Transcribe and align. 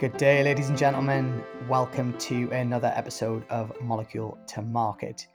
Good 0.00 0.16
day, 0.16 0.42
ladies 0.42 0.70
and 0.70 0.78
gentlemen. 0.78 1.44
Welcome 1.68 2.16
to 2.20 2.50
another 2.52 2.90
episode 2.96 3.44
of 3.50 3.70
Molecule 3.82 4.38
to 4.46 4.62
Market. 4.62 5.26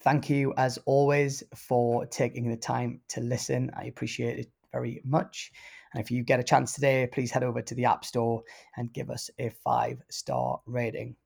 Thank 0.00 0.28
you, 0.28 0.52
as 0.58 0.78
always, 0.84 1.42
for 1.56 2.04
taking 2.04 2.50
the 2.50 2.56
time 2.58 3.00
to 3.08 3.22
listen. 3.22 3.70
I 3.74 3.84
appreciate 3.84 4.38
it 4.38 4.50
very 4.72 5.00
much. 5.06 5.52
And 5.94 6.02
if 6.02 6.10
you 6.10 6.22
get 6.22 6.38
a 6.38 6.42
chance 6.42 6.74
today, 6.74 7.08
please 7.10 7.30
head 7.30 7.44
over 7.44 7.62
to 7.62 7.74
the 7.74 7.86
App 7.86 8.04
Store 8.04 8.42
and 8.76 8.92
give 8.92 9.08
us 9.08 9.30
a 9.38 9.48
five 9.48 10.02
star 10.10 10.60
rating. 10.66 11.16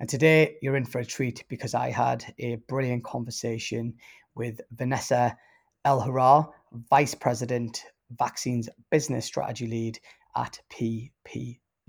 And 0.00 0.08
today, 0.08 0.56
you're 0.62 0.76
in 0.76 0.86
for 0.86 1.00
a 1.00 1.04
treat 1.04 1.44
because 1.50 1.74
I 1.74 1.90
had 1.90 2.24
a 2.38 2.56
brilliant 2.66 3.04
conversation 3.04 3.92
with 4.34 4.58
Vanessa 4.74 5.36
El 5.84 6.54
Vice 6.88 7.14
President, 7.14 7.84
Vaccines 8.18 8.70
Business 8.90 9.26
Strategy 9.26 9.66
Lead 9.66 10.00
at 10.34 10.58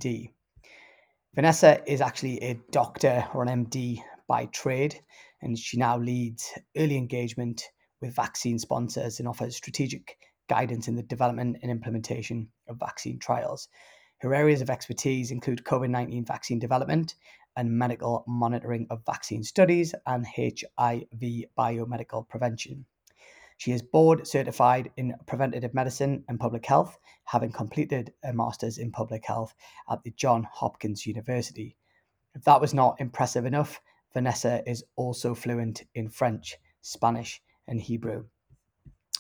PPD. 0.02 0.30
Vanessa 1.36 1.82
is 1.92 2.02
actually 2.02 2.42
a 2.44 2.60
doctor 2.72 3.28
or 3.34 3.44
an 3.44 3.66
MD 3.66 4.02
by 4.28 4.46
trade, 4.48 5.00
and 5.42 5.58
she 5.58 5.78
now 5.78 5.98
leads 5.98 6.54
early 6.78 6.98
engagement 6.98 7.64
with 8.02 8.16
vaccine 8.16 8.60
sponsors 8.60 9.20
and 9.20 9.28
offers 9.28 9.56
strategic 9.56 10.18
guidance 10.48 10.88
in 10.88 10.96
the 10.96 11.04
development 11.04 11.58
and 11.62 11.72
implementation 11.72 12.50
of 12.68 12.80
vaccine 12.80 13.18
trials. 13.18 13.68
Her 14.20 14.34
areas 14.34 14.62
of 14.62 14.70
expertise 14.70 15.32
include 15.32 15.64
COVID 15.64 15.90
19 15.90 16.26
vaccine 16.26 16.60
development 16.60 17.16
and 17.55 17.72
medical 17.72 18.24
monitoring 18.28 18.88
of 18.90 19.05
vaccine 19.05 19.44
studies 19.44 19.94
and 20.05 20.26
HIV 20.26 21.46
biomedical 21.58 22.28
prevention. 22.28 22.86
She 23.63 23.72
is 23.72 23.81
board 23.81 24.27
certified 24.27 24.91
in 24.98 25.16
preventative 25.26 25.74
medicine 25.74 26.26
and 26.27 26.38
public 26.38 26.65
health, 26.65 26.99
having 27.24 27.54
completed 27.54 28.12
a 28.21 28.34
master's 28.34 28.77
in 28.77 28.91
public 28.91 29.24
health 29.26 29.55
at 29.90 30.04
the 30.04 30.12
Johns 30.12 30.48
Hopkins 30.51 31.05
University. 31.07 31.77
If 32.35 32.43
that 32.43 32.60
was 32.60 32.73
not 32.73 32.99
impressive 32.99 33.46
enough, 33.46 33.79
Vanessa 34.13 34.70
is 34.70 34.84
also 34.98 35.34
fluent 35.34 35.84
in 35.96 36.10
French, 36.10 36.57
Spanish, 36.82 37.41
and 37.65 37.79
Hebrew. 37.79 38.26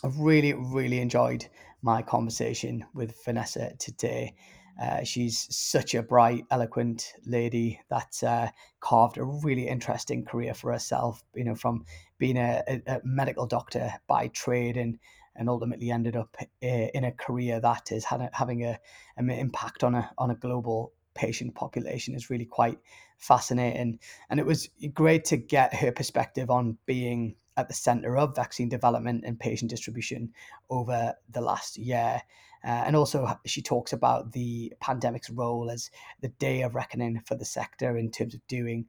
I've 0.03 0.19
really, 0.19 0.51
really 0.51 0.99
enjoyed 0.99 1.45
my 1.81 2.01
conversation 2.01 2.83
with 2.93 3.15
Vanessa 3.23 3.71
today. 3.79 4.35
Uh, 4.81 5.03
she's 5.03 5.47
such 5.55 5.93
a 5.95 6.03
bright, 6.03 6.43
eloquent 6.51 7.13
lady 7.25 7.79
that 7.89 8.21
uh, 8.23 8.47
carved 8.81 9.17
a 9.17 9.23
really 9.23 9.67
interesting 9.67 10.25
career 10.25 10.53
for 10.53 10.73
herself. 10.73 11.23
You 11.33 11.45
know, 11.45 11.55
from 11.55 11.85
being 12.23 12.37
a, 12.37 12.63
a, 12.87 13.01
medical 13.03 13.45
doctor 13.45 13.91
by 14.07 14.29
trade 14.29 14.77
and 14.77 14.97
and 15.35 15.49
ultimately 15.49 15.91
ended 15.91 16.15
up 16.15 16.37
uh, 16.39 16.87
in 16.93 17.03
a 17.03 17.11
career 17.11 17.59
that 17.59 17.91
is 17.91 18.05
having 18.05 18.63
a, 18.63 18.79
an 19.17 19.29
impact 19.29 19.83
on 19.83 19.93
a 19.93 20.09
on 20.17 20.31
a 20.31 20.35
global 20.35 20.93
patient 21.15 21.53
population 21.53 22.15
is 22.15 22.29
really 22.29 22.45
quite 22.45 22.79
fascinating. 23.17 23.99
And 24.29 24.39
it 24.39 24.45
was 24.45 24.69
great 24.93 25.25
to 25.25 25.37
get 25.37 25.75
her 25.75 25.91
perspective 25.91 26.49
on 26.49 26.77
being 26.85 27.35
at 27.57 27.67
the 27.67 27.73
center 27.73 28.15
of 28.15 28.37
vaccine 28.37 28.69
development 28.69 29.25
and 29.25 29.37
patient 29.37 29.69
distribution 29.69 30.31
over 30.69 31.15
the 31.29 31.41
last 31.41 31.77
year. 31.77 32.21
Uh, 32.63 32.83
and 32.87 32.95
also, 32.95 33.37
she 33.45 33.61
talks 33.61 33.91
about 33.91 34.31
the 34.31 34.71
pandemic's 34.79 35.29
role 35.29 35.69
as 35.69 35.91
the 36.21 36.29
day 36.29 36.61
of 36.61 36.73
reckoning 36.73 37.21
for 37.25 37.35
the 37.35 37.43
sector 37.43 37.97
in 37.97 38.09
terms 38.09 38.33
of 38.33 38.47
doing 38.47 38.85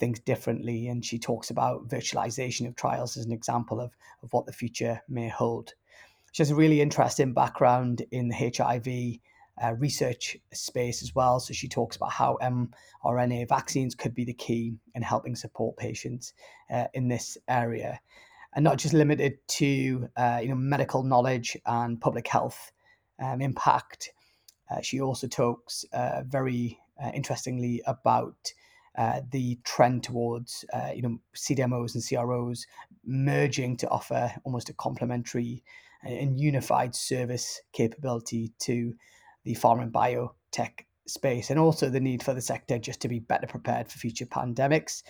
things 0.00 0.18
differently. 0.18 0.88
And 0.88 1.04
she 1.04 1.18
talks 1.18 1.50
about 1.50 1.88
virtualization 1.88 2.66
of 2.66 2.74
trials 2.74 3.16
as 3.16 3.26
an 3.26 3.32
example 3.32 3.80
of, 3.80 3.92
of 4.22 4.32
what 4.32 4.46
the 4.46 4.52
future 4.52 5.00
may 5.08 5.28
hold. 5.28 5.74
She 6.32 6.42
has 6.42 6.50
a 6.50 6.56
really 6.56 6.80
interesting 6.80 7.32
background 7.34 8.02
in 8.10 8.28
the 8.28 8.52
HIV 8.56 9.20
uh, 9.62 9.74
research 9.74 10.36
space 10.52 11.02
as 11.02 11.14
well. 11.14 11.40
So 11.40 11.52
she 11.52 11.68
talks 11.68 11.96
about 11.96 12.12
how 12.12 12.38
mRNA 12.42 13.48
vaccines 13.48 13.94
could 13.94 14.14
be 14.14 14.24
the 14.24 14.32
key 14.32 14.74
in 14.94 15.02
helping 15.02 15.36
support 15.36 15.76
patients 15.76 16.32
uh, 16.72 16.86
in 16.94 17.08
this 17.08 17.36
area, 17.48 18.00
and 18.54 18.64
not 18.64 18.78
just 18.78 18.94
limited 18.94 19.38
to 19.48 20.08
uh, 20.16 20.40
you 20.42 20.48
know 20.48 20.54
medical 20.54 21.02
knowledge 21.02 21.56
and 21.66 22.00
public 22.00 22.26
health 22.26 22.72
um, 23.20 23.40
impact. 23.40 24.12
Uh, 24.70 24.80
she 24.80 25.00
also 25.00 25.26
talks 25.26 25.84
uh, 25.92 26.22
very 26.24 26.78
uh, 27.02 27.10
interestingly 27.12 27.82
about 27.86 28.52
uh, 28.96 29.20
the 29.30 29.58
trend 29.64 30.02
towards 30.02 30.64
uh, 30.72 30.90
you 30.94 31.02
know 31.02 31.18
CDMOs 31.34 31.94
and 31.94 32.04
CROs 32.06 32.66
merging 33.04 33.76
to 33.76 33.88
offer 33.88 34.32
almost 34.44 34.68
a 34.68 34.74
complementary 34.74 35.62
and 36.02 36.40
unified 36.40 36.94
service 36.94 37.60
capability 37.72 38.52
to 38.58 38.94
the 39.44 39.54
pharma 39.54 39.82
and 39.82 39.92
biotech 39.92 40.86
space, 41.06 41.50
and 41.50 41.58
also 41.58 41.88
the 41.88 42.00
need 42.00 42.22
for 42.22 42.34
the 42.34 42.40
sector 42.40 42.78
just 42.78 43.00
to 43.00 43.08
be 43.08 43.18
better 43.18 43.46
prepared 43.46 43.88
for 43.88 43.98
future 43.98 44.26
pandemics 44.26 45.02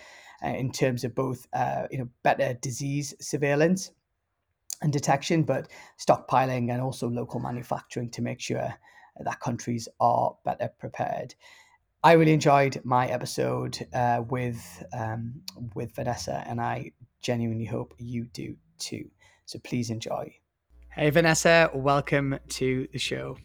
uh, 0.43 0.49
in 0.49 0.71
terms 0.71 1.03
of 1.03 1.15
both 1.15 1.47
you 1.91 1.97
know 1.97 2.09
better 2.23 2.53
disease 2.61 3.13
surveillance 3.19 3.91
and 4.81 4.91
detection, 4.91 5.43
but 5.43 5.69
stockpiling 5.99 6.71
and 6.71 6.81
also 6.81 7.07
local 7.07 7.39
manufacturing 7.39 8.09
to 8.09 8.21
make 8.21 8.39
sure 8.39 8.73
that 9.19 9.39
countries 9.39 9.87
are 9.99 10.35
better 10.43 10.69
prepared. 10.79 11.35
I 12.03 12.13
really 12.13 12.33
enjoyed 12.33 12.81
my 12.83 13.05
episode 13.07 13.77
uh, 13.93 14.23
with 14.27 14.83
um, 14.91 15.41
with 15.75 15.93
Vanessa, 15.93 16.43
and 16.47 16.59
I 16.59 16.93
genuinely 17.21 17.65
hope 17.65 17.93
you 17.99 18.25
do 18.33 18.55
too. 18.79 19.07
So 19.45 19.59
please 19.59 19.91
enjoy. 19.91 20.33
Hey, 20.89 21.11
Vanessa, 21.11 21.69
welcome 21.75 22.39
to 22.49 22.87
the 22.91 22.97
show. 22.97 23.37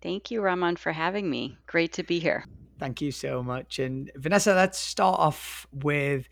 Thank 0.00 0.32
you, 0.32 0.40
Raman, 0.40 0.76
for 0.76 0.90
having 0.90 1.30
me. 1.30 1.56
Great 1.66 1.92
to 1.92 2.02
be 2.02 2.18
here. 2.18 2.44
Thank 2.80 3.00
you 3.00 3.12
so 3.12 3.40
much. 3.40 3.78
And 3.78 4.10
Vanessa, 4.16 4.52
let's 4.52 4.80
start 4.80 5.20
off 5.20 5.68
with 5.72 6.28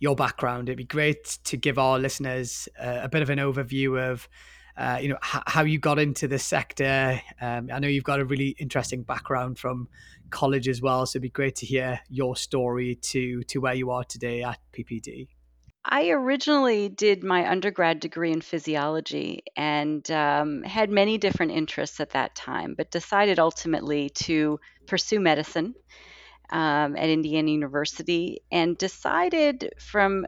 your 0.00 0.14
background. 0.14 0.68
It'd 0.68 0.76
be 0.76 0.84
great 0.84 1.38
to 1.44 1.56
give 1.56 1.78
our 1.78 1.98
listeners 1.98 2.68
uh, 2.78 3.00
a 3.02 3.08
bit 3.08 3.22
of 3.22 3.30
an 3.30 3.38
overview 3.38 3.98
of, 3.98 4.28
uh, 4.76 4.98
you 5.00 5.08
know, 5.08 5.18
h- 5.22 5.42
how 5.46 5.62
you 5.62 5.78
got 5.78 5.98
into 5.98 6.26
the 6.28 6.38
sector. 6.38 7.20
Um, 7.40 7.68
I 7.72 7.78
know 7.78 7.88
you've 7.88 8.04
got 8.04 8.20
a 8.20 8.24
really 8.24 8.56
interesting 8.58 9.02
background 9.02 9.58
from 9.58 9.88
college 10.30 10.68
as 10.68 10.82
well, 10.82 11.06
so 11.06 11.16
it'd 11.16 11.22
be 11.22 11.30
great 11.30 11.56
to 11.56 11.66
hear 11.66 12.00
your 12.08 12.36
story 12.36 12.96
to 12.96 13.42
to 13.44 13.58
where 13.60 13.74
you 13.74 13.90
are 13.90 14.04
today 14.04 14.42
at 14.42 14.58
PPD. 14.72 15.28
I 15.84 16.08
originally 16.08 16.88
did 16.88 17.22
my 17.22 17.48
undergrad 17.48 18.00
degree 18.00 18.32
in 18.32 18.40
physiology 18.40 19.44
and 19.54 20.08
um, 20.10 20.62
had 20.62 20.88
many 20.88 21.18
different 21.18 21.52
interests 21.52 22.00
at 22.00 22.10
that 22.10 22.34
time, 22.34 22.74
but 22.74 22.90
decided 22.90 23.38
ultimately 23.38 24.08
to 24.10 24.58
pursue 24.86 25.20
medicine 25.20 25.74
um, 26.50 26.96
at 26.96 27.10
Indiana 27.10 27.50
University 27.50 28.40
and 28.50 28.78
decided 28.78 29.74
from 29.78 30.26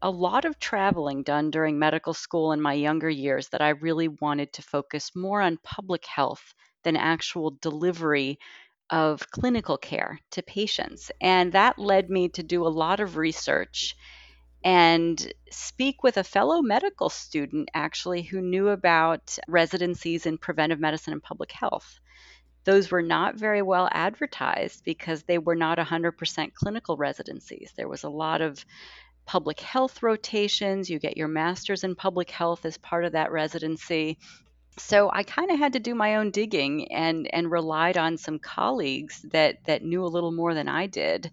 a 0.00 0.10
lot 0.10 0.44
of 0.44 0.58
traveling 0.58 1.22
done 1.22 1.50
during 1.50 1.78
medical 1.78 2.14
school 2.14 2.52
in 2.52 2.60
my 2.60 2.72
younger 2.72 3.10
years 3.10 3.48
that 3.48 3.60
I 3.60 3.70
really 3.70 4.08
wanted 4.08 4.52
to 4.54 4.62
focus 4.62 5.16
more 5.16 5.40
on 5.40 5.58
public 5.62 6.06
health 6.06 6.54
than 6.84 6.96
actual 6.96 7.50
delivery 7.60 8.38
of 8.90 9.28
clinical 9.30 9.76
care 9.76 10.18
to 10.30 10.42
patients. 10.42 11.10
And 11.20 11.52
that 11.52 11.78
led 11.78 12.08
me 12.08 12.28
to 12.30 12.42
do 12.42 12.66
a 12.66 12.68
lot 12.68 13.00
of 13.00 13.16
research 13.16 13.96
and 14.64 15.32
speak 15.50 16.02
with 16.02 16.16
a 16.16 16.24
fellow 16.24 16.62
medical 16.62 17.08
student 17.08 17.68
actually 17.74 18.22
who 18.22 18.40
knew 18.40 18.68
about 18.68 19.38
residencies 19.46 20.26
in 20.26 20.38
preventive 20.38 20.80
medicine 20.80 21.12
and 21.12 21.22
public 21.22 21.52
health 21.52 22.00
those 22.68 22.90
were 22.90 23.02
not 23.02 23.34
very 23.34 23.62
well 23.62 23.88
advertised 23.92 24.84
because 24.84 25.22
they 25.22 25.38
were 25.38 25.54
not 25.54 25.78
100% 25.78 26.52
clinical 26.52 26.98
residencies. 26.98 27.72
There 27.74 27.88
was 27.88 28.04
a 28.04 28.10
lot 28.10 28.42
of 28.42 28.62
public 29.28 29.60
health 29.60 30.02
rotations. 30.02 30.88
You 30.88 30.98
get 30.98 31.18
your 31.18 31.28
master's 31.28 31.84
in 31.84 31.94
public 31.94 32.30
health 32.30 32.64
as 32.64 32.78
part 32.78 33.04
of 33.04 33.12
that 33.12 33.30
residency. 33.30 34.16
So 34.78 35.10
I 35.12 35.22
kind 35.22 35.50
of 35.50 35.58
had 35.58 35.74
to 35.74 35.80
do 35.80 35.94
my 35.94 36.16
own 36.16 36.30
digging 36.30 36.90
and 36.92 37.28
and 37.32 37.50
relied 37.50 37.98
on 37.98 38.16
some 38.16 38.38
colleagues 38.38 39.20
that 39.32 39.64
that 39.66 39.84
knew 39.84 40.02
a 40.02 40.14
little 40.14 40.32
more 40.32 40.54
than 40.54 40.66
I 40.66 40.86
did. 40.86 41.30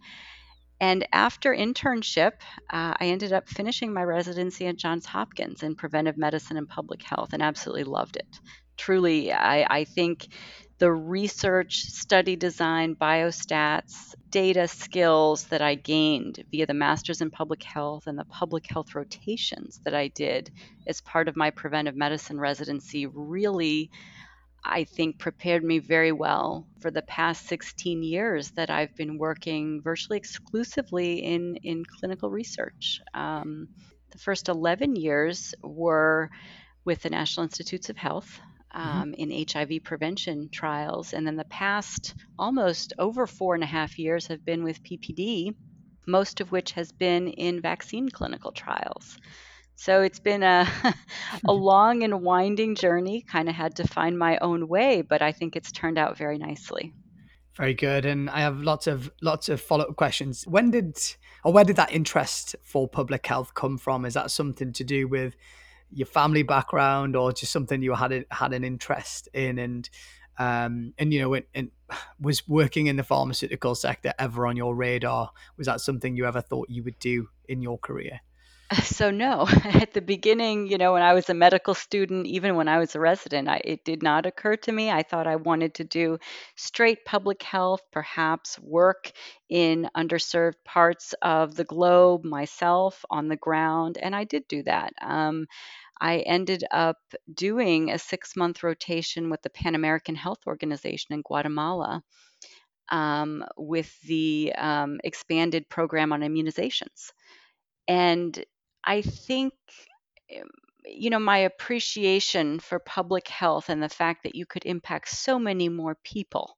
And 0.81 1.07
after 1.13 1.55
internship, 1.55 2.33
uh, 2.69 2.93
I 2.99 3.05
ended 3.05 3.31
up 3.31 3.47
finishing 3.47 3.93
my 3.93 4.03
residency 4.03 4.67
at 4.67 4.75
Johns 4.75 5.05
Hopkins 5.05 5.63
in 5.63 5.75
preventive 5.75 6.17
medicine 6.17 6.57
and 6.57 6.67
public 6.67 7.01
health 7.01 7.29
and 7.31 7.41
absolutely 7.41 7.85
loved 7.85 8.17
it. 8.17 8.39
Truly, 8.75 9.31
I, 9.31 9.65
I 9.69 9.83
think 9.85 10.27
the 10.77 10.91
research, 10.91 11.83
study 11.83 12.35
design, 12.35 12.95
biostats, 12.95 14.13
data 14.29 14.67
skills 14.67 15.45
that 15.45 15.61
I 15.61 15.75
gained 15.75 16.43
via 16.51 16.65
the 16.65 16.73
Masters 16.73 17.21
in 17.21 17.31
Public 17.31 17.63
Health 17.63 18.07
and 18.07 18.19
the 18.19 18.25
public 18.25 18.69
health 18.69 18.93
rotations 18.93 19.79
that 19.85 19.93
I 19.93 20.09
did 20.09 20.51
as 20.85 20.99
part 20.99 21.29
of 21.29 21.37
my 21.37 21.51
preventive 21.51 21.95
medicine 21.95 22.37
residency 22.37 23.05
really, 23.05 23.89
I 24.65 24.83
think, 24.83 25.17
prepared 25.17 25.63
me 25.63 25.79
very 25.79 26.11
well 26.11 26.67
for 26.81 26.91
the 26.91 27.03
past 27.03 27.47
16 27.47 28.03
years 28.03 28.51
that 28.51 28.69
I've 28.69 28.95
been 28.97 29.17
working 29.17 29.81
virtually 29.81 30.17
exclusively 30.17 31.23
in, 31.23 31.55
in 31.63 31.85
clinical 31.85 32.29
research. 32.29 32.99
Um, 33.13 33.69
the 34.11 34.17
first 34.17 34.49
11 34.49 34.97
years 34.97 35.55
were 35.63 36.29
with 36.83 37.01
the 37.01 37.09
National 37.09 37.45
Institutes 37.45 37.89
of 37.89 37.95
Health 37.95 38.41
um, 38.75 39.13
mm-hmm. 39.13 39.31
in 39.31 39.45
HIV 39.49 39.83
prevention 39.83 40.49
trials. 40.49 41.13
And 41.13 41.25
then 41.25 41.37
the 41.37 41.45
past 41.45 42.13
almost 42.37 42.93
over 42.99 43.25
four 43.25 43.55
and 43.55 43.63
a 43.63 43.67
half 43.67 43.97
years 43.97 44.27
have 44.27 44.45
been 44.45 44.63
with 44.63 44.83
PPD, 44.83 45.55
most 46.05 46.41
of 46.41 46.51
which 46.51 46.73
has 46.73 46.91
been 46.91 47.29
in 47.29 47.61
vaccine 47.61 48.09
clinical 48.09 48.51
trials. 48.51 49.17
So 49.77 50.01
it's 50.01 50.19
been 50.19 50.43
a, 50.43 50.67
a 51.47 51.53
long 51.53 52.03
and 52.03 52.21
winding 52.21 52.75
journey, 52.75 53.21
kind 53.21 53.49
of 53.49 53.55
had 53.55 53.77
to 53.77 53.87
find 53.87 54.17
my 54.17 54.37
own 54.39 54.67
way, 54.67 55.01
but 55.01 55.21
I 55.21 55.31
think 55.31 55.55
it's 55.55 55.71
turned 55.71 55.97
out 55.97 56.17
very 56.17 56.37
nicely. 56.37 56.93
Very 57.55 57.73
good. 57.73 58.05
And 58.05 58.29
I 58.29 58.41
have 58.41 58.59
lots 58.59 58.85
of 58.85 59.09
lots 59.21 59.47
of 59.47 59.61
follow-up 59.61 59.95
questions. 59.95 60.45
When 60.45 60.71
did 60.71 60.97
or 61.45 61.53
where 61.53 61.63
did 61.63 61.77
that 61.77 61.93
interest 61.93 62.55
for 62.63 62.85
public 62.85 63.25
health 63.25 63.53
come 63.53 63.77
from? 63.77 64.03
Is 64.03 64.13
that 64.15 64.29
something 64.31 64.73
to 64.73 64.83
do 64.83 65.07
with 65.07 65.37
your 65.95 66.05
family 66.05 66.43
background 66.43 67.15
or 67.15 67.31
just 67.31 67.51
something 67.51 67.81
you 67.81 67.95
had 67.95 68.25
had 68.29 68.53
an 68.53 68.63
interest 68.63 69.29
in 69.33 69.57
and 69.57 69.89
um, 70.37 70.93
and 70.97 71.13
you 71.13 71.21
know 71.21 71.41
was 72.19 72.47
working 72.47 72.87
in 72.87 72.97
the 72.97 73.03
pharmaceutical 73.03 73.73
sector 73.75 74.13
ever 74.19 74.45
on 74.45 74.57
your 74.57 74.75
radar? 74.75 75.31
Was 75.57 75.67
that 75.67 75.81
something 75.81 76.15
you 76.15 76.25
ever 76.25 76.41
thought 76.41 76.69
you 76.69 76.83
would 76.83 76.99
do 76.99 77.29
in 77.47 77.61
your 77.61 77.77
career? 77.77 78.19
So 78.83 79.11
no. 79.11 79.47
At 79.63 79.93
the 79.93 80.01
beginning 80.01 80.67
you 80.67 80.77
know 80.77 80.93
when 80.93 81.03
i 81.03 81.13
was 81.13 81.29
a 81.29 81.33
medical 81.33 81.75
student 81.75 82.25
even 82.25 82.55
when 82.55 82.67
i 82.67 82.79
was 82.79 82.95
a 82.95 82.99
resident 82.99 83.47
I, 83.47 83.61
it 83.63 83.85
did 83.85 84.01
not 84.01 84.25
occur 84.25 84.55
to 84.57 84.71
me. 84.71 84.89
I 84.89 85.03
thought 85.03 85.27
i 85.27 85.35
wanted 85.35 85.75
to 85.75 85.83
do 85.83 86.17
straight 86.55 87.05
public 87.05 87.43
health 87.43 87.81
perhaps 87.91 88.59
work 88.59 89.11
in 89.49 89.87
underserved 89.95 90.55
parts 90.65 91.13
of 91.21 91.55
the 91.55 91.63
globe 91.63 92.25
myself 92.25 93.05
on 93.11 93.27
the 93.27 93.37
ground 93.37 93.99
and 94.01 94.15
i 94.15 94.23
did 94.23 94.47
do 94.47 94.63
that. 94.63 94.93
Um, 95.01 95.45
I 95.99 96.19
ended 96.19 96.63
up 96.71 96.97
doing 97.33 97.91
a 97.91 97.99
six 97.99 98.35
month 98.35 98.63
rotation 98.63 99.29
with 99.29 99.41
the 99.41 99.49
Pan 99.49 99.75
American 99.75 100.15
Health 100.15 100.39
Organization 100.47 101.13
in 101.13 101.21
Guatemala 101.21 102.03
um, 102.89 103.43
with 103.57 103.99
the 104.01 104.53
um, 104.57 104.99
expanded 105.03 105.69
program 105.69 106.13
on 106.13 106.21
immunizations. 106.21 107.11
And 107.87 108.43
I 108.83 109.01
think, 109.01 109.53
um, 110.35 110.47
you 110.85 111.09
know, 111.09 111.19
my 111.19 111.39
appreciation 111.39 112.59
for 112.59 112.79
public 112.79 113.27
health 113.27 113.69
and 113.69 113.81
the 113.81 113.89
fact 113.89 114.23
that 114.23 114.35
you 114.35 114.45
could 114.45 114.65
impact 114.65 115.09
so 115.09 115.39
many 115.39 115.69
more 115.69 115.97
people 116.03 116.55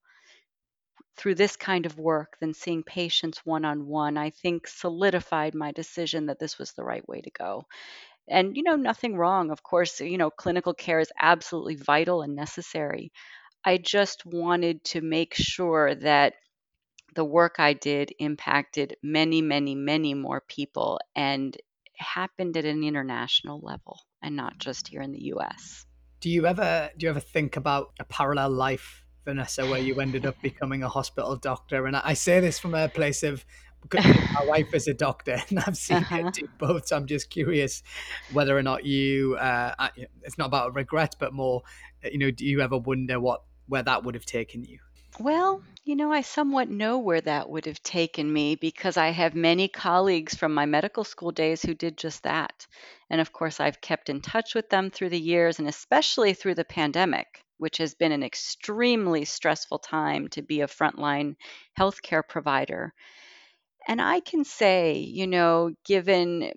through 1.18 1.36
this 1.36 1.56
kind 1.56 1.86
of 1.86 1.98
work 1.98 2.38
than 2.40 2.54
seeing 2.54 2.84
patients 2.84 3.46
one 3.46 3.66
on 3.66 3.88
one, 3.88 4.18
I 4.18 4.30
think 4.30 4.68
solidified 4.68 5.56
my 5.56 5.72
decision 5.72 6.28
that 6.28 6.40
this 6.40 6.60
was 6.60 6.74
the 6.74 6.84
right 6.84 7.08
way 7.08 7.22
to 7.22 7.32
go. 7.32 7.66
And, 8.30 8.58
you 8.58 8.64
know, 8.64 8.76
nothing 8.76 9.16
wrong. 9.16 9.52
Of 9.52 9.64
course, 9.64 10.02
you 10.02 10.18
know, 10.18 10.30
clinical 10.30 10.74
care 10.74 11.00
is 11.00 11.12
absolutely 11.20 11.76
vital 11.76 12.22
and 12.22 12.36
necessary. 12.36 13.12
I 13.66 13.78
just 13.78 14.26
wanted 14.26 14.84
to 14.86 15.02
make 15.02 15.34
sure 15.34 15.96
that 15.96 16.34
the 17.16 17.26
work 17.26 17.56
I 17.58 17.74
did 17.74 18.14
impacted 18.20 18.96
many, 19.02 19.42
many, 19.42 19.76
many 19.76 20.14
more 20.14 20.42
people 20.48 21.00
and 21.16 21.58
happened 21.98 22.56
at 22.58 22.66
an 22.66 22.84
international 22.84 23.60
level 23.62 24.00
and 24.22 24.36
not 24.36 24.58
just 24.60 24.88
here 24.88 25.02
in 25.02 25.12
the 25.12 25.24
US. 25.34 25.86
Do 26.20 26.30
you 26.30 26.46
ever 26.46 26.90
do 26.98 27.06
you 27.06 27.10
ever 27.10 27.20
think 27.20 27.58
about 27.58 27.94
a 28.00 28.04
parallel 28.04 28.52
life, 28.52 29.06
Vanessa, 29.26 29.66
where 29.66 29.80
you 29.80 30.00
ended 30.00 30.26
up 30.26 30.40
becoming 30.42 30.84
a 30.84 30.90
hospital 30.90 31.36
doctor? 31.36 31.86
And 31.86 31.96
I 31.96 32.14
say 32.14 32.40
this 32.40 32.60
from 32.60 32.74
a 32.74 32.88
place 32.88 33.24
of 33.24 33.46
my 33.94 34.46
wife 34.46 34.74
is 34.74 34.88
a 34.88 34.94
doctor 34.94 35.38
and 35.50 35.60
I've 35.60 35.78
seen 35.78 35.98
uh-huh. 35.98 36.24
her 36.24 36.32
do 36.32 36.48
both. 36.58 36.88
So 36.88 36.96
I'm 36.96 37.06
just 37.06 37.30
curious 37.30 37.84
whether 38.34 38.58
or 38.58 38.64
not 38.64 38.86
you, 38.86 39.36
uh, 39.38 39.90
it's 40.24 40.38
not 40.38 40.46
about 40.46 40.76
regret, 40.76 41.16
but 41.20 41.34
more, 41.34 41.64
you 42.04 42.18
know, 42.18 42.32
do 42.32 42.46
you 42.46 42.62
ever 42.62 42.78
wonder 42.78 43.20
what, 43.20 43.44
where 43.68 43.84
that 43.84 44.04
would 44.04 44.16
have 44.16 44.26
taken 44.26 44.64
you? 44.64 44.80
Well, 45.20 45.64
you 45.84 45.96
know, 45.96 46.12
I 46.12 46.22
somewhat 46.22 46.70
know 46.70 47.00
where 47.00 47.22
that 47.22 47.50
would 47.50 47.66
have 47.66 47.82
taken 47.82 48.32
me 48.32 48.54
because 48.56 48.98
I 48.98 49.10
have 49.10 49.34
many 49.34 49.68
colleagues 49.68 50.36
from 50.36 50.54
my 50.54 50.68
medical 50.68 51.04
school 51.04 51.32
days 51.32 51.64
who 51.64 51.74
did 51.74 51.98
just 51.98 52.24
that. 52.24 52.68
And 53.10 53.20
of 53.20 53.34
course, 53.34 53.60
I've 53.60 53.82
kept 53.82 54.10
in 54.10 54.22
touch 54.22 54.54
with 54.54 54.70
them 54.70 54.92
through 54.92 55.10
the 55.10 55.20
years 55.20 55.58
and 55.58 55.68
especially 55.68 56.34
through 56.34 56.56
the 56.56 56.66
pandemic, 56.66 57.42
which 57.58 57.78
has 57.78 57.96
been 57.96 58.12
an 58.12 58.22
extremely 58.22 59.26
stressful 59.26 59.80
time 59.80 60.28
to 60.30 60.44
be 60.44 60.62
a 60.62 60.68
frontline 60.68 61.36
healthcare 61.80 62.22
provider. 62.28 62.94
And 63.88 64.02
I 64.02 64.20
can 64.20 64.44
say, 64.44 64.98
you 64.98 65.26
know, 65.26 65.72
given 65.86 66.52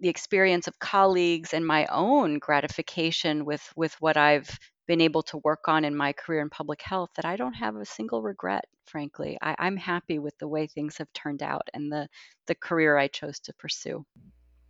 the 0.00 0.08
experience 0.08 0.68
of 0.68 0.78
colleagues 0.78 1.52
and 1.52 1.66
my 1.66 1.86
own 1.86 2.38
gratification 2.38 3.44
with 3.44 3.72
with 3.74 3.94
what 4.00 4.16
I've 4.16 4.58
been 4.86 5.00
able 5.00 5.22
to 5.22 5.38
work 5.44 5.68
on 5.68 5.84
in 5.84 5.94
my 5.94 6.12
career 6.12 6.40
in 6.40 6.48
public 6.48 6.80
health 6.82 7.10
that 7.16 7.24
I 7.24 7.36
don't 7.36 7.54
have 7.54 7.76
a 7.76 7.84
single 7.84 8.22
regret, 8.22 8.64
frankly. 8.86 9.36
I, 9.42 9.54
I'm 9.58 9.76
happy 9.76 10.18
with 10.18 10.36
the 10.38 10.48
way 10.48 10.66
things 10.66 10.96
have 10.98 11.12
turned 11.12 11.42
out 11.42 11.68
and 11.74 11.90
the 11.90 12.08
the 12.46 12.54
career 12.54 12.96
I 12.96 13.08
chose 13.08 13.40
to 13.40 13.52
pursue. 13.54 14.04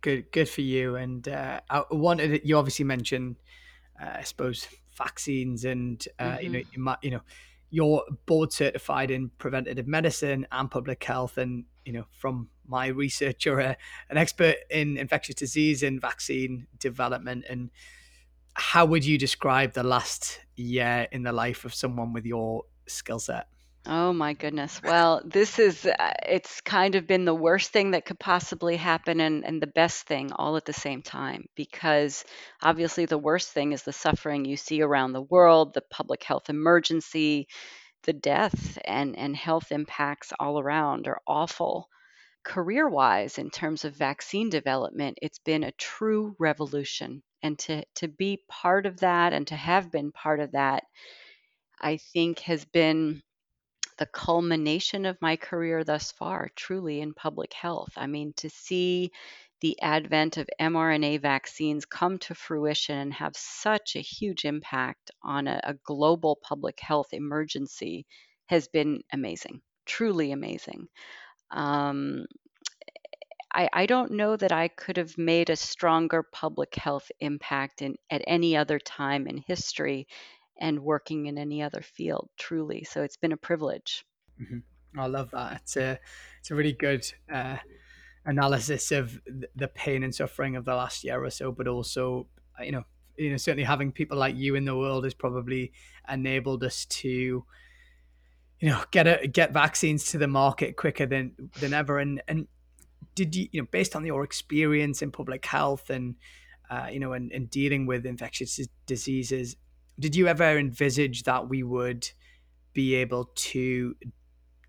Good, 0.01 0.31
good 0.31 0.49
for 0.49 0.61
you. 0.61 0.95
And 0.95 1.27
uh, 1.27 1.59
I 1.69 1.83
wanted 1.91 2.41
you 2.43 2.57
obviously 2.57 2.85
mentioned, 2.85 3.35
uh, 4.01 4.17
I 4.19 4.23
suppose, 4.23 4.67
vaccines 4.97 5.65
and 5.65 6.05
uh, 6.17 6.23
mm-hmm. 6.23 6.43
you 6.43 6.49
know 6.49 6.59
you 6.71 6.81
might 6.81 6.97
you 7.01 7.11
know 7.11 7.21
you're 7.69 8.03
board 8.25 8.51
certified 8.51 9.11
in 9.11 9.29
preventative 9.37 9.87
medicine 9.87 10.47
and 10.51 10.71
public 10.71 11.03
health 11.03 11.37
and 11.37 11.65
you 11.85 11.93
know 11.93 12.05
from 12.11 12.49
my 12.67 12.87
research 12.87 13.45
you're 13.45 13.59
a, 13.59 13.75
an 14.09 14.17
expert 14.17 14.55
in 14.69 14.97
infectious 14.97 15.35
disease 15.35 15.83
and 15.83 15.99
vaccine 15.99 16.67
development. 16.77 17.45
And 17.49 17.71
how 18.53 18.85
would 18.85 19.05
you 19.05 19.17
describe 19.17 19.73
the 19.73 19.83
last 19.83 20.39
year 20.55 21.07
in 21.11 21.23
the 21.23 21.31
life 21.31 21.65
of 21.65 21.73
someone 21.73 22.13
with 22.13 22.25
your 22.25 22.63
skill 22.87 23.19
set 23.19 23.47
Oh 23.85 24.13
my 24.13 24.33
goodness. 24.33 24.81
Well, 24.83 25.21
this 25.25 25.57
is, 25.59 25.85
uh, 25.85 26.13
it's 26.27 26.61
kind 26.61 26.95
of 26.95 27.07
been 27.07 27.25
the 27.25 27.33
worst 27.33 27.71
thing 27.71 27.91
that 27.91 28.05
could 28.05 28.19
possibly 28.19 28.75
happen 28.77 29.19
and, 29.19 29.43
and 29.45 29.61
the 29.61 29.67
best 29.67 30.05
thing 30.05 30.31
all 30.33 30.57
at 30.57 30.65
the 30.65 30.73
same 30.73 31.01
time. 31.01 31.45
Because 31.55 32.23
obviously, 32.61 33.05
the 33.05 33.17
worst 33.17 33.51
thing 33.51 33.71
is 33.73 33.83
the 33.83 33.91
suffering 33.93 34.45
you 34.45 34.57
see 34.57 34.81
around 34.81 35.13
the 35.13 35.21
world, 35.21 35.73
the 35.73 35.81
public 35.89 36.23
health 36.23 36.49
emergency, 36.49 37.47
the 38.03 38.13
death 38.13 38.77
and, 38.85 39.17
and 39.17 39.35
health 39.35 39.71
impacts 39.71 40.33
all 40.39 40.59
around 40.59 41.07
are 41.07 41.21
awful. 41.27 41.89
Career 42.43 42.89
wise, 42.89 43.37
in 43.37 43.49
terms 43.51 43.85
of 43.85 43.95
vaccine 43.95 44.49
development, 44.49 45.19
it's 45.21 45.39
been 45.39 45.63
a 45.63 45.71
true 45.73 46.35
revolution. 46.39 47.23
And 47.43 47.57
to, 47.59 47.83
to 47.95 48.07
be 48.09 48.43
part 48.49 48.85
of 48.85 48.99
that 49.01 49.33
and 49.33 49.47
to 49.47 49.55
have 49.55 49.91
been 49.91 50.11
part 50.11 50.39
of 50.39 50.53
that, 50.53 50.83
I 51.81 51.97
think 51.97 52.39
has 52.39 52.65
been 52.65 53.21
the 53.99 54.05
culmination 54.07 55.05
of 55.05 55.21
my 55.21 55.35
career 55.35 55.83
thus 55.83 56.11
far, 56.13 56.49
truly 56.55 57.01
in 57.01 57.13
public 57.13 57.53
health. 57.53 57.91
I 57.97 58.07
mean, 58.07 58.33
to 58.37 58.49
see 58.49 59.11
the 59.61 59.79
advent 59.81 60.37
of 60.37 60.49
mRNA 60.59 61.21
vaccines 61.21 61.85
come 61.85 62.17
to 62.19 62.33
fruition 62.33 62.97
and 62.97 63.13
have 63.13 63.35
such 63.35 63.95
a 63.95 64.01
huge 64.01 64.45
impact 64.45 65.11
on 65.21 65.47
a, 65.47 65.59
a 65.63 65.73
global 65.83 66.39
public 66.41 66.79
health 66.79 67.09
emergency 67.11 68.05
has 68.45 68.69
been 68.69 69.01
amazing, 69.11 69.61
truly 69.85 70.31
amazing. 70.31 70.87
Um, 71.51 72.25
I, 73.53 73.67
I, 73.73 73.85
don't 73.85 74.11
know 74.11 74.37
that 74.37 74.51
I 74.51 74.67
could 74.67 74.97
have 74.97 75.17
made 75.17 75.49
a 75.49 75.55
stronger 75.55 76.23
public 76.23 76.75
health 76.75 77.11
impact 77.19 77.81
in, 77.81 77.95
at 78.09 78.23
any 78.27 78.55
other 78.55 78.79
time 78.79 79.27
in 79.27 79.37
history 79.37 80.07
and 80.59 80.79
working 80.79 81.25
in 81.25 81.37
any 81.37 81.61
other 81.61 81.81
field, 81.81 82.29
truly. 82.37 82.83
So 82.83 83.01
it's 83.01 83.17
been 83.17 83.31
a 83.31 83.37
privilege. 83.37 84.05
Mm-hmm. 84.41 84.99
I 84.99 85.07
love 85.07 85.31
that. 85.31 85.61
It's 85.61 85.77
a, 85.77 85.99
it's 86.39 86.51
a 86.51 86.55
really 86.55 86.73
good 86.73 87.05
uh, 87.31 87.57
analysis 88.25 88.91
of 88.91 89.19
the 89.55 89.67
pain 89.67 90.03
and 90.03 90.13
suffering 90.13 90.55
of 90.55 90.65
the 90.65 90.75
last 90.75 91.03
year 91.03 91.23
or 91.23 91.29
so, 91.29 91.51
but 91.51 91.67
also, 91.67 92.27
uh, 92.59 92.63
you 92.63 92.71
know, 92.71 92.83
you 93.17 93.31
know, 93.31 93.37
certainly 93.37 93.65
having 93.65 93.91
people 93.91 94.17
like 94.17 94.35
you 94.37 94.55
in 94.55 94.65
the 94.65 94.77
world 94.77 95.03
has 95.03 95.13
probably 95.13 95.73
enabled 96.09 96.63
us 96.63 96.85
to, 96.85 97.43
you 98.59 98.69
know, 98.69 98.81
get 98.91 99.07
a, 99.07 99.27
get 99.27 99.51
vaccines 99.51 100.05
to 100.11 100.17
the 100.17 100.27
market 100.27 100.77
quicker 100.77 101.05
than 101.05 101.33
than 101.59 101.73
ever. 101.73 101.99
And 101.99 102.21
and 102.27 102.47
did 103.15 103.35
you, 103.35 103.49
you 103.51 103.61
know, 103.61 103.67
based 103.71 103.95
on 103.95 104.05
your 104.05 104.23
experience 104.23 105.01
in 105.01 105.11
public 105.11 105.45
health 105.45 105.89
and, 105.89 106.15
uh, 106.69 106.87
you 106.89 106.99
know, 106.99 107.11
and, 107.11 107.31
and 107.33 107.49
dealing 107.49 107.85
with 107.85 108.05
infectious 108.05 108.59
diseases, 108.85 109.57
did 109.99 110.15
you 110.15 110.27
ever 110.27 110.57
envisage 110.57 111.23
that 111.23 111.49
we 111.49 111.63
would 111.63 112.09
be 112.73 112.95
able 112.95 113.25
to 113.35 113.95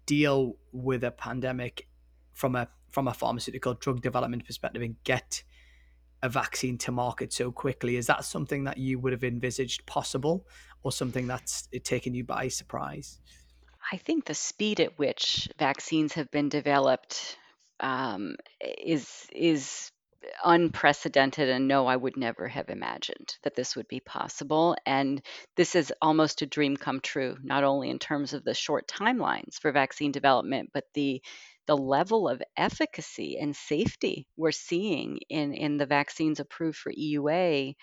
deal 0.06 0.56
with 0.72 1.04
a 1.04 1.10
pandemic 1.10 1.86
from 2.32 2.56
a 2.56 2.68
from 2.90 3.06
a 3.06 3.14
pharmaceutical 3.14 3.74
drug 3.74 4.00
development 4.00 4.44
perspective 4.44 4.82
and 4.82 4.96
get 5.04 5.44
a 6.22 6.28
vaccine 6.28 6.76
to 6.76 6.90
market 6.90 7.32
so 7.32 7.52
quickly? 7.52 7.96
Is 7.96 8.06
that 8.06 8.24
something 8.24 8.64
that 8.64 8.78
you 8.78 8.98
would 8.98 9.12
have 9.12 9.24
envisaged 9.24 9.86
possible 9.86 10.46
or 10.82 10.90
something 10.90 11.26
that's 11.26 11.68
taken 11.84 12.14
you 12.14 12.24
by 12.24 12.48
surprise? 12.48 13.20
I 13.92 13.96
think 13.96 14.24
the 14.24 14.34
speed 14.34 14.80
at 14.80 14.98
which 14.98 15.48
vaccines 15.58 16.14
have 16.14 16.30
been 16.30 16.48
developed 16.48 17.38
um, 17.78 18.36
is 18.60 19.26
is 19.32 19.90
unprecedented 20.44 21.48
and 21.48 21.66
no 21.68 21.86
i 21.86 21.96
would 21.96 22.16
never 22.16 22.48
have 22.48 22.68
imagined 22.68 23.36
that 23.42 23.54
this 23.54 23.74
would 23.76 23.88
be 23.88 24.00
possible 24.00 24.76
and 24.86 25.22
this 25.56 25.74
is 25.74 25.92
almost 26.02 26.42
a 26.42 26.46
dream 26.46 26.76
come 26.76 27.00
true 27.00 27.36
not 27.42 27.64
only 27.64 27.90
in 27.90 27.98
terms 27.98 28.32
of 28.32 28.44
the 28.44 28.54
short 28.54 28.86
timelines 28.86 29.58
for 29.60 29.72
vaccine 29.72 30.12
development 30.12 30.70
but 30.74 30.84
the 30.94 31.22
the 31.66 31.76
level 31.76 32.28
of 32.28 32.42
efficacy 32.56 33.38
and 33.38 33.54
safety 33.54 34.26
we're 34.36 34.52
seeing 34.52 35.18
in 35.28 35.54
in 35.54 35.76
the 35.76 35.86
vaccines 35.86 36.40
approved 36.40 36.76
for 36.78 36.92
EUA 36.92 37.74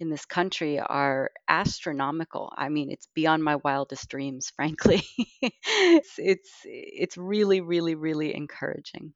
in 0.00 0.10
this 0.10 0.24
country 0.26 0.78
are 0.78 1.30
astronomical. 1.48 2.52
I 2.56 2.68
mean, 2.68 2.90
it's 2.90 3.08
beyond 3.14 3.42
my 3.42 3.56
wildest 3.56 4.08
dreams, 4.08 4.50
frankly. 4.56 5.02
it's, 5.42 6.14
it's 6.18 6.50
it's 6.64 7.16
really 7.16 7.60
really 7.60 7.94
really 7.94 8.34
encouraging. 8.34 9.12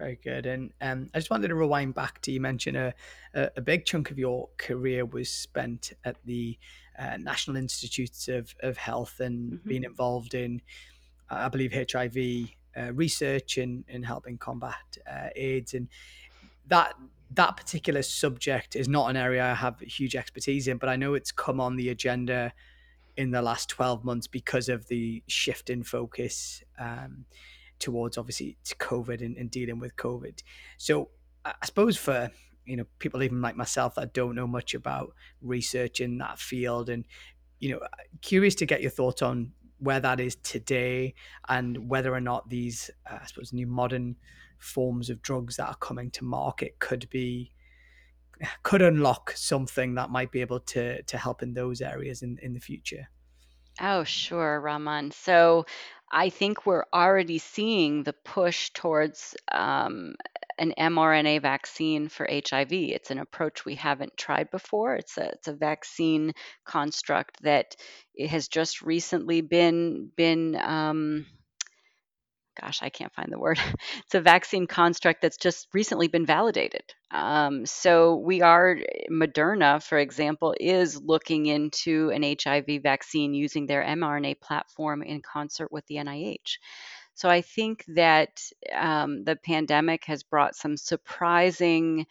Very 0.00 0.18
good. 0.24 0.46
And 0.46 0.72
um, 0.80 1.10
I 1.12 1.18
just 1.18 1.28
wanted 1.28 1.48
to 1.48 1.54
rewind 1.54 1.94
back 1.94 2.22
to 2.22 2.32
you 2.32 2.40
mentioned 2.40 2.78
a, 2.78 2.94
a, 3.34 3.50
a 3.58 3.60
big 3.60 3.84
chunk 3.84 4.10
of 4.10 4.18
your 4.18 4.48
career 4.56 5.04
was 5.04 5.28
spent 5.28 5.92
at 6.06 6.16
the 6.24 6.58
uh, 6.98 7.18
National 7.18 7.58
Institutes 7.58 8.26
of, 8.26 8.54
of 8.62 8.78
Health 8.78 9.20
and 9.20 9.52
mm-hmm. 9.52 9.68
being 9.68 9.84
involved 9.84 10.32
in, 10.32 10.62
I 11.28 11.50
believe, 11.50 11.74
HIV 11.74 12.16
uh, 12.78 12.94
research 12.94 13.58
and, 13.58 13.84
and 13.90 14.06
helping 14.06 14.38
combat 14.38 14.96
uh, 15.06 15.28
AIDS. 15.36 15.74
And 15.74 15.86
that 16.68 16.94
that 17.32 17.58
particular 17.58 18.00
subject 18.02 18.76
is 18.76 18.88
not 18.88 19.10
an 19.10 19.18
area 19.18 19.44
I 19.44 19.54
have 19.54 19.80
huge 19.80 20.16
expertise 20.16 20.66
in, 20.66 20.78
but 20.78 20.88
I 20.88 20.96
know 20.96 21.12
it's 21.12 21.30
come 21.30 21.60
on 21.60 21.76
the 21.76 21.90
agenda 21.90 22.54
in 23.18 23.32
the 23.32 23.42
last 23.42 23.68
12 23.68 24.02
months 24.02 24.26
because 24.26 24.70
of 24.70 24.88
the 24.88 25.22
shift 25.26 25.68
in 25.68 25.82
focus. 25.84 26.64
Um, 26.78 27.26
towards 27.80 28.16
obviously 28.16 28.56
COVID 28.64 29.20
and, 29.20 29.36
and 29.36 29.50
dealing 29.50 29.78
with 29.78 29.96
COVID. 29.96 30.42
So 30.78 31.10
I 31.44 31.54
suppose 31.64 31.96
for 31.96 32.30
you 32.66 32.76
know 32.76 32.84
people 32.98 33.22
even 33.22 33.40
like 33.40 33.56
myself 33.56 33.94
that 33.96 34.14
don't 34.14 34.34
know 34.34 34.46
much 34.46 34.74
about 34.74 35.14
research 35.40 36.00
in 36.00 36.18
that 36.18 36.38
field 36.38 36.88
and 36.88 37.04
you 37.58 37.70
know 37.70 37.80
curious 38.20 38.54
to 38.56 38.66
get 38.66 38.82
your 38.82 38.90
thoughts 38.90 39.22
on 39.22 39.52
where 39.78 39.98
that 40.00 40.20
is 40.20 40.36
today 40.36 41.14
and 41.48 41.88
whether 41.88 42.14
or 42.14 42.20
not 42.20 42.48
these 42.48 42.90
uh, 43.10 43.18
i 43.20 43.26
suppose 43.26 43.52
new 43.52 43.66
modern 43.66 44.14
forms 44.58 45.08
of 45.08 45.22
drugs 45.22 45.56
that 45.56 45.68
are 45.68 45.76
coming 45.76 46.10
to 46.10 46.22
market 46.22 46.78
could 46.78 47.08
be 47.08 47.50
could 48.62 48.82
unlock 48.82 49.32
something 49.34 49.94
that 49.94 50.10
might 50.10 50.30
be 50.30 50.42
able 50.42 50.60
to 50.60 51.02
to 51.04 51.16
help 51.16 51.42
in 51.42 51.54
those 51.54 51.80
areas 51.80 52.22
in 52.22 52.38
in 52.42 52.52
the 52.52 52.60
future 52.60 53.08
Oh, 53.80 54.04
sure, 54.04 54.60
Raman. 54.60 55.10
So 55.10 55.64
I 56.10 56.30
think 56.30 56.66
we're 56.66 56.84
already 56.92 57.38
seeing 57.38 58.02
the 58.02 58.12
push 58.12 58.70
towards 58.70 59.36
um, 59.52 60.14
an 60.58 60.74
mRNA 60.78 61.40
vaccine 61.40 62.08
for 62.08 62.28
HIV. 62.30 62.72
It's 62.72 63.10
an 63.10 63.18
approach 63.18 63.64
we 63.64 63.76
haven't 63.76 64.16
tried 64.16 64.50
before. 64.50 64.96
It's 64.96 65.16
a 65.16 65.30
it's 65.30 65.48
a 65.48 65.54
vaccine 65.54 66.32
construct 66.64 67.42
that 67.42 67.76
has 68.28 68.48
just 68.48 68.82
recently 68.82 69.40
been 69.40 70.10
been 70.16 70.56
um, 70.56 71.26
gosh, 72.60 72.82
I 72.82 72.90
can't 72.90 73.14
find 73.14 73.32
the 73.32 73.38
word. 73.38 73.58
It's 74.04 74.14
a 74.14 74.20
vaccine 74.20 74.66
construct 74.66 75.22
that's 75.22 75.36
just 75.36 75.68
recently 75.72 76.08
been 76.08 76.26
validated. 76.26 76.82
Um, 77.10 77.64
so 77.64 78.16
we 78.16 78.42
are, 78.42 78.78
Moderna, 79.10 79.82
for 79.82 79.98
example, 79.98 80.54
is 80.58 81.00
looking 81.00 81.46
into 81.46 82.10
an 82.10 82.22
HIV 82.22 82.82
vaccine 82.82 83.34
using 83.34 83.66
their 83.66 83.82
mRNA 83.84 84.40
platform 84.40 85.02
in 85.02 85.22
concert 85.22 85.70
with 85.72 85.86
the 85.86 85.96
NIH. 85.96 86.58
So 87.14 87.28
I 87.28 87.42
think 87.42 87.84
that 87.88 88.40
um, 88.74 89.24
the 89.24 89.36
pandemic 89.36 90.04
has 90.06 90.22
brought 90.22 90.56
some 90.56 90.76
surprising 90.76 92.06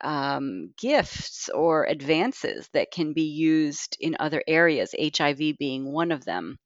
um, 0.00 0.70
gifts 0.78 1.48
or 1.48 1.84
advances 1.84 2.68
that 2.72 2.90
can 2.90 3.12
be 3.12 3.22
used 3.24 3.96
in 4.00 4.16
other 4.20 4.42
areas, 4.46 4.94
HIV 5.00 5.58
being 5.58 5.90
one 5.90 6.12
of 6.12 6.24
them 6.24 6.58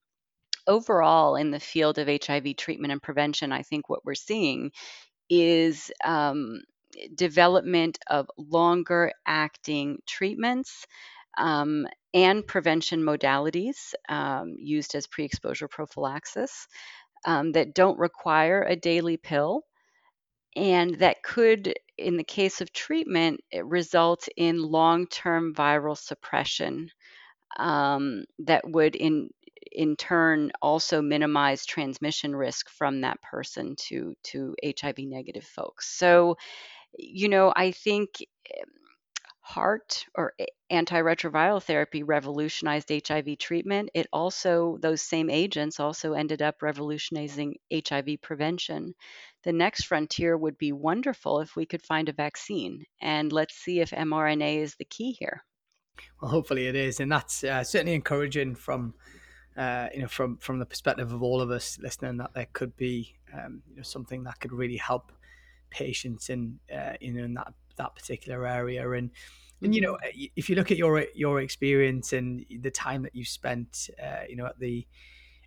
overall 0.66 1.36
in 1.36 1.50
the 1.50 1.60
field 1.60 1.98
of 1.98 2.08
HIV 2.08 2.56
treatment 2.56 2.92
and 2.92 3.02
prevention, 3.02 3.52
I 3.52 3.62
think 3.62 3.88
what 3.88 4.04
we're 4.04 4.14
seeing 4.14 4.70
is 5.30 5.90
um, 6.04 6.60
development 7.14 7.98
of 8.08 8.30
longer 8.36 9.12
acting 9.26 9.98
treatments 10.06 10.86
um, 11.38 11.86
and 12.14 12.46
prevention 12.46 13.02
modalities 13.02 13.94
um, 14.08 14.54
used 14.58 14.94
as 14.94 15.06
pre 15.06 15.24
exposure 15.24 15.68
prophylaxis 15.68 16.66
um, 17.24 17.52
that 17.52 17.74
don't 17.74 17.98
require 17.98 18.62
a 18.62 18.76
daily 18.76 19.16
pill. 19.16 19.62
And 20.54 20.96
that 20.96 21.22
could, 21.22 21.74
in 21.96 22.18
the 22.18 22.24
case 22.24 22.60
of 22.60 22.72
treatment, 22.72 23.40
result 23.62 24.28
in 24.36 24.62
long 24.62 25.06
term 25.06 25.54
viral 25.54 25.96
suppression 25.96 26.90
um, 27.58 28.24
that 28.40 28.68
would 28.68 28.96
in 28.96 29.30
in 29.70 29.96
turn 29.96 30.50
also 30.60 31.02
minimize 31.02 31.64
transmission 31.64 32.34
risk 32.34 32.68
from 32.68 33.02
that 33.02 33.20
person 33.22 33.76
to 33.76 34.14
to 34.24 34.54
HIV 34.64 34.98
negative 34.98 35.44
folks. 35.44 35.88
So, 35.88 36.36
you 36.98 37.28
know, 37.28 37.52
I 37.54 37.72
think 37.72 38.10
HAART 39.44 40.06
or 40.14 40.34
antiretroviral 40.70 41.62
therapy 41.62 42.02
revolutionized 42.02 42.90
HIV 43.06 43.38
treatment. 43.38 43.90
It 43.92 44.06
also 44.12 44.78
those 44.80 45.02
same 45.02 45.28
agents 45.30 45.80
also 45.80 46.14
ended 46.14 46.40
up 46.40 46.62
revolutionizing 46.62 47.56
HIV 47.72 48.22
prevention. 48.22 48.94
The 49.42 49.52
next 49.52 49.84
frontier 49.84 50.36
would 50.36 50.56
be 50.58 50.72
wonderful 50.72 51.40
if 51.40 51.56
we 51.56 51.66
could 51.66 51.82
find 51.82 52.08
a 52.08 52.12
vaccine, 52.12 52.84
and 53.00 53.32
let's 53.32 53.54
see 53.54 53.80
if 53.80 53.90
mRNA 53.90 54.62
is 54.62 54.76
the 54.76 54.84
key 54.84 55.12
here. 55.12 55.44
Well, 56.20 56.30
hopefully 56.30 56.68
it 56.68 56.76
is, 56.76 57.00
and 57.00 57.10
that's 57.10 57.42
uh, 57.44 57.64
certainly 57.64 57.94
encouraging 57.94 58.54
from 58.54 58.94
uh, 59.56 59.88
you 59.94 60.00
know, 60.00 60.08
from 60.08 60.36
from 60.38 60.58
the 60.58 60.66
perspective 60.66 61.12
of 61.12 61.22
all 61.22 61.40
of 61.40 61.50
us 61.50 61.78
listening, 61.80 62.16
that 62.18 62.32
there 62.34 62.48
could 62.52 62.76
be 62.76 63.14
um, 63.32 63.62
you 63.68 63.76
know 63.76 63.82
something 63.82 64.24
that 64.24 64.40
could 64.40 64.52
really 64.52 64.76
help 64.76 65.12
patients 65.70 66.30
in 66.30 66.58
uh, 66.74 66.92
you 67.00 67.12
know 67.12 67.24
in 67.24 67.34
that 67.34 67.52
that 67.76 67.94
particular 67.94 68.46
area. 68.46 68.90
And 68.90 69.10
and 69.60 69.74
you 69.74 69.80
know, 69.80 69.94
mm-hmm. 69.94 70.24
if 70.36 70.48
you 70.48 70.56
look 70.56 70.70
at 70.70 70.76
your 70.76 71.04
your 71.14 71.40
experience 71.40 72.12
and 72.12 72.44
the 72.60 72.70
time 72.70 73.02
that 73.02 73.14
you 73.14 73.24
spent, 73.24 73.90
uh, 74.02 74.24
you 74.28 74.36
know, 74.36 74.46
at 74.46 74.58
the 74.58 74.86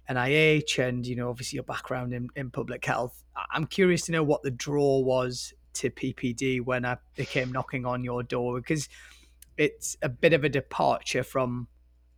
NIH 0.10 0.78
and 0.80 1.06
you 1.06 1.16
know 1.16 1.30
obviously 1.30 1.58
your 1.58 1.64
background 1.64 2.14
in, 2.14 2.30
in 2.36 2.52
public 2.52 2.86
health, 2.86 3.24
I'm 3.52 3.66
curious 3.66 4.04
to 4.04 4.12
know 4.12 4.24
what 4.24 4.44
the 4.44 4.52
draw 4.52 5.00
was 5.00 5.54
to 5.74 5.90
PPD 5.90 6.62
when 6.62 6.86
I 6.86 6.98
became 7.16 7.52
knocking 7.52 7.86
on 7.86 8.04
your 8.04 8.24
door 8.24 8.60
because 8.60 8.88
it's 9.58 9.98
a 10.02 10.10
bit 10.10 10.34
of 10.34 10.44
a 10.44 10.50
departure 10.50 11.24
from 11.24 11.68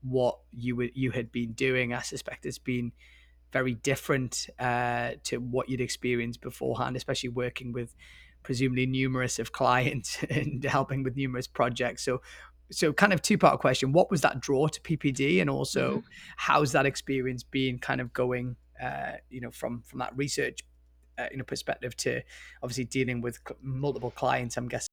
what 0.02 0.40
you 0.52 0.76
were 0.76 0.90
you 0.94 1.12
had 1.12 1.32
been 1.32 1.54
doing. 1.54 1.94
I 1.94 2.02
suspect 2.02 2.46
it's 2.46 2.60
been 2.60 2.92
very 3.52 3.76
different 3.76 4.48
uh, 4.60 5.12
to 5.24 5.38
what 5.38 5.70
you'd 5.70 5.82
experienced 5.82 6.42
beforehand, 6.42 6.96
especially 6.96 7.30
working 7.30 7.72
with 7.72 7.96
presumably 8.44 8.86
numerous 8.86 9.40
of 9.40 9.52
clients 9.52 10.24
and 10.30 10.64
helping 10.64 11.04
with 11.04 11.16
numerous 11.16 11.48
projects. 11.48 12.04
So, 12.04 12.22
so 12.72 12.94
kind 12.94 13.14
of 13.14 13.22
two 13.22 13.38
part 13.38 13.60
question: 13.60 13.94
What 13.94 14.12
was 14.12 14.22
that 14.22 14.40
draw 14.40 14.68
to 14.68 14.82
PPD, 14.82 15.42
and 15.42 15.50
also 15.50 15.90
mm-hmm. 15.90 16.08
how's 16.38 16.72
that 16.74 16.86
experience 16.86 17.44
been 17.44 17.80
kind 17.80 18.02
of 18.02 18.14
going? 18.14 18.56
Uh, 18.82 19.14
you 19.30 19.42
know, 19.42 19.50
from 19.50 19.82
from 19.82 20.00
that 20.00 20.16
research, 20.16 20.60
uh, 21.18 21.26
you 21.32 21.38
know, 21.38 21.44
perspective 21.44 21.96
to 21.98 22.22
obviously 22.62 22.84
dealing 22.84 23.22
with 23.22 23.40
multiple 23.62 24.12
clients. 24.12 24.58
I'm 24.58 24.68
guessing 24.68 24.88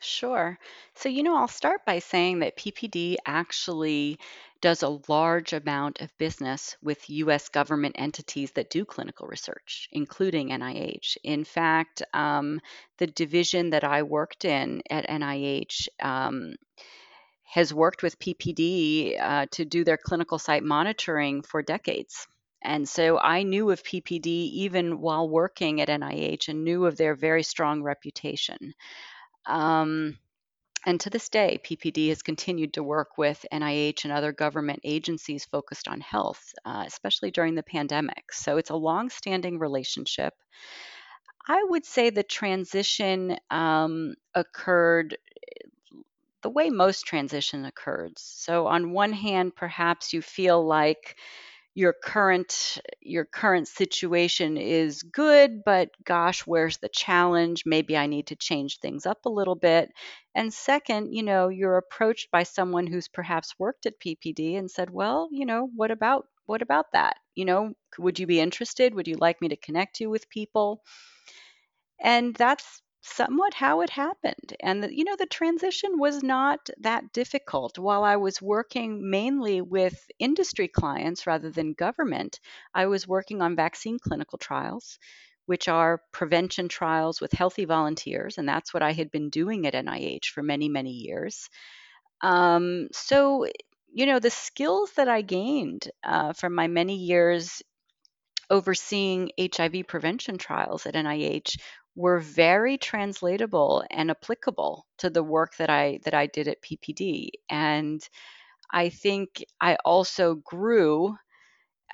Sure. 0.00 0.58
So, 0.94 1.08
you 1.08 1.22
know, 1.22 1.36
I'll 1.36 1.48
start 1.48 1.84
by 1.84 1.98
saying 1.98 2.38
that 2.40 2.56
PPD 2.56 3.16
actually 3.26 4.18
does 4.62 4.82
a 4.82 4.98
large 5.08 5.52
amount 5.52 6.00
of 6.00 6.16
business 6.18 6.76
with 6.82 7.10
US 7.10 7.48
government 7.50 7.96
entities 7.98 8.52
that 8.52 8.70
do 8.70 8.84
clinical 8.84 9.26
research, 9.26 9.88
including 9.92 10.50
NIH. 10.52 11.16
In 11.24 11.44
fact, 11.44 12.02
um, 12.14 12.60
the 12.98 13.06
division 13.06 13.70
that 13.70 13.84
I 13.84 14.02
worked 14.02 14.44
in 14.44 14.82
at 14.90 15.08
NIH 15.08 15.88
um, 16.00 16.54
has 17.44 17.72
worked 17.72 18.02
with 18.02 18.18
PPD 18.18 19.18
uh, 19.20 19.46
to 19.52 19.64
do 19.64 19.84
their 19.84 19.96
clinical 19.96 20.38
site 20.38 20.62
monitoring 20.64 21.42
for 21.42 21.62
decades. 21.62 22.26
And 22.62 22.88
so 22.88 23.18
I 23.18 23.42
knew 23.44 23.70
of 23.70 23.82
PPD 23.82 24.50
even 24.64 25.00
while 25.00 25.28
working 25.28 25.80
at 25.80 25.88
NIH 25.88 26.48
and 26.48 26.64
knew 26.64 26.86
of 26.86 26.96
their 26.96 27.14
very 27.14 27.42
strong 27.42 27.82
reputation. 27.82 28.74
Um, 29.46 30.18
and 30.86 31.00
to 31.00 31.10
this 31.10 31.28
day, 31.28 31.60
PPD 31.64 32.10
has 32.10 32.22
continued 32.22 32.74
to 32.74 32.82
work 32.82 33.18
with 33.18 33.44
NIH 33.52 34.04
and 34.04 34.12
other 34.12 34.32
government 34.32 34.80
agencies 34.84 35.44
focused 35.44 35.88
on 35.88 36.00
health, 36.00 36.54
uh, 36.64 36.84
especially 36.86 37.32
during 37.32 37.56
the 37.56 37.64
pandemic. 37.64 38.32
So 38.32 38.56
it's 38.56 38.70
a 38.70 38.76
long 38.76 39.10
standing 39.10 39.58
relationship. 39.58 40.34
I 41.48 41.64
would 41.68 41.84
say 41.84 42.10
the 42.10 42.22
transition 42.22 43.36
um, 43.50 44.14
occurred 44.34 45.16
the 46.42 46.50
way 46.50 46.70
most 46.70 47.06
transition 47.06 47.64
occurs. 47.64 48.14
So, 48.18 48.66
on 48.68 48.92
one 48.92 49.12
hand, 49.12 49.56
perhaps 49.56 50.12
you 50.12 50.22
feel 50.22 50.64
like 50.64 51.16
your 51.76 51.92
current 51.92 52.80
your 53.02 53.26
current 53.26 53.68
situation 53.68 54.56
is 54.56 55.02
good 55.02 55.62
but 55.64 55.90
gosh 56.04 56.40
where's 56.46 56.78
the 56.78 56.88
challenge? 56.88 57.64
Maybe 57.66 57.96
i 57.98 58.06
need 58.06 58.28
to 58.28 58.36
change 58.36 58.78
things 58.80 59.06
up 59.06 59.26
a 59.26 59.30
little 59.30 59.56
bit. 59.56 59.90
And 60.34 60.52
second 60.52 61.12
you 61.14 61.22
know 61.22 61.48
you're 61.48 61.76
approached 61.76 62.30
by 62.32 62.44
someone 62.44 62.86
who's 62.86 63.08
perhaps 63.08 63.54
worked 63.58 63.86
at 63.86 64.00
ppd 64.00 64.58
and 64.58 64.70
said 64.70 64.90
well 64.90 65.28
you 65.30 65.46
know 65.46 65.68
what 65.76 65.90
about 65.90 66.26
what 66.46 66.62
about 66.62 66.86
that? 66.92 67.16
You 67.34 67.44
know 67.44 67.74
would 67.98 68.18
you 68.18 68.26
be 68.26 68.40
interested? 68.40 68.94
Would 68.94 69.08
you 69.08 69.16
like 69.16 69.40
me 69.42 69.48
to 69.48 69.56
connect 69.56 70.00
you 70.00 70.08
with 70.10 70.30
people? 70.30 70.82
And 72.00 72.34
that's 72.34 72.82
somewhat 73.06 73.54
how 73.54 73.80
it 73.80 73.90
happened. 73.90 74.54
And, 74.60 74.82
the, 74.82 74.94
you 74.94 75.04
know, 75.04 75.16
the 75.16 75.26
transition 75.26 75.98
was 75.98 76.22
not 76.22 76.68
that 76.80 77.12
difficult. 77.12 77.78
While 77.78 78.04
I 78.04 78.16
was 78.16 78.42
working 78.42 79.10
mainly 79.10 79.60
with 79.60 80.10
industry 80.18 80.68
clients 80.68 81.26
rather 81.26 81.50
than 81.50 81.72
government, 81.72 82.40
I 82.74 82.86
was 82.86 83.08
working 83.08 83.42
on 83.42 83.56
vaccine 83.56 83.98
clinical 83.98 84.38
trials, 84.38 84.98
which 85.46 85.68
are 85.68 86.02
prevention 86.12 86.68
trials 86.68 87.20
with 87.20 87.32
healthy 87.32 87.64
volunteers. 87.64 88.38
And 88.38 88.48
that's 88.48 88.74
what 88.74 88.82
I 88.82 88.92
had 88.92 89.10
been 89.10 89.30
doing 89.30 89.66
at 89.66 89.74
NIH 89.74 90.26
for 90.26 90.42
many, 90.42 90.68
many 90.68 90.92
years. 90.92 91.48
Um, 92.22 92.88
so, 92.92 93.46
you 93.92 94.06
know, 94.06 94.18
the 94.18 94.30
skills 94.30 94.92
that 94.96 95.08
I 95.08 95.22
gained 95.22 95.88
uh, 96.04 96.32
from 96.32 96.54
my 96.54 96.66
many 96.66 96.96
years 96.96 97.62
overseeing 98.50 99.30
HIV 99.40 99.86
prevention 99.88 100.38
trials 100.38 100.86
at 100.86 100.94
NIH 100.94 101.56
were 101.96 102.20
very 102.20 102.78
translatable 102.78 103.84
and 103.90 104.10
applicable 104.10 104.86
to 104.98 105.10
the 105.10 105.24
work 105.24 105.56
that 105.56 105.70
I 105.70 106.00
that 106.04 106.14
I 106.14 106.26
did 106.28 106.48
at 106.48 106.62
PPD. 106.62 107.30
And 107.50 108.06
I 108.72 108.90
think 108.90 109.44
I 109.60 109.76
also 109.84 110.36
grew 110.36 111.16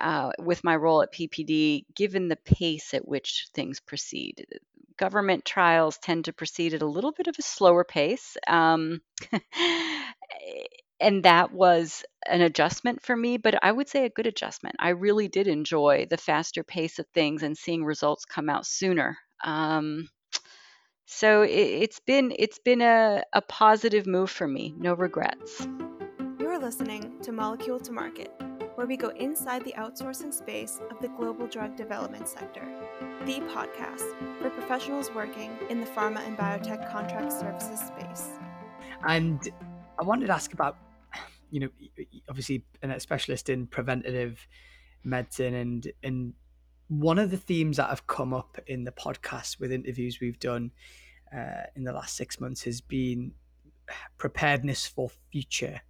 uh, 0.01 0.31
with 0.39 0.65
my 0.65 0.77
role 0.77 1.03
at 1.03 1.13
PPD, 1.13 1.85
given 1.95 2.29
the 2.29 2.37
pace 2.37 2.95
at 2.95 3.07
which 3.07 3.49
things 3.55 3.81
proceed. 3.81 4.47
Government 4.97 5.45
trials 5.45 5.99
tend 5.99 6.27
to 6.27 6.33
proceed 6.33 6.75
at 6.75 6.83
a 6.83 6.87
little 6.87 7.13
bit 7.13 7.27
of 7.27 7.37
a 7.39 7.43
slower 7.43 7.85
pace. 7.85 8.37
Um, 8.47 9.01
and 11.01 11.25
that 11.25 11.53
was 11.53 12.05
an 12.27 12.41
adjustment 12.41 13.03
for 13.03 13.17
me, 13.17 13.37
but 13.37 13.63
I 13.63 13.73
would 13.73 13.89
say 13.89 14.05
a 14.05 14.11
good 14.11 14.27
adjustment. 14.27 14.77
I 14.79 14.91
really 14.91 15.29
did 15.29 15.49
enjoy 15.49 16.07
the 16.09 16.17
faster 16.17 16.63
pace 16.65 16.99
of 16.99 17.07
things 17.09 17.43
and 17.43 17.57
seeing 17.59 17.85
results 17.85 18.25
come 18.25 18.49
out 18.49 18.67
sooner. 18.67 19.19
Um, 19.45 20.09
so 21.07 21.43
it, 21.43 21.91
has 21.91 22.01
been 22.07 22.33
it's 22.39 22.59
been 22.59 22.81
a, 22.81 23.23
a 23.33 23.43
positive 23.43 24.07
move 24.07 24.31
for 24.31 24.49
me. 24.49 24.75
No 24.79 24.95
regrets. 24.95 25.67
You're 26.39 26.59
listening 26.59 27.21
to 27.23 27.33
Molecule 27.33 27.79
to 27.81 27.93
Market, 27.93 28.33
where 28.77 28.87
we 28.87 28.97
go 28.97 29.11
inside 29.11 29.65
the 29.65 29.75
outsourcing 29.77 30.33
space 30.33 30.81
of 30.91 31.01
the 31.01 31.09
global 31.09 31.47
drug 31.47 31.77
development 31.77 32.29
sector, 32.29 32.67
the 33.27 33.41
podcast 33.55 34.09
for 34.41 34.51
professionals 34.51 35.11
working 35.15 35.57
in 35.69 35.81
the 35.81 35.87
pharma 35.87 36.27
and 36.27 36.37
biotech 36.37 36.91
contract 36.91 37.33
services 37.33 37.81
space. 37.81 38.31
And 39.07 39.41
I 40.01 40.05
wanted 40.05 40.27
to 40.27 40.33
ask 40.33 40.53
about, 40.53 40.79
you 41.51 41.61
know, 41.61 41.69
obviously 42.29 42.65
a 42.83 42.99
specialist 42.99 43.49
in 43.49 43.67
preventative 43.67 44.47
medicine 45.05 45.55
and 45.55 45.93
and 46.03 46.33
one 46.99 47.19
of 47.19 47.31
the 47.31 47.39
themes 47.39 47.79
that 47.79 47.89
have 47.89 48.07
come 48.07 48.35
up 48.35 48.59
in 48.67 48.85
the 48.85 48.93
podcast 48.93 49.59
with 49.59 49.73
interviews 49.73 50.19
we've 50.21 50.39
done 50.39 50.71
uh, 51.35 51.63
in 51.75 51.85
the 51.85 51.93
last 51.93 52.17
six 52.17 52.39
months 52.39 52.65
has 52.65 52.83
been 52.83 53.33
preparedness 54.19 54.87
for 54.87 55.11
future 55.31 55.81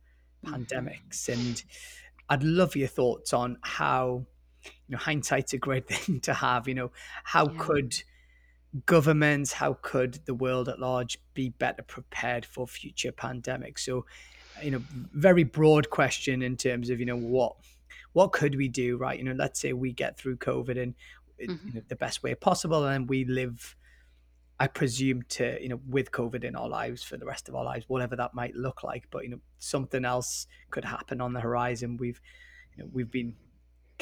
mm-hmm. 0.44 0.54
pandemics. 0.54 1.28
And 1.28 1.62
I'd 2.28 2.44
love 2.44 2.76
your 2.76 2.86
thoughts 2.86 3.32
on 3.32 3.58
how, 3.62 4.26
you 4.64 4.92
know, 4.92 4.98
hindsight's 4.98 5.52
a 5.52 5.58
great 5.58 5.88
thing 5.92 6.20
to 6.20 6.34
have. 6.34 6.68
You 6.68 6.74
know, 6.74 6.92
how 7.24 7.48
yeah. 7.48 7.58
could 7.58 8.02
governments, 8.86 9.52
how 9.52 9.78
could 9.82 10.20
the 10.24 10.34
world 10.34 10.68
at 10.68 10.78
large 10.78 11.18
be 11.34 11.48
better 11.48 11.82
prepared 11.82 12.46
for 12.46 12.68
future 12.68 13.10
pandemics? 13.10 13.80
So, 13.80 14.06
you 14.62 14.70
know, 14.70 14.82
very 15.14 15.42
broad 15.42 15.90
question 15.90 16.42
in 16.42 16.56
terms 16.56 16.90
of, 16.90 17.00
you 17.00 17.06
know, 17.06 17.16
what 17.16 17.56
what 18.12 18.32
could 18.32 18.56
we 18.56 18.68
do, 18.68 18.96
right? 18.96 19.18
You 19.18 19.24
know, 19.24 19.32
let's 19.32 19.60
say 19.60 19.72
we 19.72 19.92
get 19.92 20.18
through 20.18 20.36
COVID 20.36 20.80
and 20.80 20.94
mm-hmm. 21.40 21.68
you 21.68 21.74
know, 21.74 21.82
the 21.88 21.96
best 21.96 22.22
way 22.22 22.34
possible, 22.34 22.84
and 22.84 23.08
we 23.08 23.24
live, 23.24 23.76
I 24.60 24.66
presume, 24.66 25.22
to 25.30 25.58
you 25.60 25.68
know, 25.68 25.80
with 25.88 26.10
COVID 26.10 26.44
in 26.44 26.56
our 26.56 26.68
lives 26.68 27.02
for 27.02 27.16
the 27.16 27.26
rest 27.26 27.48
of 27.48 27.54
our 27.54 27.64
lives, 27.64 27.86
whatever 27.88 28.16
that 28.16 28.34
might 28.34 28.54
look 28.54 28.82
like. 28.82 29.08
But 29.10 29.24
you 29.24 29.30
know, 29.30 29.40
something 29.58 30.04
else 30.04 30.46
could 30.70 30.84
happen 30.84 31.20
on 31.20 31.32
the 31.32 31.40
horizon. 31.40 31.96
We've, 31.96 32.20
you 32.76 32.84
know, 32.84 32.90
we've 32.92 33.10
been 33.10 33.34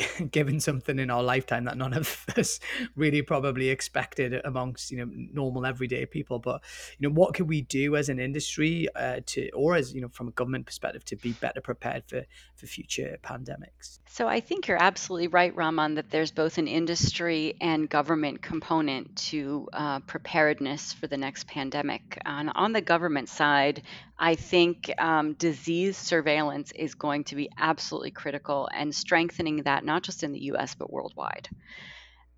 given 0.30 0.60
something 0.60 0.98
in 0.98 1.10
our 1.10 1.22
lifetime 1.22 1.64
that 1.64 1.76
none 1.76 1.92
of 1.92 2.24
us 2.36 2.60
really 2.94 3.22
probably 3.22 3.68
expected 3.68 4.40
amongst 4.44 4.90
you 4.90 4.98
know 4.98 5.10
normal 5.32 5.66
everyday 5.66 6.06
people 6.06 6.38
but 6.38 6.62
you 6.98 7.08
know 7.08 7.14
what 7.14 7.34
can 7.34 7.46
we 7.46 7.62
do 7.62 7.96
as 7.96 8.08
an 8.08 8.18
industry 8.18 8.88
uh, 8.96 9.20
to 9.26 9.50
or 9.50 9.74
as 9.74 9.92
you 9.94 10.00
know 10.00 10.08
from 10.08 10.28
a 10.28 10.32
government 10.32 10.66
perspective 10.66 11.04
to 11.04 11.16
be 11.16 11.32
better 11.32 11.60
prepared 11.60 12.04
for 12.06 12.24
for 12.60 12.66
future 12.66 13.18
pandemics 13.22 13.98
so 14.06 14.28
i 14.28 14.40
think 14.40 14.68
you're 14.68 14.82
absolutely 14.82 15.28
right 15.28 15.56
raman 15.56 15.94
that 15.94 16.10
there's 16.10 16.30
both 16.30 16.58
an 16.58 16.68
industry 16.68 17.54
and 17.60 17.88
government 17.88 18.42
component 18.42 19.14
to 19.16 19.68
uh, 19.72 19.98
preparedness 20.00 20.92
for 20.92 21.06
the 21.06 21.16
next 21.16 21.46
pandemic 21.46 22.20
and 22.24 22.50
on 22.54 22.72
the 22.72 22.80
government 22.80 23.28
side 23.28 23.82
I 24.22 24.34
think 24.34 24.92
um, 24.98 25.32
disease 25.32 25.96
surveillance 25.96 26.72
is 26.72 26.94
going 26.94 27.24
to 27.24 27.36
be 27.36 27.48
absolutely 27.56 28.10
critical 28.10 28.68
and 28.72 28.94
strengthening 28.94 29.62
that 29.62 29.82
not 29.82 30.02
just 30.02 30.22
in 30.22 30.32
the 30.32 30.44
US 30.52 30.74
but 30.74 30.92
worldwide. 30.92 31.48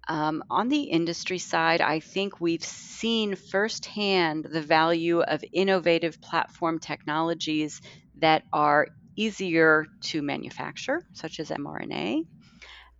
Um, 0.06 0.44
on 0.48 0.68
the 0.68 0.82
industry 0.82 1.38
side, 1.38 1.80
I 1.80 1.98
think 1.98 2.40
we've 2.40 2.64
seen 2.64 3.34
firsthand 3.34 4.44
the 4.44 4.62
value 4.62 5.20
of 5.20 5.44
innovative 5.52 6.20
platform 6.20 6.78
technologies 6.78 7.80
that 8.18 8.44
are 8.52 8.88
easier 9.16 9.86
to 10.02 10.22
manufacture, 10.22 11.06
such 11.12 11.40
as 11.40 11.50
mRNA, 11.50 12.26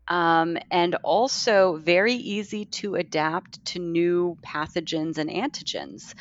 um, 0.09 0.59
and 0.71 0.97
also 1.03 1.77
very 1.77 2.15
easy 2.15 2.65
to 2.67 2.97
adapt 2.97 3.65
to 3.67 3.79
new 3.79 4.37
pathogens 4.45 5.19
and 5.19 5.31
antigens 5.31 6.15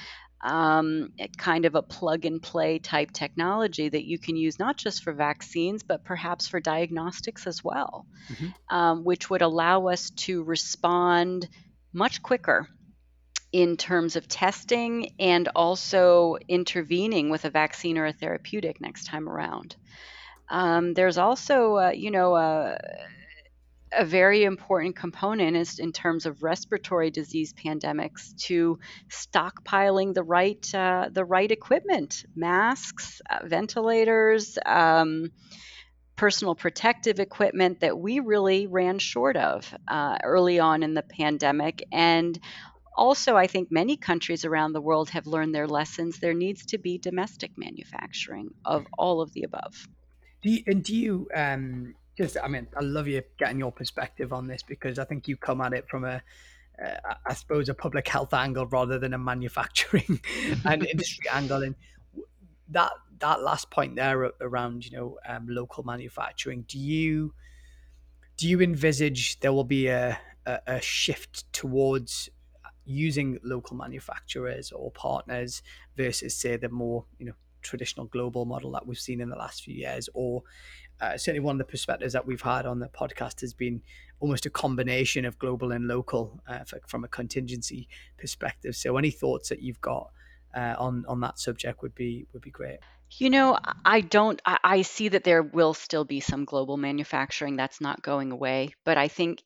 um, 0.43 1.13
kind 1.38 1.65
of 1.65 1.75
a 1.75 1.82
plug 1.82 2.25
and 2.25 2.41
play 2.41 2.80
type 2.80 3.12
technology 3.12 3.89
that 3.89 4.06
you 4.06 4.17
can 4.17 4.36
use 4.36 4.58
not 4.58 4.77
just 4.77 5.04
for 5.04 5.13
vaccines, 5.13 5.84
but 5.84 6.04
perhaps 6.04 6.47
for 6.47 6.60
diagnostics 6.60 7.45
as 7.45 7.63
well, 7.63 8.08
mm-hmm. 8.30 8.75
um, 8.75 9.04
which 9.04 9.30
would 9.30 9.41
allow 9.41 9.88
us 9.88 10.10
to 10.12 10.43
respond 10.43 11.47
much 11.93 12.23
quicker 12.23 12.67
in 13.52 13.76
terms 13.78 14.16
of 14.16 14.28
testing 14.28 15.14
and 15.20 15.50
also 15.56 16.38
intervening 16.48 17.30
with 17.30 17.46
a 17.46 17.50
vaccine 17.50 17.98
or 17.98 18.06
a 18.06 18.14
therapeutic 18.14 18.80
next 18.80 19.06
time 19.06 19.28
around. 19.28 19.76
Um, 20.50 20.94
there's 20.94 21.18
also, 21.18 21.78
uh, 21.78 21.92
you 21.92 22.12
know, 22.12 22.34
uh, 22.36 22.78
a 23.94 24.06
very 24.06 24.44
important 24.44 24.96
component 24.96 25.58
is 25.58 25.80
in 25.80 25.92
terms 25.92 26.26
of 26.26 26.44
respiratory 26.44 27.12
disease 27.12 27.54
pandemics 27.54 28.36
to 28.38 28.80
stockpiling 29.10 30.14
the 30.14 30.24
right 30.24 30.74
uh, 30.74 31.10
the 31.12 31.26
right 31.26 31.52
equipment, 31.52 32.26
masks, 32.36 33.22
uh, 33.30 33.40
ventilators, 33.46 34.58
um, 34.66 35.32
personal 36.16 36.56
protective 36.56 37.20
equipment 37.20 37.82
that 37.82 37.98
we 37.98 38.20
really 38.20 38.68
ran 38.68 39.00
short 39.00 39.36
of 39.36 39.74
uh, 39.88 40.18
early 40.24 40.60
on 40.60 40.84
in 40.84 40.94
the 40.94 41.02
pandemic, 41.04 41.84
and 41.92 42.40
also, 43.02 43.36
I 43.36 43.48
think 43.48 43.72
many 43.72 43.98
countries 43.98 44.46
around 44.46 44.74
the 44.74 44.80
world 44.80 45.10
have 45.10 45.26
learned 45.26 45.56
their 45.56 45.68
lessons. 45.68 46.20
There 46.20 46.36
needs 46.36 46.68
to 46.68 46.78
be 46.78 47.00
domestic 47.00 47.58
manufacturing 47.58 48.52
of 48.64 48.86
all 48.96 49.22
of 49.22 49.34
the 49.34 49.42
above. 49.42 49.88
Do 50.44 50.52
you, 50.52 50.64
and 50.68 50.84
do 50.84 50.96
you 50.96 51.28
um, 51.34 51.96
just 52.16 52.38
I 52.44 52.48
mean 52.48 52.68
I 52.78 52.82
love 52.82 53.08
you 53.08 53.24
getting 53.40 53.58
your 53.58 53.72
perspective 53.72 54.32
on 54.32 54.46
this 54.46 54.62
because 54.62 55.00
I 55.00 55.06
think 55.06 55.28
you 55.28 55.36
come 55.36 55.62
at 55.62 55.74
it 55.74 55.88
from 55.90 56.06
a 56.06 56.22
uh, 56.80 57.14
I 57.26 57.34
suppose 57.34 57.70
a 57.70 57.74
public 57.74 58.08
health 58.08 58.36
angle 58.36 58.68
rather 58.68 59.00
than 59.00 59.16
a 59.16 59.18
manufacturing 59.18 60.22
and 60.66 60.86
industry 60.86 61.28
angle 61.32 61.64
and 61.64 61.76
that 62.70 62.92
that 63.18 63.42
last 63.42 63.72
point 63.72 63.96
there 63.96 64.32
around 64.42 64.86
you 64.86 64.96
know 64.96 65.18
um, 65.28 65.48
local 65.50 65.84
manufacturing 65.84 66.66
do 66.68 66.78
you 66.78 67.34
do 68.38 68.48
you 68.48 68.62
envisage 68.62 69.40
there 69.40 69.54
will 69.54 69.64
be 69.64 69.88
a, 69.88 70.20
a, 70.46 70.60
a 70.68 70.82
shift 70.82 71.52
towards 71.52 72.30
using 72.86 73.39
local 73.44 73.76
manufacturers 73.76 74.72
or 74.72 74.91
partners 74.91 75.62
versus 75.96 76.36
say 76.36 76.56
the 76.58 76.70
more 76.70 77.06
you 77.20 77.26
know 77.26 77.34
traditional 77.62 78.08
global 78.08 78.46
model 78.46 78.72
that 78.72 78.88
we've 78.88 79.00
seen 79.00 79.22
in 79.22 79.30
the 79.30 79.36
last 79.36 79.63
few 79.63 79.76
years 79.76 80.10
or 80.13 80.41
uh, 81.02 81.17
certainly 81.17 81.39
one 81.39 81.56
of 81.56 81.60
the 81.60 81.72
perspectives 81.72 82.13
that 82.13 82.26
we've 82.26 82.41
had 82.41 82.65
on 82.65 82.80
the 82.80 82.88
podcast 82.88 83.41
has 83.41 83.54
been 83.54 83.82
almost 84.20 84.46
a 84.46 84.50
combination 84.50 85.26
of 85.26 85.38
global 85.39 85.72
and 85.72 85.88
local 85.88 86.39
uh, 86.48 86.63
for, 86.63 86.80
from 86.88 87.04
a 87.04 87.08
contingency 87.08 87.89
perspective. 88.20 88.76
So, 88.76 88.98
any 88.98 89.10
thoughts 89.10 89.50
that 89.50 89.62
you've 89.62 89.82
got 89.82 90.12
uh, 90.56 90.76
on 90.78 91.04
on 91.08 91.20
that 91.22 91.39
subject 91.39 91.82
would 91.82 91.96
be 91.96 92.28
would 92.34 92.44
be 92.44 92.52
great. 92.52 92.78
You 93.17 93.30
know, 93.30 93.58
I 93.84 94.02
don't. 94.02 94.41
I, 94.46 94.60
I 94.63 94.82
see 94.84 95.10
that 95.10 95.24
there 95.24 95.41
will 95.41 95.74
still 95.74 96.06
be 96.06 96.20
some 96.20 96.46
global 96.46 96.78
manufacturing 96.78 97.58
that's 97.58 97.82
not 97.82 98.02
going 98.02 98.32
away, 98.32 98.76
but 98.86 98.98
I 98.98 99.08
think 99.08 99.44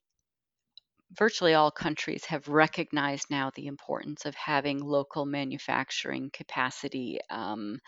virtually 1.17 1.54
all 1.54 1.71
countries 1.71 2.25
have 2.25 2.47
recognized 2.47 3.28
now 3.30 3.51
the 3.56 3.67
importance 3.67 4.25
of 4.25 4.36
having 4.36 4.80
local 4.80 5.25
manufacturing 5.25 6.30
capacity. 6.32 7.19
Um, 7.30 7.80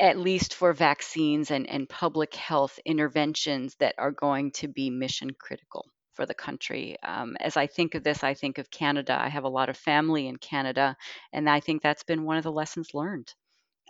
at 0.00 0.16
least 0.16 0.54
for 0.54 0.72
vaccines 0.72 1.50
and, 1.50 1.68
and 1.68 1.88
public 1.88 2.32
health 2.34 2.78
interventions 2.84 3.74
that 3.80 3.96
are 3.98 4.12
going 4.12 4.52
to 4.52 4.68
be 4.68 4.90
mission 4.90 5.30
critical 5.32 5.84
for 6.14 6.24
the 6.24 6.34
country. 6.34 6.96
Um, 7.02 7.36
as 7.40 7.56
I 7.56 7.66
think 7.66 7.96
of 7.96 8.04
this, 8.04 8.22
I 8.22 8.34
think 8.34 8.58
of 8.58 8.70
Canada. 8.70 9.18
I 9.20 9.28
have 9.28 9.44
a 9.44 9.48
lot 9.48 9.68
of 9.68 9.76
family 9.76 10.28
in 10.28 10.36
Canada, 10.36 10.96
and 11.32 11.50
I 11.50 11.60
think 11.60 11.82
that's 11.82 12.04
been 12.04 12.24
one 12.24 12.36
of 12.36 12.44
the 12.44 12.52
lessons 12.52 12.94
learned 12.94 13.34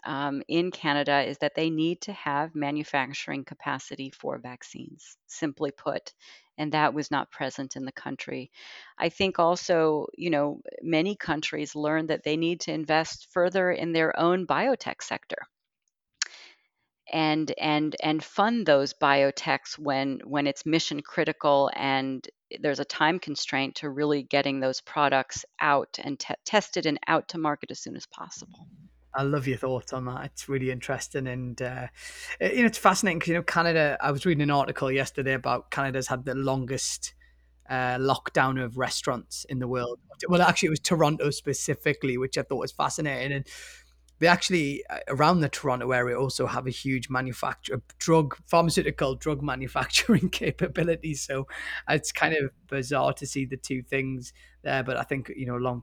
um, 0.05 0.43
in 0.49 0.71
Canada 0.71 1.23
is 1.23 1.39
that 1.39 1.55
they 1.55 1.71
need 1.71 2.01
to 2.03 2.13
have 2.13 2.55
manufacturing 2.55 3.45
capacity 3.45 4.11
for 4.11 4.39
vaccines, 4.39 5.17
simply 5.27 5.71
put. 5.71 6.13
And 6.57 6.73
that 6.73 6.95
was 6.95 7.11
not 7.11 7.31
present 7.31 7.77
in 7.77 7.85
the 7.85 7.93
country. 7.93 8.51
I 8.99 9.11
think 9.11 9.39
also, 9.39 10.07
you 10.17 10.31
know, 10.31 10.61
many 10.83 11.15
countries 11.15 11.77
learned 11.77 12.11
that 12.11 12.25
they 12.25 12.37
need 12.37 12.61
to 12.63 12.73
invest 12.73 13.29
further 13.33 13.71
in 13.71 13.93
their 13.93 14.19
own 14.19 14.47
biotech 14.47 15.03
sector 15.03 15.39
and 17.13 17.53
and 17.59 17.97
and 18.03 18.23
fund 18.23 18.67
those 18.67 18.93
biotechs 18.93 19.79
when 19.79 20.21
when 20.25 20.47
it's 20.47 20.67
mission 20.67 21.01
critical 21.01 21.71
and 21.75 22.29
there's 22.61 22.81
a 22.81 22.85
time 22.85 23.19
constraint 23.19 23.77
to 23.77 23.91
really 23.91 24.23
getting 24.23 24.61
those 24.61 24.81
products 24.81 25.45
out 25.61 25.99
and 26.03 26.19
te- 26.19 26.35
tested 26.45 26.87
and 26.87 26.99
out 27.07 27.29
to 27.29 27.39
market 27.39 27.71
as 27.71 27.79
soon 27.79 27.97
as 27.97 28.07
possible. 28.07 28.67
I 29.19 29.23
love 29.23 29.49
your 29.49 29.59
thoughts 29.59 29.93
on 29.93 30.05
that. 30.05 30.27
It's 30.27 30.49
really 30.49 30.71
interesting, 30.71 31.27
and 31.27 31.61
uh, 31.61 31.89
you 32.41 32.61
know 32.61 32.67
it's 32.67 32.79
fascinating 32.79 33.19
because 33.19 33.29
you 33.29 33.35
know 33.35 33.43
Canada. 33.43 33.99
I 34.01 34.13
was 34.13 34.25
reading 34.25 34.43
an 34.43 34.51
article 34.53 34.93
yesterday 34.93 35.35
about 35.35 35.73
Canada's 35.73 36.07
had 36.07 36.25
the 36.25 36.37
longest 36.37 37.15
uh, 37.69 37.97
lockdown 37.97 38.63
of 38.63 38.79
restaurants 38.79 39.45
in 39.49 39.59
the 39.59 39.67
world. 39.67 39.99
Well, 40.29 40.41
actually, 40.41 40.69
it 40.69 40.71
was 40.71 40.81
Toronto 40.81 41.31
specifically, 41.31 42.17
which 42.17 42.39
I 42.39 42.43
thought 42.43 42.61
was 42.61 42.71
fascinating. 42.71 43.33
And 43.33 43.47
they 44.21 44.29
actually 44.29 44.85
uh, 44.89 44.99
around 45.09 45.41
the 45.41 45.49
Toronto 45.49 45.91
area 45.91 46.17
also 46.17 46.47
have 46.47 46.69
a 46.69 46.71
huge 46.71 47.11
manufacture 47.11 47.83
drug 47.99 48.37
pharmaceutical 48.47 49.17
drug 49.17 49.43
manufacturing 49.53 50.31
capability. 50.31 51.15
So 51.15 51.49
it's 51.89 52.13
kind 52.13 52.37
of 52.37 52.53
bizarre 52.69 53.15
to 53.15 53.27
see 53.27 53.47
the 53.47 53.57
two 53.57 53.83
things 53.83 54.33
there. 54.63 54.85
But 54.85 54.97
I 54.97 55.03
think 55.03 55.33
you 55.35 55.47
know 55.47 55.57
long 55.57 55.83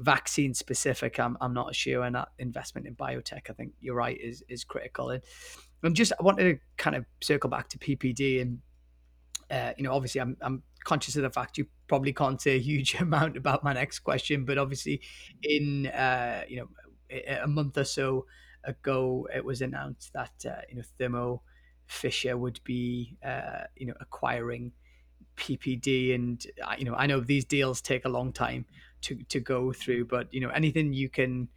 vaccine 0.00 0.54
specific, 0.54 1.20
I'm 1.20 1.36
I'm 1.40 1.54
not 1.54 1.74
sure, 1.74 2.02
and 2.02 2.14
that 2.14 2.28
investment 2.38 2.86
in 2.86 2.94
biotech, 2.96 3.50
I 3.50 3.52
think 3.52 3.72
you're 3.80 3.94
right, 3.94 4.18
is 4.20 4.42
is 4.48 4.64
critical. 4.64 5.10
And 5.10 5.22
I'm 5.82 5.94
just 5.94 6.12
I 6.18 6.22
wanted 6.22 6.44
to 6.44 6.58
kind 6.76 6.96
of 6.96 7.04
circle 7.22 7.50
back 7.50 7.68
to 7.70 7.78
PPD 7.78 8.42
and 8.42 8.58
uh, 9.50 9.72
you 9.76 9.84
know 9.84 9.92
obviously 9.92 10.20
I'm 10.20 10.36
I'm 10.40 10.62
conscious 10.84 11.16
of 11.16 11.22
the 11.22 11.30
fact 11.30 11.58
you 11.58 11.66
probably 11.88 12.12
can't 12.12 12.40
say 12.40 12.56
a 12.56 12.60
huge 12.60 12.94
amount 13.00 13.36
about 13.36 13.62
my 13.62 13.72
next 13.72 14.00
question, 14.00 14.44
but 14.44 14.58
obviously 14.58 15.00
in 15.42 15.86
uh, 15.88 16.42
you 16.48 16.56
know 16.56 16.68
a 17.42 17.46
month 17.46 17.76
or 17.76 17.84
so 17.84 18.26
ago, 18.64 19.26
it 19.34 19.44
was 19.44 19.62
announced 19.62 20.12
that 20.12 20.32
uh, 20.46 20.60
you 20.68 20.76
know 20.76 20.82
Thermo 20.98 21.42
Fisher 21.86 22.36
would 22.36 22.60
be 22.64 23.16
uh, 23.24 23.64
you 23.76 23.86
know 23.86 23.94
acquiring 24.00 24.72
PPD, 25.36 26.14
and 26.14 26.44
uh, 26.64 26.74
you 26.78 26.84
know 26.84 26.94
I 26.94 27.06
know 27.06 27.20
these 27.20 27.44
deals 27.44 27.80
take 27.80 28.04
a 28.04 28.08
long 28.08 28.32
time 28.32 28.66
to 29.02 29.16
to 29.28 29.40
go 29.40 29.72
through, 29.72 30.06
but 30.06 30.32
you 30.32 30.40
know 30.40 30.50
anything 30.50 30.92
you 30.92 31.08
can 31.08 31.48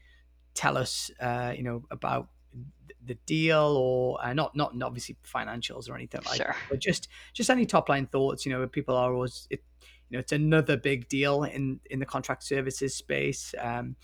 tell 0.53 0.77
us, 0.77 1.11
uh, 1.19 1.53
you 1.55 1.63
know 1.63 1.83
about 1.91 2.29
the 3.05 3.15
deal 3.25 3.75
or 3.77 4.23
uh, 4.23 4.33
not 4.33 4.55
not 4.55 4.73
obviously 4.81 5.17
financials 5.25 5.89
or 5.89 5.95
anything 5.95 6.21
like 6.25 6.37
sure. 6.37 6.47
that, 6.47 6.57
but 6.69 6.79
just 6.79 7.07
just 7.33 7.49
any 7.49 7.65
top 7.65 7.89
line 7.89 8.07
thoughts. 8.07 8.45
You 8.45 8.51
know, 8.51 8.67
people 8.67 8.95
are 8.95 9.13
always 9.13 9.47
it, 9.49 9.63
you 10.09 10.17
know 10.17 10.19
it's 10.19 10.31
another 10.31 10.77
big 10.77 11.07
deal 11.07 11.43
in 11.43 11.79
in 11.89 11.99
the 11.99 12.05
contract 12.05 12.43
services 12.43 12.95
space. 12.95 13.53
Um, 13.59 13.95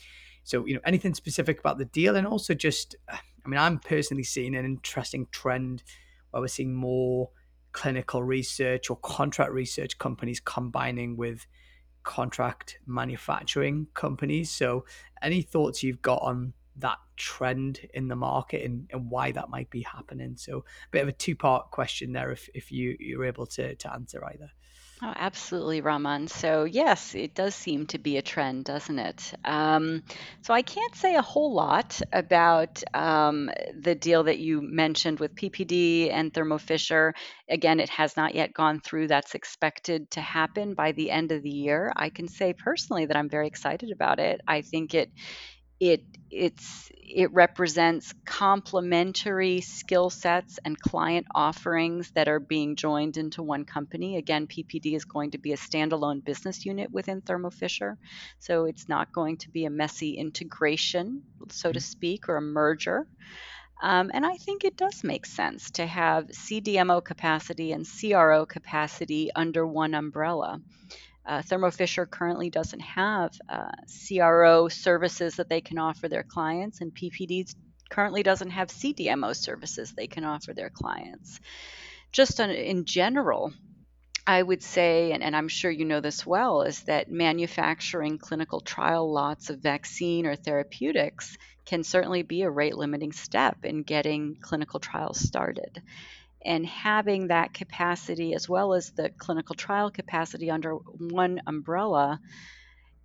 so, 0.49 0.65
you 0.65 0.73
know, 0.73 0.79
anything 0.83 1.13
specific 1.13 1.59
about 1.59 1.77
the 1.77 1.85
deal, 1.85 2.15
and 2.15 2.25
also 2.25 2.55
just, 2.55 2.95
I 3.07 3.19
mean, 3.47 3.59
I'm 3.59 3.77
personally 3.77 4.23
seeing 4.23 4.55
an 4.55 4.65
interesting 4.65 5.27
trend 5.31 5.83
where 6.31 6.41
we're 6.41 6.47
seeing 6.47 6.73
more 6.73 7.29
clinical 7.71 8.23
research 8.23 8.89
or 8.89 8.95
contract 8.97 9.51
research 9.51 9.99
companies 9.99 10.39
combining 10.39 11.17
with 11.17 11.45
contract 12.09 12.79
manufacturing 12.87 13.85
companies. 13.93 14.49
So, 14.49 14.83
any 15.21 15.43
thoughts 15.43 15.83
you've 15.83 16.01
got 16.01 16.23
on 16.23 16.53
that 16.77 16.97
trend 17.17 17.81
in 17.93 18.07
the 18.07 18.15
market 18.15 18.65
and, 18.65 18.89
and 18.91 19.11
why 19.11 19.31
that 19.31 19.51
might 19.51 19.69
be 19.69 19.83
happening? 19.83 20.35
So, 20.35 20.57
a 20.57 20.89
bit 20.89 21.03
of 21.03 21.07
a 21.07 21.11
two 21.11 21.35
part 21.35 21.69
question 21.69 22.11
there 22.11 22.31
if, 22.31 22.49
if 22.55 22.71
you, 22.71 22.97
you're 22.99 23.25
able 23.25 23.45
to, 23.45 23.75
to 23.75 23.93
answer 23.93 24.25
either. 24.25 24.49
Oh, 25.01 25.13
absolutely, 25.15 25.79
Raman. 25.79 26.27
So, 26.27 26.65
yes, 26.65 27.15
it 27.15 27.33
does 27.33 27.55
seem 27.55 27.85
to 27.87 27.97
be 27.97 28.17
a 28.17 28.21
trend, 28.21 28.65
doesn't 28.65 28.99
it? 28.99 29.33
Um, 29.45 30.03
so, 30.41 30.53
I 30.53 30.61
can't 30.61 30.93
say 30.93 31.15
a 31.15 31.21
whole 31.21 31.53
lot 31.53 32.01
about 32.11 32.83
um, 32.93 33.49
the 33.79 33.95
deal 33.95 34.23
that 34.23 34.39
you 34.39 34.61
mentioned 34.61 35.21
with 35.21 35.35
PPD 35.35 36.09
and 36.09 36.33
Thermo 36.33 36.57
Fisher. 36.57 37.13
Again, 37.49 37.79
it 37.79 37.87
has 37.91 38.17
not 38.17 38.35
yet 38.35 38.53
gone 38.53 38.81
through. 38.81 39.07
That's 39.07 39.35
expected 39.35 40.11
to 40.11 40.21
happen 40.21 40.73
by 40.73 40.91
the 40.91 41.11
end 41.11 41.31
of 41.31 41.43
the 41.43 41.49
year. 41.49 41.93
I 41.95 42.09
can 42.09 42.27
say 42.27 42.53
personally 42.53 43.05
that 43.05 43.15
I'm 43.15 43.29
very 43.29 43.47
excited 43.47 43.91
about 43.93 44.19
it. 44.19 44.41
I 44.49 44.61
think 44.63 44.93
it 44.93 45.09
it 45.79 46.03
it's 46.31 46.91
it 46.91 47.33
represents 47.33 48.13
complementary 48.23 49.61
skill 49.61 50.11
sets 50.11 50.59
and 50.63 50.79
client 50.79 51.25
offerings 51.33 52.11
that 52.11 52.27
are 52.27 52.39
being 52.39 52.75
joined 52.75 53.17
into 53.17 53.41
one 53.41 53.65
company. 53.65 54.17
Again, 54.17 54.45
PPD 54.45 54.95
is 54.95 55.05
going 55.05 55.31
to 55.31 55.39
be 55.39 55.53
a 55.53 55.57
standalone 55.57 56.23
business 56.23 56.65
unit 56.65 56.91
within 56.91 57.21
Thermo 57.21 57.49
Fisher, 57.49 57.97
so 58.37 58.65
it's 58.65 58.87
not 58.87 59.11
going 59.11 59.37
to 59.37 59.49
be 59.49 59.65
a 59.65 59.71
messy 59.71 60.11
integration, 60.17 61.23
so 61.49 61.71
to 61.71 61.79
speak, 61.79 62.29
or 62.29 62.37
a 62.37 62.41
merger. 62.41 63.07
Um, 63.81 64.11
and 64.13 64.25
I 64.25 64.35
think 64.35 64.65
it 64.65 64.77
does 64.77 65.03
make 65.03 65.25
sense 65.25 65.71
to 65.71 65.85
have 65.85 66.27
CDMO 66.27 67.03
capacity 67.03 67.71
and 67.71 67.87
CRO 67.87 68.45
capacity 68.45 69.31
under 69.35 69.65
one 69.65 69.95
umbrella. 69.95 70.61
Uh, 71.29 71.43
Thermo 71.43 71.69
Fisher 71.69 72.07
currently 72.07 72.49
doesn't 72.49 72.79
have 72.79 73.31
uh, 73.47 73.69
CRO 74.07 74.67
services 74.67 75.35
that 75.35 75.47
they 75.47 75.61
can 75.61 75.77
offer 75.77 76.09
their 76.09 76.23
clients, 76.23 76.81
and 76.81 76.91
PPD 76.91 77.53
currently 77.91 78.23
doesn't 78.23 78.49
have 78.49 78.69
CDMO 78.69 79.35
services 79.35 79.91
they 79.91 80.07
can 80.07 80.23
offer 80.23 80.55
their 80.55 80.71
clients. 80.71 81.39
Just 82.11 82.41
on, 82.41 82.49
in 82.49 82.85
general, 82.85 83.53
I 84.25 84.41
would 84.41 84.63
say, 84.63 85.11
and, 85.11 85.21
and, 85.21 85.35
I'm 85.35 85.49
sure 85.49 85.69
you 85.69 85.85
know 85.85 86.01
this 86.01 86.25
well, 86.25 86.63
is 86.63 86.81
that 86.83 87.11
manufacturing 87.11 88.17
clinical 88.17 88.59
trial 88.59 89.11
lots 89.13 89.51
of 89.51 89.59
vaccine 89.59 90.25
or 90.25 90.35
therapeutics 90.35 91.37
can 91.63 91.83
certainly 91.83 92.23
be 92.23 92.41
a 92.41 92.49
rate 92.49 92.75
limiting 92.75 93.11
step 93.11 93.65
in 93.65 93.83
getting 93.83 94.35
clinical 94.41 94.79
trials 94.79 95.19
started 95.19 95.83
and 96.45 96.65
having 96.65 97.27
that 97.27 97.53
capacity 97.53 98.33
as 98.33 98.47
well 98.47 98.73
as 98.73 98.91
the 98.91 99.09
clinical 99.09 99.55
trial 99.55 99.91
capacity 99.91 100.49
under 100.49 100.73
one 100.73 101.41
umbrella 101.47 102.19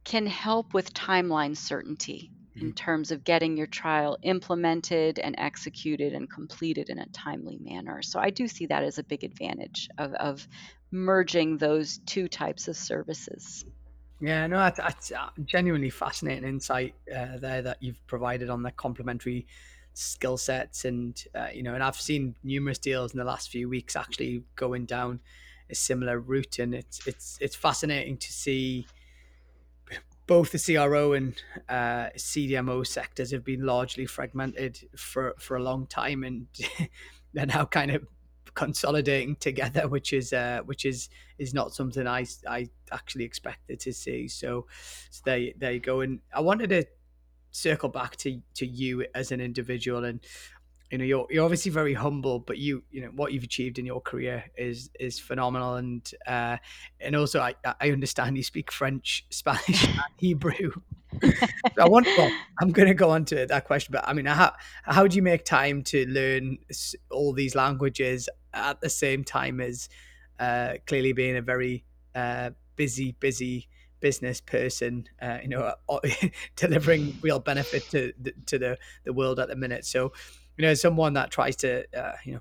can 0.05 0.27
help 0.27 0.75
with 0.75 0.95
timeline 0.95 1.57
certainty 1.57 2.31
mm-hmm. 2.57 2.67
in 2.67 2.73
terms 2.73 3.11
of 3.11 3.25
getting 3.25 3.57
your 3.57 3.67
trial 3.67 4.19
implemented 4.23 5.19
and 5.19 5.35
executed 5.39 6.13
and 6.13 6.31
completed 6.31 6.91
in 6.91 6.99
a 6.99 7.07
timely 7.07 7.59
manner. 7.61 8.03
So 8.03 8.21
I 8.21 8.31
do 8.31 8.47
see 8.47 8.67
that 8.67 8.85
as 8.85 8.99
a 8.99 9.03
big 9.03 9.25
advantage 9.25 9.89
of, 9.99 10.13
of 10.15 10.47
merging 10.91 11.59
those 11.59 11.99
two 12.07 12.29
types 12.29 12.69
of 12.69 12.77
services. 12.77 13.65
Yeah, 14.21 14.47
no, 14.47 14.57
that's, 14.57 14.79
that's 14.79 15.13
genuinely 15.45 15.91
fascinating 15.91 16.49
insight 16.49 16.95
uh, 17.15 17.39
there 17.39 17.63
that 17.63 17.83
you've 17.83 18.07
provided 18.07 18.49
on 18.49 18.63
the 18.63 18.71
complementary 18.71 19.47
skill 19.95 20.37
sets 20.37 20.85
and 20.85 21.25
uh, 21.35 21.49
you 21.55 21.63
know 21.63 21.75
and 21.75 21.83
i've 21.83 22.01
seen 22.01 22.35
numerous 22.43 22.79
deals 22.79 23.13
in 23.13 23.19
the 23.19 23.25
last 23.25 23.49
few 23.49 23.69
weeks 23.69 23.97
actually 23.97 24.45
going 24.57 24.85
down 24.85 25.21
a 25.71 25.75
similar 25.75 26.19
route 26.19 26.59
and 26.59 26.75
it's 26.75 27.07
it's 27.07 27.39
it's 27.41 27.57
fascinating 27.57 28.17
to 28.17 28.33
see 28.33 28.87
both 30.27 30.53
the 30.53 30.59
CRO 30.59 31.13
and 31.13 31.41
uh, 31.69 32.09
CDMO 32.17 32.87
sectors 32.87 33.31
have 33.31 33.45
been 33.45 33.65
largely 33.65 34.07
fragmented 34.07 34.79
for, 34.97 35.35
for 35.39 35.57
a 35.57 35.63
long 35.63 35.87
time, 35.87 36.25
and 36.25 36.47
they're 37.35 37.47
now 37.47 37.65
kind 37.65 37.91
of 37.91 38.07
consolidating 38.55 39.37
together, 39.37 39.89
which 39.89 40.13
is 40.13 40.33
uh, 40.33 40.61
which 40.65 40.85
is 40.85 41.09
is 41.39 41.53
not 41.53 41.75
something 41.75 42.07
I 42.07 42.27
I 42.49 42.69
actually 42.91 43.25
expected 43.25 43.81
to 43.81 43.93
see. 43.93 44.29
So, 44.29 44.67
so 45.11 45.23
there 45.25 45.51
there 45.57 45.73
you 45.73 45.81
go. 45.81 46.01
And 46.01 46.21
I 46.33 46.41
wanted 46.41 46.71
to 46.71 46.85
circle 47.55 47.89
back 47.89 48.17
to 48.17 48.41
to 48.55 48.67
you 48.67 49.07
as 49.15 49.31
an 49.31 49.41
individual 49.41 50.05
and 50.05 50.21
you 50.91 50.99
know 50.99 51.05
you're 51.05 51.27
you're 51.31 51.45
obviously 51.45 51.71
very 51.71 51.95
humble 51.95 52.41
but 52.41 52.59
you 52.59 52.83
you 52.91 53.01
know 53.01 53.11
what 53.15 53.33
you've 53.33 53.45
achieved 53.45 53.79
in 53.79 53.87
your 53.87 54.01
career 54.01 54.45
is 54.57 54.91
is 54.99 55.21
phenomenal 55.21 55.77
and 55.77 56.13
uh 56.27 56.57
and 57.01 57.15
also 57.15 57.41
i 57.41 57.55
i 57.81 57.91
understand 57.91 58.37
you 58.37 58.43
speak 58.43 58.73
french 58.73 59.25
spanish 59.31 59.87
and 59.87 59.99
hebrew 60.17 60.71
I 61.79 61.89
want. 61.89 62.09
Well, 62.19 62.29
I'm 62.61 62.73
going 62.73 62.89
to 62.89 62.95
go 62.95 63.11
on 63.11 63.25
to 63.27 63.47
that 63.47 63.67
question, 63.67 63.93
but 63.93 64.07
I 64.07 64.13
mean, 64.13 64.27
how 64.27 64.53
how 64.83 65.07
do 65.07 65.15
you 65.15 65.23
make 65.23 65.45
time 65.45 65.85
to 65.85 66.07
learn 66.07 66.59
all 67.09 67.33
these 67.33 67.55
languages 67.55 68.29
at 68.53 68.81
the 68.81 68.91
same 68.91 69.23
time 69.23 69.61
as 69.61 69.89
uh, 70.41 70.75
clearly 70.89 71.13
being 71.13 71.37
a 71.37 71.43
very 71.43 71.85
uh, 72.17 72.51
busy, 72.75 73.15
busy 73.21 73.69
business 74.05 74.39
person, 74.39 75.09
uh, 75.23 75.39
you 75.43 75.49
know, 75.49 75.73
delivering 76.57 77.17
real 77.23 77.39
benefit 77.39 77.89
to 77.91 78.13
to 78.45 78.59
the 78.59 78.77
the 79.05 79.15
world 79.15 79.41
at 79.41 79.49
the 79.49 79.57
minute. 79.57 79.87
So, 79.87 80.13
you 80.59 80.63
know, 80.63 80.75
someone 80.75 81.15
that 81.15 81.31
tries 81.31 81.57
to, 81.57 81.87
uh, 81.99 82.13
you 82.27 82.35
know, 82.35 82.41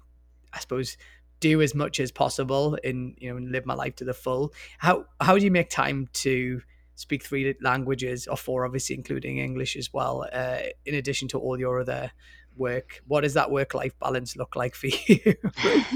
I 0.52 0.60
suppose 0.60 0.98
do 1.40 1.62
as 1.62 1.74
much 1.74 2.02
as 2.02 2.12
possible 2.12 2.76
in 2.84 3.16
you 3.18 3.30
know 3.30 3.38
and 3.38 3.50
live 3.50 3.66
my 3.66 3.76
life 3.76 3.96
to 3.96 4.04
the 4.04 4.14
full. 4.14 4.52
How 4.78 5.06
how 5.22 5.38
do 5.38 5.46
you 5.46 5.52
make 5.52 5.70
time 5.70 6.10
to 6.26 6.62
speak 6.96 7.24
three 7.24 7.56
languages 7.62 8.28
or 8.28 8.36
four, 8.36 8.66
obviously 8.66 8.98
including 8.98 9.38
English 9.38 9.78
as 9.78 9.94
well, 9.94 10.28
uh, 10.34 10.64
in 10.86 10.96
addition 10.96 11.30
to 11.30 11.40
all 11.40 11.58
your 11.58 11.80
other 11.80 12.12
work? 12.58 13.02
What 13.08 13.22
does 13.22 13.34
that 13.36 13.52
work 13.52 13.74
life 13.74 13.98
balance 14.00 14.36
look 14.36 14.56
like 14.56 14.76
for 14.76 14.88
you? 14.88 15.36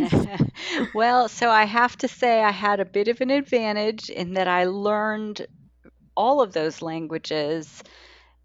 well, 0.93 1.27
so 1.27 1.49
I 1.49 1.65
have 1.65 1.97
to 1.97 2.07
say 2.07 2.41
I 2.41 2.51
had 2.51 2.79
a 2.79 2.85
bit 2.85 3.07
of 3.07 3.21
an 3.21 3.29
advantage 3.29 4.09
in 4.09 4.33
that 4.33 4.47
I 4.47 4.65
learned 4.65 5.47
all 6.17 6.41
of 6.41 6.51
those 6.51 6.81
languages 6.81 7.83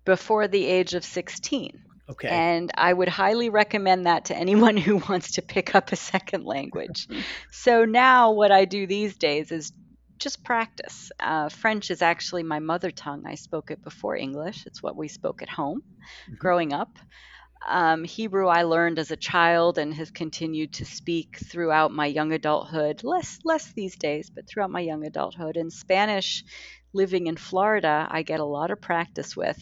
before 0.04 0.46
the 0.46 0.64
age 0.64 0.94
of 0.94 1.04
16. 1.04 1.82
Okay. 2.10 2.28
And 2.28 2.70
I 2.76 2.92
would 2.92 3.08
highly 3.08 3.48
recommend 3.48 4.06
that 4.06 4.26
to 4.26 4.36
anyone 4.36 4.76
who 4.76 4.96
wants 5.08 5.32
to 5.32 5.42
pick 5.42 5.74
up 5.74 5.90
a 5.90 5.96
second 5.96 6.44
language. 6.44 7.08
so 7.50 7.84
now, 7.84 8.32
what 8.32 8.52
I 8.52 8.66
do 8.66 8.86
these 8.86 9.16
days 9.16 9.50
is 9.50 9.72
just 10.18 10.44
practice. 10.44 11.10
Uh, 11.18 11.48
French 11.48 11.90
is 11.90 12.02
actually 12.02 12.42
my 12.42 12.58
mother 12.58 12.90
tongue. 12.90 13.24
I 13.26 13.34
spoke 13.34 13.70
it 13.70 13.82
before 13.82 14.16
English, 14.16 14.66
it's 14.66 14.82
what 14.82 14.96
we 14.96 15.08
spoke 15.08 15.42
at 15.42 15.48
home 15.48 15.82
mm-hmm. 15.82 16.34
growing 16.34 16.72
up. 16.72 16.98
Um, 17.68 18.02
Hebrew 18.02 18.48
I 18.48 18.64
learned 18.64 18.98
as 18.98 19.12
a 19.12 19.16
child 19.16 19.78
and 19.78 19.94
have 19.94 20.12
continued 20.12 20.74
to 20.74 20.84
speak 20.84 21.38
throughout 21.38 21.92
my 21.92 22.06
young 22.06 22.32
adulthood. 22.32 23.04
Less 23.04 23.38
less 23.44 23.72
these 23.72 23.96
days, 23.96 24.30
but 24.30 24.48
throughout 24.48 24.70
my 24.70 24.80
young 24.80 25.06
adulthood. 25.06 25.56
And 25.56 25.72
Spanish, 25.72 26.44
living 26.92 27.26
in 27.26 27.36
Florida, 27.36 28.06
I 28.10 28.22
get 28.22 28.40
a 28.40 28.44
lot 28.44 28.70
of 28.70 28.80
practice 28.80 29.36
with 29.36 29.58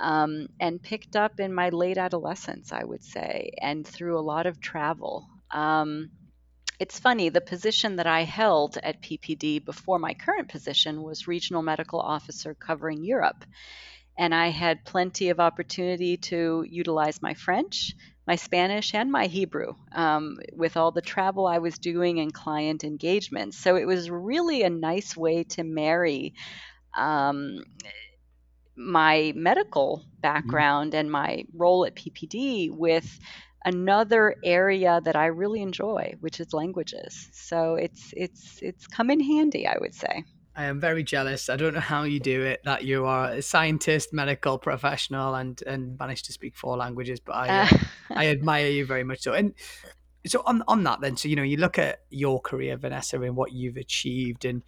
um, 0.00 0.48
and 0.58 0.82
picked 0.82 1.16
up 1.16 1.40
in 1.40 1.54
my 1.54 1.68
late 1.68 1.98
adolescence, 1.98 2.72
I 2.72 2.84
would 2.84 3.04
say, 3.04 3.52
and 3.60 3.86
through 3.86 4.18
a 4.18 4.20
lot 4.20 4.46
of 4.46 4.60
travel. 4.60 5.28
Um, 5.50 6.10
it's 6.78 6.98
funny, 6.98 7.28
the 7.28 7.40
position 7.40 7.96
that 7.96 8.06
I 8.06 8.24
held 8.24 8.76
at 8.82 9.02
PPD 9.02 9.64
before 9.64 9.98
my 9.98 10.14
current 10.14 10.48
position 10.48 11.02
was 11.02 11.28
regional 11.28 11.62
medical 11.62 12.00
officer 12.00 12.54
covering 12.54 13.04
Europe. 13.04 13.44
And 14.18 14.34
I 14.34 14.48
had 14.48 14.84
plenty 14.84 15.30
of 15.30 15.40
opportunity 15.40 16.16
to 16.16 16.66
utilize 16.68 17.22
my 17.22 17.34
French, 17.34 17.94
my 18.26 18.36
Spanish, 18.36 18.94
and 18.94 19.10
my 19.10 19.26
Hebrew 19.26 19.74
um, 19.92 20.38
with 20.52 20.76
all 20.76 20.92
the 20.92 21.02
travel 21.02 21.46
I 21.46 21.58
was 21.58 21.78
doing 21.78 22.20
and 22.20 22.32
client 22.32 22.84
engagements. 22.84 23.58
So 23.58 23.76
it 23.76 23.86
was 23.86 24.10
really 24.10 24.62
a 24.62 24.70
nice 24.70 25.16
way 25.16 25.44
to 25.44 25.64
marry 25.64 26.34
um, 26.96 27.58
my 28.76 29.32
medical 29.34 29.98
mm-hmm. 29.98 30.20
background 30.20 30.94
and 30.94 31.10
my 31.10 31.44
role 31.54 31.84
at 31.84 31.94
PPD 31.94 32.70
with 32.70 33.18
another 33.64 34.34
area 34.44 35.00
that 35.04 35.16
I 35.16 35.26
really 35.26 35.62
enjoy, 35.62 36.14
which 36.20 36.40
is 36.40 36.52
languages. 36.52 37.28
So 37.32 37.74
it's 37.74 38.12
it's 38.16 38.58
it's 38.62 38.86
come 38.86 39.10
in 39.10 39.20
handy, 39.20 39.66
I 39.66 39.76
would 39.80 39.94
say. 39.94 40.24
I 40.54 40.64
am 40.64 40.80
very 40.80 41.02
jealous. 41.02 41.48
I 41.48 41.56
don't 41.56 41.74
know 41.74 41.80
how 41.80 42.02
you 42.02 42.20
do 42.20 42.42
it. 42.42 42.60
That 42.64 42.84
you 42.84 43.06
are 43.06 43.30
a 43.30 43.42
scientist, 43.42 44.12
medical 44.12 44.58
professional, 44.58 45.34
and 45.34 45.62
and 45.66 45.98
manage 45.98 46.22
to 46.24 46.32
speak 46.32 46.56
four 46.56 46.76
languages. 46.76 47.20
But 47.20 47.32
I 47.32 47.48
uh, 47.48 47.68
I 48.10 48.26
admire 48.28 48.68
you 48.68 48.84
very 48.84 49.04
much. 49.04 49.22
So 49.22 49.32
and 49.32 49.54
so 50.26 50.42
on 50.44 50.62
on 50.68 50.84
that 50.84 51.00
then. 51.00 51.16
So 51.16 51.28
you 51.28 51.36
know 51.36 51.42
you 51.42 51.56
look 51.56 51.78
at 51.78 52.00
your 52.10 52.40
career, 52.40 52.76
Vanessa, 52.76 53.20
and 53.20 53.36
what 53.36 53.52
you've 53.52 53.76
achieved, 53.76 54.44
and 54.44 54.62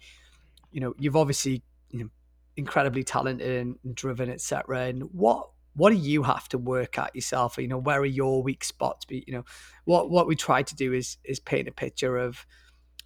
you 0.71 0.81
know 0.81 0.93
you've 0.97 1.15
obviously 1.15 1.61
you 1.91 1.99
know 1.99 2.09
incredibly 2.57 3.03
talented 3.03 3.61
and 3.61 3.95
driven, 3.95 4.29
etc. 4.29 4.85
And 4.85 5.03
what 5.11 5.49
what 5.75 5.91
do 5.91 5.97
you 5.97 6.23
have 6.23 6.47
to 6.49 6.57
work 6.57 6.97
at 6.97 7.13
yourself? 7.13 7.57
You 7.57 7.67
know, 7.67 7.77
where 7.77 7.99
are 7.99 8.05
your 8.05 8.41
weak 8.41 8.63
spots? 8.63 9.05
But 9.05 9.27
you 9.27 9.33
know, 9.33 9.45
what 9.83 10.09
what 10.09 10.25
we 10.25 10.35
try 10.35 10.63
to 10.63 10.75
do 10.75 10.93
is 10.93 11.17
is 11.23 11.39
paint 11.39 11.67
a 11.67 11.71
picture 11.71 12.17
of 12.17 12.45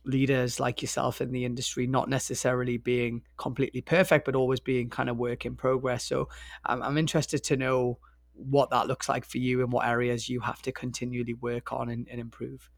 leaders 0.05 0.59
like 0.59 0.81
yourself 0.81 1.21
in 1.21 1.31
the 1.31 1.45
industry 1.45 1.85
not 1.85 2.09
necessarily 2.09 2.77
being 2.77 3.21
completely 3.37 3.81
perfect 3.81 4.25
but 4.25 4.35
always 4.35 4.59
being 4.59 4.89
kind 4.89 5.09
of 5.09 5.17
work 5.17 5.45
in 5.45 5.55
progress 5.55 6.05
so 6.05 6.29
um, 6.65 6.81
i'm 6.81 6.97
interested 6.97 7.43
to 7.43 7.57
know 7.57 7.97
what 8.33 8.69
that 8.69 8.87
looks 8.87 9.09
like 9.09 9.25
for 9.25 9.37
you 9.37 9.61
and 9.61 9.71
what 9.71 9.85
areas 9.85 10.29
you 10.29 10.39
have 10.39 10.61
to 10.61 10.71
continually 10.71 11.33
work 11.33 11.73
on 11.73 11.89
and, 11.89 12.07
and 12.09 12.19
improve 12.19 12.69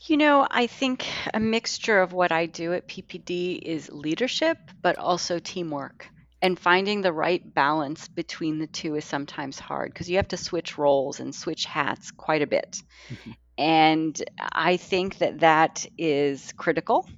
you 0.00 0.16
know, 0.16 0.46
I 0.48 0.68
think 0.68 1.06
a 1.34 1.40
mixture 1.40 2.00
of 2.00 2.12
what 2.12 2.30
I 2.30 2.46
do 2.46 2.72
at 2.72 2.86
PPD 2.86 3.60
is 3.60 3.90
leadership, 3.90 4.58
but 4.80 4.96
also 4.96 5.40
teamwork. 5.40 6.06
And 6.40 6.56
finding 6.58 7.00
the 7.00 7.12
right 7.12 7.42
balance 7.52 8.06
between 8.06 8.60
the 8.60 8.68
two 8.68 8.94
is 8.94 9.04
sometimes 9.04 9.58
hard 9.58 9.92
because 9.92 10.08
you 10.08 10.16
have 10.16 10.28
to 10.28 10.36
switch 10.36 10.78
roles 10.78 11.18
and 11.18 11.34
switch 11.34 11.64
hats 11.64 12.12
quite 12.12 12.42
a 12.42 12.46
bit. 12.46 12.80
Mm-hmm. 13.08 13.32
And 13.58 14.20
I 14.40 14.78
think 14.78 15.18
that 15.18 15.40
that 15.40 15.86
is 15.98 16.52
critical. 16.56 17.08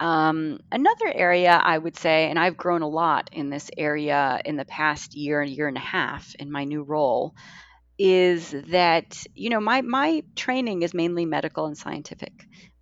Um, 0.00 0.60
another 0.72 1.12
area 1.12 1.52
I 1.52 1.78
would 1.78 1.96
say, 1.96 2.28
and 2.30 2.38
I've 2.38 2.56
grown 2.56 2.82
a 2.82 2.88
lot 2.88 3.30
in 3.32 3.50
this 3.50 3.70
area 3.78 4.40
in 4.44 4.56
the 4.56 4.64
past 4.66 5.16
year, 5.16 5.40
and 5.40 5.50
year 5.50 5.68
and 5.68 5.76
a 5.76 5.80
half 5.80 6.34
in 6.38 6.52
my 6.52 6.64
new 6.64 6.82
role, 6.82 7.34
is 7.98 8.50
that 8.68 9.24
you 9.34 9.50
know 9.50 9.60
my 9.60 9.82
my 9.82 10.22
training 10.34 10.82
is 10.82 10.94
mainly 10.94 11.24
medical 11.26 11.66
and 11.66 11.78
scientific 11.78 12.32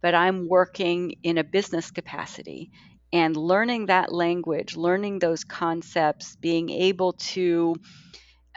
but 0.01 0.15
i'm 0.15 0.49
working 0.49 1.15
in 1.23 1.37
a 1.37 1.45
business 1.45 1.91
capacity 1.91 2.71
and 3.13 3.37
learning 3.37 3.87
that 3.87 4.11
language 4.11 4.75
learning 4.75 5.19
those 5.19 5.45
concepts 5.45 6.37
being 6.37 6.71
able 6.71 7.13
to 7.13 7.77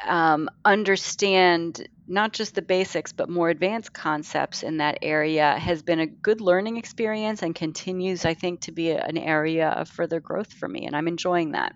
um, 0.07 0.49
understand 0.65 1.88
not 2.08 2.34
just 2.34 2.56
the 2.56 2.62
basics 2.62 3.12
but 3.12 3.30
more 3.30 3.50
advanced 3.50 3.94
concepts 3.94 4.63
in 4.63 4.78
that 4.78 4.98
area 5.02 5.58
has 5.58 5.82
been 5.82 6.00
a 6.00 6.06
good 6.08 6.41
learning 6.41 6.78
experience 6.78 7.41
and 7.41 7.56
continues 7.56 8.26
i 8.26 8.34
think 8.34 8.62
to 8.62 8.72
be 8.72 8.91
an 8.91 9.18
area 9.18 9.70
of 9.70 9.89
further 9.89 10.20
growth 10.20 10.54
for 10.54 10.68
me 10.68 10.86
and 10.86 10.96
i'm 10.96 11.08
enjoying 11.08 11.52
that 11.52 11.74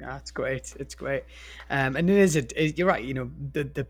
yeah, 0.00 0.16
it's 0.16 0.30
great. 0.30 0.74
It's 0.80 0.94
great, 0.94 1.24
um, 1.68 1.94
and 1.94 2.08
it 2.08 2.16
is. 2.16 2.34
A, 2.34 2.64
it, 2.64 2.78
you're 2.78 2.88
right. 2.88 3.04
You 3.04 3.12
know, 3.12 3.30
the 3.52 3.64
the 3.64 3.86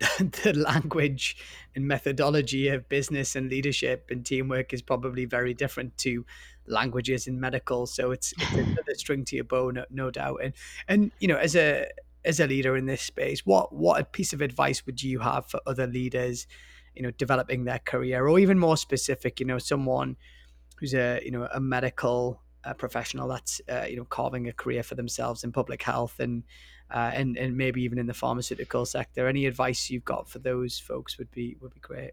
the 0.42 0.52
language 0.54 1.36
and 1.74 1.86
methodology 1.86 2.68
of 2.68 2.88
business 2.88 3.36
and 3.36 3.50
leadership 3.50 4.08
and 4.10 4.24
teamwork 4.24 4.72
is 4.72 4.82
probably 4.82 5.24
very 5.24 5.54
different 5.54 5.96
to 5.98 6.24
languages 6.66 7.26
in 7.26 7.38
medical. 7.38 7.86
So 7.86 8.10
it's, 8.10 8.32
it's 8.38 8.52
another 8.52 8.94
string 8.94 9.24
to 9.26 9.36
your 9.36 9.44
bow, 9.44 9.70
no, 9.70 9.84
no 9.90 10.10
doubt. 10.10 10.40
And 10.42 10.54
and 10.88 11.12
you 11.18 11.28
know, 11.28 11.36
as 11.36 11.54
a 11.54 11.88
as 12.24 12.40
a 12.40 12.46
leader 12.46 12.76
in 12.76 12.86
this 12.86 13.02
space, 13.02 13.44
what 13.44 13.72
what 13.72 14.00
a 14.00 14.04
piece 14.04 14.32
of 14.32 14.40
advice 14.40 14.86
would 14.86 15.02
you 15.02 15.18
have 15.20 15.46
for 15.46 15.60
other 15.66 15.86
leaders, 15.86 16.46
you 16.94 17.02
know, 17.02 17.10
developing 17.12 17.64
their 17.64 17.80
career, 17.80 18.26
or 18.26 18.38
even 18.38 18.58
more 18.58 18.76
specific, 18.76 19.40
you 19.40 19.46
know, 19.46 19.58
someone 19.58 20.16
who's 20.76 20.94
a 20.94 21.20
you 21.24 21.30
know 21.30 21.48
a 21.52 21.60
medical 21.60 22.40
uh, 22.64 22.74
professional 22.74 23.28
that's 23.28 23.60
uh, 23.70 23.86
you 23.88 23.96
know 23.96 24.04
carving 24.04 24.48
a 24.48 24.52
career 24.52 24.82
for 24.82 24.94
themselves 24.94 25.44
in 25.44 25.52
public 25.52 25.82
health 25.82 26.18
and 26.20 26.44
uh, 26.90 27.10
and 27.14 27.36
and 27.36 27.56
maybe 27.56 27.82
even 27.82 27.98
in 27.98 28.06
the 28.06 28.14
pharmaceutical 28.14 28.84
sector. 28.86 29.28
Any 29.28 29.46
advice 29.46 29.90
you've 29.90 30.04
got 30.04 30.28
for 30.28 30.38
those 30.38 30.78
folks 30.78 31.18
would 31.18 31.30
be 31.30 31.56
would 31.60 31.74
be 31.74 31.80
great. 31.80 32.12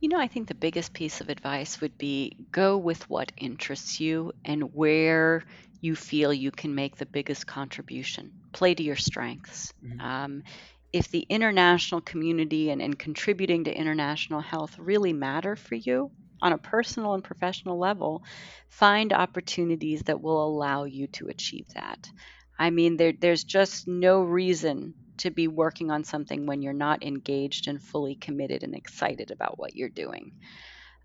You 0.00 0.08
know, 0.08 0.18
I 0.18 0.26
think 0.26 0.48
the 0.48 0.54
biggest 0.54 0.92
piece 0.94 1.20
of 1.20 1.28
advice 1.28 1.80
would 1.80 1.96
be 1.96 2.36
go 2.50 2.76
with 2.76 3.08
what 3.08 3.30
interests 3.36 4.00
you 4.00 4.32
and 4.44 4.74
where 4.74 5.44
you 5.82 5.96
feel 5.96 6.32
you 6.32 6.52
can 6.52 6.74
make 6.74 6.96
the 6.96 7.04
biggest 7.04 7.46
contribution. 7.46 8.32
Play 8.52 8.72
to 8.72 8.82
your 8.82 8.96
strengths. 8.96 9.74
Mm-hmm. 9.84 10.00
Um, 10.00 10.42
if 10.92 11.10
the 11.10 11.26
international 11.28 12.00
community 12.00 12.70
and, 12.70 12.80
and 12.80 12.98
contributing 12.98 13.64
to 13.64 13.76
international 13.76 14.40
health 14.40 14.78
really 14.78 15.12
matter 15.12 15.56
for 15.56 15.74
you 15.74 16.10
on 16.40 16.52
a 16.52 16.58
personal 16.58 17.14
and 17.14 17.24
professional 17.24 17.78
level, 17.78 18.22
find 18.68 19.12
opportunities 19.12 20.02
that 20.02 20.22
will 20.22 20.44
allow 20.44 20.84
you 20.84 21.08
to 21.08 21.28
achieve 21.28 21.66
that. 21.74 22.08
I 22.58 22.70
mean, 22.70 22.96
there, 22.96 23.12
there's 23.18 23.42
just 23.44 23.88
no 23.88 24.22
reason 24.22 24.94
to 25.18 25.30
be 25.30 25.48
working 25.48 25.90
on 25.90 26.04
something 26.04 26.46
when 26.46 26.62
you're 26.62 26.72
not 26.72 27.02
engaged 27.02 27.66
and 27.66 27.82
fully 27.82 28.14
committed 28.14 28.62
and 28.62 28.74
excited 28.74 29.32
about 29.32 29.58
what 29.58 29.74
you're 29.74 29.88
doing. 29.88 30.32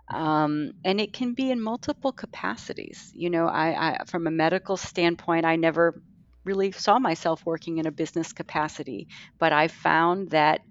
Um, 0.09 0.73
and 0.85 1.01
it 1.01 1.11
can 1.11 1.33
be 1.33 1.51
in 1.51 1.59
multiple 1.61 2.11
capacities. 2.11 3.11
You 3.13 3.29
know, 3.29 3.47
I, 3.47 3.89
I, 3.89 4.05
from 4.05 4.25
a 4.27 4.31
medical 4.31 4.77
standpoint, 4.77 5.45
I 5.45 5.57
never 5.57 6.01
really 6.45 6.71
saw 6.71 6.97
myself 6.97 7.45
working 7.45 7.77
in 7.77 7.87
a 7.87 7.91
business 7.91 8.31
capacity, 8.31 9.09
but 9.37 9.51
I 9.51 9.67
found 9.67 10.29
that 10.29 10.61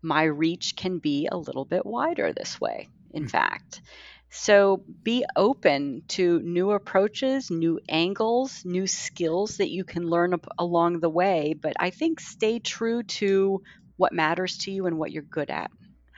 my 0.00 0.22
reach 0.22 0.74
can 0.74 0.98
be 0.98 1.28
a 1.30 1.36
little 1.36 1.66
bit 1.66 1.84
wider 1.84 2.32
this 2.32 2.60
way, 2.60 2.88
in 3.12 3.24
mm. 3.24 3.30
fact. 3.30 3.82
So 4.30 4.82
be 5.02 5.24
open 5.36 6.02
to 6.08 6.40
new 6.40 6.70
approaches, 6.72 7.50
new 7.50 7.80
angles, 7.88 8.62
new 8.64 8.86
skills 8.86 9.56
that 9.56 9.70
you 9.70 9.84
can 9.84 10.04
learn 10.04 10.34
along 10.58 11.00
the 11.00 11.08
way. 11.08 11.54
But 11.58 11.74
I 11.78 11.90
think 11.90 12.20
stay 12.20 12.58
true 12.58 13.02
to 13.04 13.62
what 13.96 14.12
matters 14.12 14.58
to 14.58 14.70
you 14.70 14.86
and 14.86 14.98
what 14.98 15.12
you're 15.12 15.22
good 15.22 15.50
at. 15.50 15.70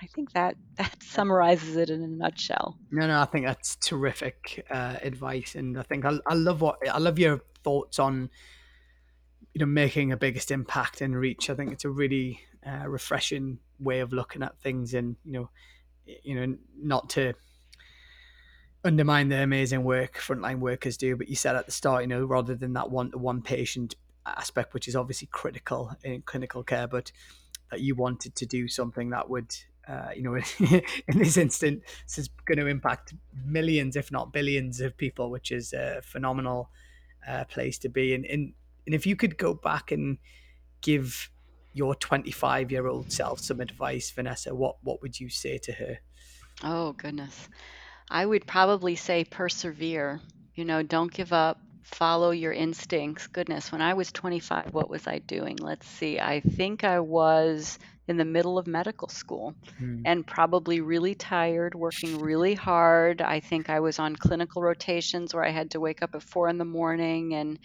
I 0.02 0.06
think 0.06 0.32
that 0.32 0.56
that 0.76 0.96
summarizes 1.02 1.76
it 1.76 1.90
in 1.90 2.02
a 2.02 2.08
nutshell. 2.08 2.78
No, 2.90 3.06
no, 3.06 3.20
I 3.20 3.24
think 3.26 3.46
that's 3.46 3.76
terrific 3.76 4.66
uh, 4.70 4.96
advice, 5.02 5.54
and 5.54 5.78
I 5.78 5.82
think 5.82 6.04
I, 6.04 6.18
I 6.26 6.34
love 6.34 6.60
what 6.60 6.78
I 6.88 6.98
love 6.98 7.18
your 7.18 7.40
thoughts 7.62 7.98
on 7.98 8.30
you 9.54 9.60
know 9.60 9.66
making 9.66 10.12
a 10.12 10.16
biggest 10.16 10.50
impact 10.50 11.00
and 11.00 11.16
reach. 11.16 11.50
I 11.50 11.54
think 11.54 11.72
it's 11.72 11.84
a 11.84 11.90
really 11.90 12.40
uh, 12.66 12.88
refreshing 12.88 13.58
way 13.78 14.00
of 14.00 14.12
looking 14.12 14.42
at 14.42 14.58
things, 14.60 14.94
and 14.94 15.16
you 15.24 15.32
know, 15.32 15.50
you 16.22 16.34
know, 16.34 16.56
not 16.76 17.10
to 17.10 17.34
undermine 18.82 19.28
the 19.28 19.42
amazing 19.42 19.84
work 19.84 20.16
frontline 20.16 20.58
workers 20.58 20.96
do, 20.96 21.16
but 21.16 21.28
you 21.28 21.36
said 21.36 21.54
at 21.56 21.66
the 21.66 21.72
start, 21.72 22.02
you 22.02 22.08
know, 22.08 22.24
rather 22.24 22.54
than 22.54 22.72
that 22.72 22.90
one 22.90 23.10
to 23.10 23.18
one 23.18 23.42
patient 23.42 23.94
aspect, 24.24 24.72
which 24.72 24.88
is 24.88 24.96
obviously 24.96 25.28
critical 25.30 25.94
in 26.02 26.22
clinical 26.22 26.62
care, 26.62 26.86
but 26.86 27.12
that 27.70 27.80
you 27.80 27.94
wanted 27.94 28.34
to 28.34 28.46
do 28.46 28.68
something 28.68 29.10
that 29.10 29.28
would 29.28 29.54
uh, 29.90 30.10
you 30.14 30.22
know, 30.22 30.34
in 31.08 31.18
this 31.18 31.36
instance, 31.36 31.82
is 32.16 32.28
going 32.44 32.58
to 32.58 32.66
impact 32.66 33.14
millions, 33.44 33.96
if 33.96 34.12
not 34.12 34.32
billions, 34.32 34.80
of 34.80 34.96
people, 34.96 35.30
which 35.30 35.50
is 35.50 35.72
a 35.72 36.00
phenomenal 36.02 36.70
uh, 37.28 37.44
place 37.44 37.78
to 37.78 37.88
be. 37.88 38.14
And, 38.14 38.24
and 38.26 38.52
and 38.86 38.94
if 38.94 39.06
you 39.06 39.16
could 39.16 39.36
go 39.36 39.54
back 39.54 39.92
and 39.92 40.18
give 40.80 41.30
your 41.72 41.94
25 41.94 42.72
year 42.72 42.86
old 42.86 43.12
self 43.12 43.40
some 43.40 43.60
advice, 43.60 44.10
Vanessa, 44.10 44.54
what 44.54 44.76
what 44.82 45.02
would 45.02 45.18
you 45.18 45.28
say 45.28 45.58
to 45.58 45.72
her? 45.72 45.98
Oh 46.62 46.92
goodness, 46.92 47.48
I 48.08 48.26
would 48.26 48.46
probably 48.46 48.96
say 48.96 49.24
persevere. 49.24 50.20
You 50.54 50.64
know, 50.64 50.82
don't 50.82 51.12
give 51.12 51.32
up. 51.32 51.58
Follow 51.82 52.30
your 52.30 52.52
instincts. 52.52 53.26
Goodness, 53.26 53.72
when 53.72 53.80
I 53.80 53.94
was 53.94 54.12
25, 54.12 54.72
what 54.72 54.90
was 54.90 55.06
I 55.06 55.18
doing? 55.18 55.56
Let's 55.56 55.86
see. 55.86 56.20
I 56.20 56.40
think 56.40 56.84
I 56.84 57.00
was 57.00 57.78
in 58.10 58.16
the 58.16 58.24
middle 58.24 58.58
of 58.58 58.66
medical 58.66 59.08
school 59.08 59.54
hmm. 59.78 60.02
and 60.04 60.26
probably 60.26 60.80
really 60.80 61.14
tired, 61.14 61.74
working 61.74 62.18
really 62.18 62.54
hard. 62.54 63.22
I 63.22 63.40
think 63.40 63.70
I 63.70 63.80
was 63.80 63.98
on 63.98 64.16
clinical 64.16 64.62
rotations 64.62 65.32
where 65.32 65.44
I 65.44 65.50
had 65.50 65.70
to 65.70 65.80
wake 65.80 66.02
up 66.02 66.14
at 66.14 66.22
four 66.22 66.48
in 66.48 66.58
the 66.58 66.64
morning 66.64 67.34
and, 67.34 67.58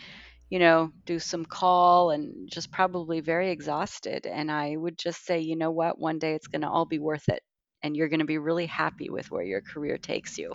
you 0.50 0.60
know, 0.60 0.92
do 1.06 1.18
some 1.18 1.46
call 1.46 2.12
and 2.12 2.50
just 2.50 2.72
probably 2.72 3.22
very 3.22 3.50
exhausted. 3.50 4.28
And 4.28 4.52
I 4.52 4.76
would 4.76 4.98
just 4.98 5.26
say, 5.26 5.40
you 5.40 5.56
know 5.56 5.72
what, 5.72 6.00
one 6.00 6.20
day 6.20 6.36
it's 6.36 6.48
going 6.48 6.62
to 6.62 6.70
all 6.70 6.86
be 6.86 7.00
worth 7.00 7.28
it. 7.28 7.42
And 7.82 7.98
you're 7.98 8.10
going 8.10 8.20
to 8.20 8.26
be 8.26 8.38
really 8.38 8.68
happy 8.68 9.10
with 9.10 9.32
where 9.32 9.44
your 9.44 9.62
career 9.62 9.98
takes 9.98 10.38
you. 10.38 10.54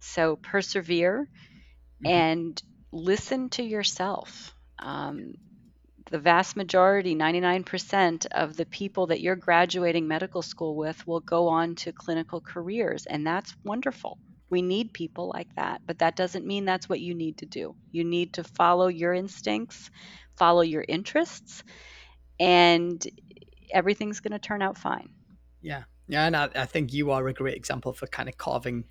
So 0.00 0.36
persevere 0.36 1.28
mm-hmm. 2.04 2.06
and 2.06 2.62
listen 2.92 3.48
to 3.50 3.62
yourself. 3.62 4.54
Um, 4.78 5.34
the 6.10 6.18
vast 6.18 6.56
majority, 6.56 7.14
99% 7.14 8.26
of 8.32 8.56
the 8.56 8.66
people 8.66 9.08
that 9.08 9.20
you're 9.20 9.36
graduating 9.36 10.08
medical 10.08 10.42
school 10.42 10.74
with 10.74 11.06
will 11.06 11.20
go 11.20 11.48
on 11.48 11.76
to 11.76 11.92
clinical 11.92 12.40
careers, 12.40 13.06
and 13.06 13.26
that's 13.26 13.54
wonderful. 13.64 14.18
We 14.48 14.62
need 14.62 14.92
people 14.92 15.30
like 15.32 15.54
that, 15.54 15.82
but 15.86 16.00
that 16.00 16.16
doesn't 16.16 16.44
mean 16.44 16.64
that's 16.64 16.88
what 16.88 17.00
you 17.00 17.14
need 17.14 17.38
to 17.38 17.46
do. 17.46 17.76
You 17.92 18.02
need 18.02 18.34
to 18.34 18.44
follow 18.44 18.88
your 18.88 19.14
instincts, 19.14 19.90
follow 20.36 20.62
your 20.62 20.84
interests, 20.88 21.62
and 22.40 23.06
everything's 23.72 24.18
going 24.18 24.32
to 24.32 24.40
turn 24.40 24.62
out 24.62 24.76
fine. 24.76 25.10
Yeah. 25.60 25.84
Yeah. 26.08 26.26
And 26.26 26.36
I, 26.36 26.48
I 26.56 26.64
think 26.64 26.92
you 26.92 27.12
are 27.12 27.28
a 27.28 27.32
great 27.32 27.56
example 27.56 27.92
for 27.92 28.08
kind 28.08 28.28
of 28.28 28.36
carving 28.36 28.84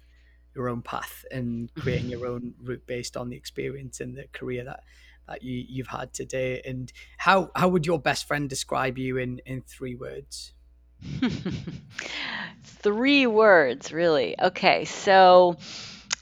your 0.59 0.69
own 0.69 0.81
path 0.81 1.25
and 1.31 1.73
creating 1.75 2.09
your 2.09 2.27
own 2.27 2.53
route 2.61 2.85
based 2.85 3.15
on 3.15 3.29
the 3.29 3.37
experience 3.37 4.01
and 4.01 4.15
the 4.15 4.25
career 4.33 4.65
that 4.65 4.83
that 5.27 5.43
you, 5.43 5.63
you've 5.67 5.87
had 5.87 6.13
today. 6.13 6.61
And 6.65 6.91
how 7.17 7.49
how 7.55 7.69
would 7.69 7.85
your 7.85 7.99
best 7.99 8.27
friend 8.27 8.49
describe 8.49 8.97
you 8.97 9.17
in 9.17 9.41
in 9.45 9.61
three 9.61 9.95
words? 9.95 10.53
three 12.63 13.25
words, 13.25 13.93
really. 13.93 14.35
Okay, 14.39 14.85
so 14.85 15.55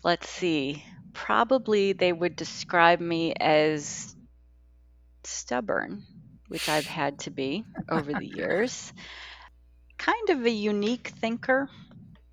let's 0.04 0.30
see. 0.30 0.84
Probably 1.14 1.94
they 1.94 2.14
would 2.14 2.36
describe 2.36 3.00
me 3.00 3.34
as 3.34 4.16
stubborn, 5.24 6.04
which 6.48 6.70
I've 6.70 6.86
had 6.86 7.20
to 7.20 7.32
be 7.32 7.66
over 7.90 8.14
the 8.14 8.26
years. 8.38 8.94
Kind 9.98 10.30
of 10.30 10.46
a 10.46 10.52
unique 10.52 11.12
thinker, 11.20 11.70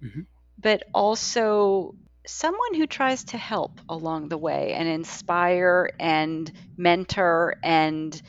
mm-hmm. 0.03 0.21
But 0.65 0.83
also 0.95 1.95
someone 2.27 2.73
who 2.75 2.87
tries 2.87 3.25
to 3.25 3.37
help 3.37 3.83
along 3.87 4.31
the 4.31 4.39
way 4.39 4.73
and 4.73 4.89
inspire 4.89 5.91
and 6.01 6.51
mentor 6.79 7.57
and 7.63 8.23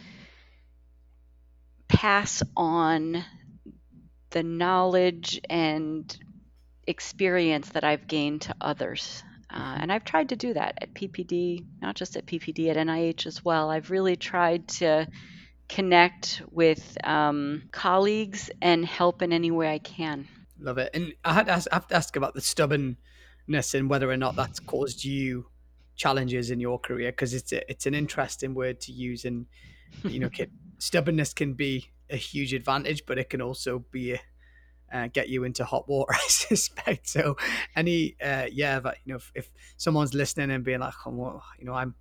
pass 1.88 2.43
on 2.58 3.24
the 4.32 4.43
knowledge 4.43 5.39
and 5.50 6.19
experience 6.86 7.69
that 7.69 7.86
I've 7.86 8.06
gained 8.06 8.41
to 8.41 8.56
others. 8.60 9.24
Uh, 9.50 9.78
and 9.80 9.89
I've 9.89 10.04
tried 10.04 10.30
to 10.30 10.36
do 10.36 10.54
that 10.56 10.80
at 10.82 10.93
PPD, 10.93 11.65
not 11.82 11.95
just 11.95 12.17
at 12.17 12.26
PPD, 12.26 12.67
at 12.67 12.76
NIH 12.76 13.28
as 13.28 13.45
well. 13.45 13.69
I've 13.69 13.91
really 13.91 14.17
tried 14.17 14.67
to 14.80 15.08
connect 15.69 16.41
with 16.52 16.98
um, 17.02 17.69
colleagues 17.71 18.52
and 18.62 18.86
help 18.86 19.21
in 19.21 19.32
any 19.32 19.52
way 19.52 19.74
I 19.74 19.80
can. 19.80 20.28
Love 20.60 20.78
it. 20.78 20.89
And 20.94 21.13
I 21.24 21.34
had 21.34 21.48
to 21.48 21.52
ask, 21.54 21.68
I 21.72 21.76
have 21.76 21.88
to 21.88 21.96
ask 21.96 22.15
about 22.15 22.34
the 22.34 22.41
stubbornness 22.41 23.74
and 23.74 23.89
whether 23.89 24.10
or 24.10 24.18
not 24.18 24.36
that's 24.36 24.60
caused 24.60 25.04
you 25.04 25.48
challenges 25.96 26.52
in 26.52 26.60
your 26.60 26.78
career 26.80 27.12
because 27.12 27.34
it's 27.34 27.52
a, 27.52 27.70
it's 27.70 27.86
an 27.86 27.96
interesting 27.96 28.54
word 28.54 28.80
to 28.82 28.91
use 28.91 29.26
and 29.26 29.46
you 30.04 30.20
know 30.20 30.30
can, 30.34 30.52
stubbornness 30.78 31.34
can 31.34 31.54
be 31.54 31.89
a 32.10 32.18
huge 32.18 32.54
advantage 32.54 33.06
but 33.06 33.18
it 33.18 33.30
can 33.30 33.41
also 33.41 33.80
be 33.91 34.18
uh, 34.94 35.08
get 35.13 35.30
you 35.30 35.44
into 35.44 35.63
hot 35.65 35.88
water 35.88 36.13
i 36.13 36.28
suspect 36.28 37.08
so 37.08 37.36
any 37.76 38.15
uh, 38.22 38.46
yeah 38.52 38.80
but 38.80 38.98
you 39.06 39.13
know 39.13 39.18
if, 39.18 39.32
if 39.36 39.50
someone's 39.78 40.13
listening 40.13 40.52
and 40.52 40.63
being 40.63 40.80
like 40.80 40.94
oh, 41.06 41.12
well, 41.12 41.44
you 41.58 41.65
know 41.65 41.74
i'm 41.74 41.96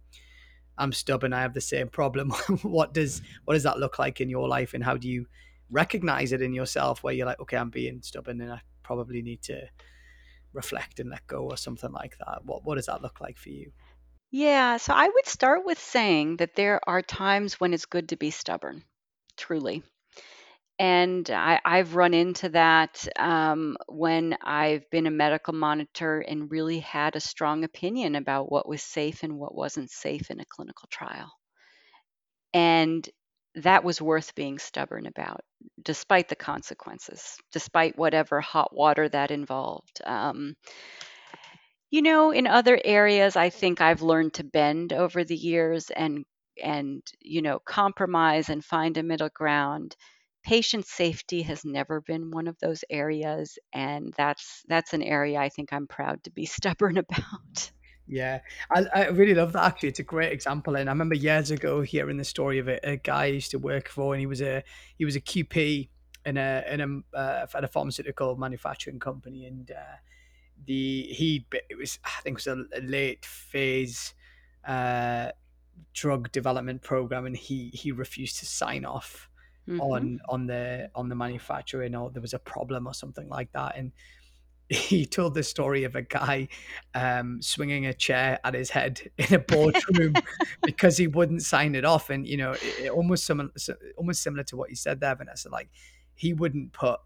i'm 0.77 0.93
stubborn 0.93 1.33
i 1.33 1.40
have 1.40 1.55
the 1.55 1.61
same 1.61 1.88
problem 1.88 2.31
what 2.62 2.93
does 2.93 3.23
what 3.45 3.55
does 3.55 3.62
that 3.62 3.79
look 3.79 3.99
like 3.99 4.21
in 4.21 4.29
your 4.29 4.49
life 4.49 4.75
and 4.75 4.85
how 4.85 4.97
do 4.97 5.09
you 5.09 5.27
recognize 5.75 6.33
it 6.33 6.41
in 6.41 6.55
yourself 6.55 7.03
where 7.03 7.13
you're 7.13 7.27
like 7.27 7.41
okay 7.41 7.57
i'm 7.57 7.71
being 7.71 8.01
stubborn 8.01 8.41
and 8.41 8.53
i 8.53 8.61
probably 8.83 9.23
need 9.23 9.43
to 9.43 9.61
reflect 10.53 11.01
and 11.01 11.11
let 11.11 11.27
go 11.27 11.49
or 11.51 11.57
something 11.57 11.91
like 11.91 12.17
that. 12.19 12.45
What 12.45 12.65
what 12.65 12.77
does 12.77 12.87
that 12.87 13.03
look 13.03 13.21
like 13.21 13.37
for 13.37 13.51
you? 13.51 13.73
Yeah 14.31 14.77
so 14.79 14.95
i 14.95 15.09
would 15.09 15.27
start 15.27 15.65
with 15.65 15.79
saying 15.79 16.37
that 16.39 16.55
there 16.55 16.81
are 16.87 17.03
times 17.03 17.61
when 17.61 17.75
it's 17.75 17.87
good 17.87 18.09
to 18.11 18.17
be 18.17 18.31
stubborn 18.31 18.85
truly. 19.37 19.83
And 20.77 21.31
I, 21.31 21.61
have 21.65 21.95
run 21.95 22.15
into 22.15 22.49
that 22.49 23.07
um, 23.17 23.77
when 23.89 24.37
I've 24.43 24.91
been 24.91 25.07
a 25.07 25.11
medical 25.11 25.55
monitor 25.55 26.19
and 26.19 26.51
really 26.51 26.81
had 26.81 27.15
a 27.15 27.21
strong 27.21 27.63
opinion 27.63 28.17
about 28.17 28.51
what 28.51 28.69
was 28.69 28.83
safe 28.83 29.23
and 29.23 29.39
what 29.39 29.55
wasn't 29.55 29.93
safe 29.93 30.33
in 30.33 30.41
a 30.41 30.45
clinical 30.45 30.89
trial. 30.91 31.31
And 32.53 33.09
that 33.57 33.85
was 33.85 34.03
worth 34.03 34.35
being 34.35 34.59
stubborn 34.59 35.07
about, 35.07 35.40
despite 35.83 36.29
the 36.29 36.37
consequences, 36.37 37.37
despite 37.53 37.97
whatever 37.97 38.40
hot 38.40 38.75
water 38.75 39.09
that 39.09 39.31
involved. 39.31 40.01
Um, 40.05 40.57
you 41.90 42.03
know, 42.03 42.31
in 42.31 42.47
other 42.47 42.79
areas, 42.85 43.37
I 43.37 43.51
think 43.51 43.81
I've 43.81 44.03
learned 44.03 44.35
to 44.35 44.45
bend 44.45 44.93
over 44.93 45.25
the 45.25 45.37
years 45.37 45.90
and 45.90 46.25
and 46.62 47.03
you 47.21 47.43
know 47.43 47.59
compromise 47.59 48.49
and 48.49 48.64
find 48.64 48.97
a 48.97 49.03
middle 49.03 49.31
ground. 49.33 49.97
Patient 50.45 50.87
safety 50.87 51.43
has 51.43 51.64
never 51.64 52.01
been 52.03 52.31
one 52.31 52.49
of 52.49 52.59
those 52.61 52.85
areas, 52.90 53.59
and 53.73 54.12
that's 54.17 54.62
that's 54.69 54.93
an 54.93 55.03
area 55.03 55.38
I 55.38 55.49
think 55.49 55.73
I'm 55.73 55.87
proud 55.87 56.23
to 56.25 56.31
be 56.31 56.47
stubborn 56.59 56.99
about. 56.99 57.71
Yeah, 58.07 58.40
I, 58.71 58.85
I 58.95 59.07
really 59.09 59.35
love 59.35 59.53
that. 59.53 59.64
Actually, 59.64 59.88
it's 59.90 59.99
a 59.99 60.05
great 60.05 60.33
example, 60.33 60.77
and 60.77 60.90
I 60.90 60.93
remember 60.93 61.14
years 61.14 61.51
ago 61.51 61.81
hearing 61.81 62.19
the 62.19 62.25
story 62.25 62.59
of 62.59 62.69
a, 62.69 62.79
a 62.87 62.97
guy 62.97 63.25
I 63.25 63.27
used 63.27 63.51
to 63.53 63.59
work 63.59 63.88
for, 63.88 64.12
and 64.12 64.21
he 64.21 64.27
was 64.27 64.43
a 64.43 64.62
he 64.99 65.05
was 65.05 65.17
a 65.17 65.21
QP 65.21 65.88
in 66.27 66.37
a 66.37 66.64
in 66.71 66.81
a 66.81 67.17
uh, 67.17 67.47
at 67.55 67.64
a 67.64 67.69
pharmaceutical 67.69 68.37
manufacturing 68.37 68.99
company, 68.99 69.47
and 69.47 69.71
uh, 69.71 69.97
the 70.67 71.03
he 71.05 71.47
it 71.53 71.79
was 71.79 71.99
I 72.05 72.21
think 72.23 72.38
it 72.38 72.47
was 72.47 72.47
a, 72.47 72.79
a 72.79 72.83
late 72.83 73.25
phase 73.25 74.12
uh, 74.67 75.31
drug 75.94 76.31
development 76.31 76.83
program, 76.83 77.25
and 77.25 77.37
he 77.37 77.71
he 77.73 77.90
refused 77.90 78.38
to 78.40 78.46
sign 78.46 78.85
off 78.85 79.31
mm-hmm. 79.69 79.81
on 79.81 80.21
on 80.29 80.46
the 80.46 80.90
on 80.94 81.09
the 81.09 81.15
manufacturing, 81.15 81.94
or 81.94 82.11
there 82.11 82.23
was 82.23 82.35
a 82.35 82.38
problem 82.38 82.87
or 82.87 82.94
something 82.94 83.29
like 83.29 83.50
that, 83.52 83.77
and 83.77 83.92
he 84.69 85.06
told 85.06 85.35
the 85.35 85.42
story 85.42 85.85
of 85.85 85.94
a 85.94 86.02
guy 86.02 86.48
um, 86.94 87.40
swinging 87.42 87.87
a 87.87 87.94
chair 87.94 88.38
at 88.44 88.54
his 88.54 88.71
head 88.71 89.10
in 89.19 89.35
a 89.35 89.38
boardroom 89.38 90.15
because 90.62 90.96
he 90.96 91.06
wouldn't 91.06 91.42
sign 91.42 91.75
it 91.75 91.85
off, 91.85 92.10
and 92.10 92.27
you 92.27 92.37
know, 92.37 92.52
it, 92.52 92.75
it 92.85 92.90
almost 92.90 93.25
similar, 93.25 93.50
almost 93.96 94.23
similar 94.23 94.44
to 94.44 94.56
what 94.56 94.71
you 94.71 94.77
said 94.77 95.00
there, 95.00 95.15
Vanessa. 95.15 95.48
Like 95.50 95.69
he 96.15 96.33
wouldn't 96.33 96.73
put 96.73 97.00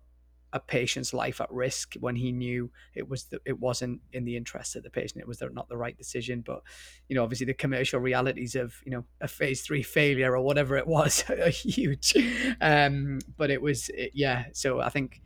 a 0.52 0.60
patient's 0.60 1.12
life 1.12 1.40
at 1.40 1.50
risk 1.50 1.94
when 2.00 2.16
he 2.16 2.32
knew 2.32 2.70
it 2.94 3.08
was 3.08 3.24
the, 3.24 3.38
it 3.44 3.58
wasn't 3.58 4.00
in 4.12 4.24
the 4.24 4.36
interest 4.36 4.76
of 4.76 4.82
the 4.82 4.90
patient. 4.90 5.20
It 5.20 5.28
was 5.28 5.42
not 5.52 5.68
the 5.68 5.76
right 5.76 5.96
decision. 5.96 6.42
But 6.44 6.62
you 7.08 7.16
know, 7.16 7.22
obviously, 7.22 7.46
the 7.46 7.54
commercial 7.54 8.00
realities 8.00 8.54
of 8.54 8.74
you 8.84 8.92
know 8.92 9.04
a 9.20 9.28
phase 9.28 9.62
three 9.62 9.82
failure 9.82 10.36
or 10.36 10.42
whatever 10.42 10.76
it 10.76 10.86
was 10.86 11.24
are 11.30 11.50
huge. 11.50 12.14
Um, 12.60 13.18
but 13.36 13.50
it 13.50 13.60
was 13.60 13.90
it, 13.90 14.12
yeah. 14.14 14.46
So 14.52 14.80
I 14.80 14.88
think 14.88 15.20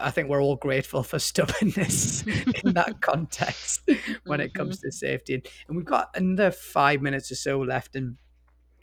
I, 0.00 0.10
think 0.10 0.28
we're 0.28 0.42
all 0.42 0.56
grateful 0.56 1.02
for 1.02 1.18
stubbornness 1.30 2.22
in 2.62 2.72
that 2.74 3.00
context 3.00 3.88
when 4.24 4.40
it 4.40 4.54
comes 4.54 4.78
mm-hmm. 4.78 4.88
to 4.88 4.92
safety. 4.92 5.42
And 5.68 5.76
we've 5.76 5.86
got 5.86 6.10
another 6.14 6.50
five 6.50 7.02
minutes 7.02 7.30
or 7.30 7.36
so 7.36 7.60
left, 7.60 7.96
and 7.96 8.16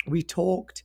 we 0.08 0.22
talked 0.22 0.84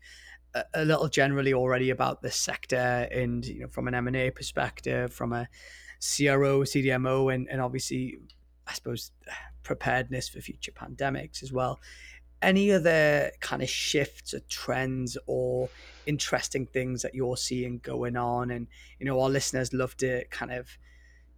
a, 0.54 0.64
a 0.74 0.84
little 0.84 1.08
generally 1.08 1.54
already 1.54 1.90
about 1.90 2.22
the 2.22 2.30
sector, 2.30 3.08
and 3.10 3.44
you 3.44 3.60
know, 3.60 3.68
from 3.68 3.88
an 3.88 3.94
M 3.94 4.06
and 4.06 4.16
A 4.16 4.30
perspective, 4.30 5.12
from 5.12 5.32
a 5.32 5.48
CRO, 6.00 6.60
CDMO, 6.60 7.32
and, 7.32 7.48
and 7.50 7.60
obviously, 7.60 8.18
I 8.66 8.72
suppose 8.74 9.12
preparedness 9.62 10.28
for 10.28 10.40
future 10.40 10.72
pandemics 10.72 11.42
as 11.42 11.52
well 11.52 11.78
any 12.42 12.72
other 12.72 13.30
kind 13.40 13.62
of 13.62 13.68
shifts 13.68 14.34
or 14.34 14.40
trends 14.48 15.16
or 15.26 15.68
interesting 16.06 16.66
things 16.66 17.02
that 17.02 17.14
you're 17.14 17.36
seeing 17.36 17.78
going 17.78 18.16
on? 18.16 18.50
And 18.50 18.66
you 18.98 19.06
know 19.06 19.20
our 19.20 19.30
listeners 19.30 19.72
love 19.72 19.96
to 19.98 20.24
kind 20.26 20.52
of 20.52 20.78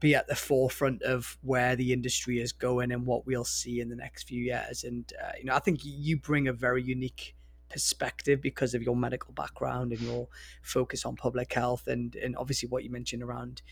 be 0.01 0.15
at 0.15 0.27
the 0.27 0.35
forefront 0.35 1.03
of 1.03 1.39
where 1.43 1.77
the 1.77 1.93
industry 1.93 2.41
is 2.41 2.53
going 2.53 2.93
and 2.93 3.07
what 3.07 3.27
we'll 3.27 3.45
see 3.45 3.81
in 3.81 3.89
the 3.89 3.97
next 3.97 4.25
few 4.25 4.43
years. 4.43 4.85
And 4.85 5.11
uh, 5.23 5.33
you 5.39 5.45
know 5.45 5.55
i 5.55 5.59
think 5.61 5.81
you 5.83 6.19
bring 6.19 6.49
a 6.49 6.53
very 6.53 6.83
unique 6.83 7.35
perspective 7.71 8.41
because 8.41 8.75
of 8.75 8.83
your 8.83 8.95
medical 8.95 9.33
background 9.33 9.93
and 9.93 10.01
your 10.01 10.29
focus 10.63 11.05
on 11.05 11.17
public 11.17 11.53
health 11.53 11.89
and 11.89 12.15
and 12.17 12.37
obviously 12.37 12.69
what 12.69 12.85
you 12.85 12.91
mentioned 12.91 13.23
around 13.23 13.63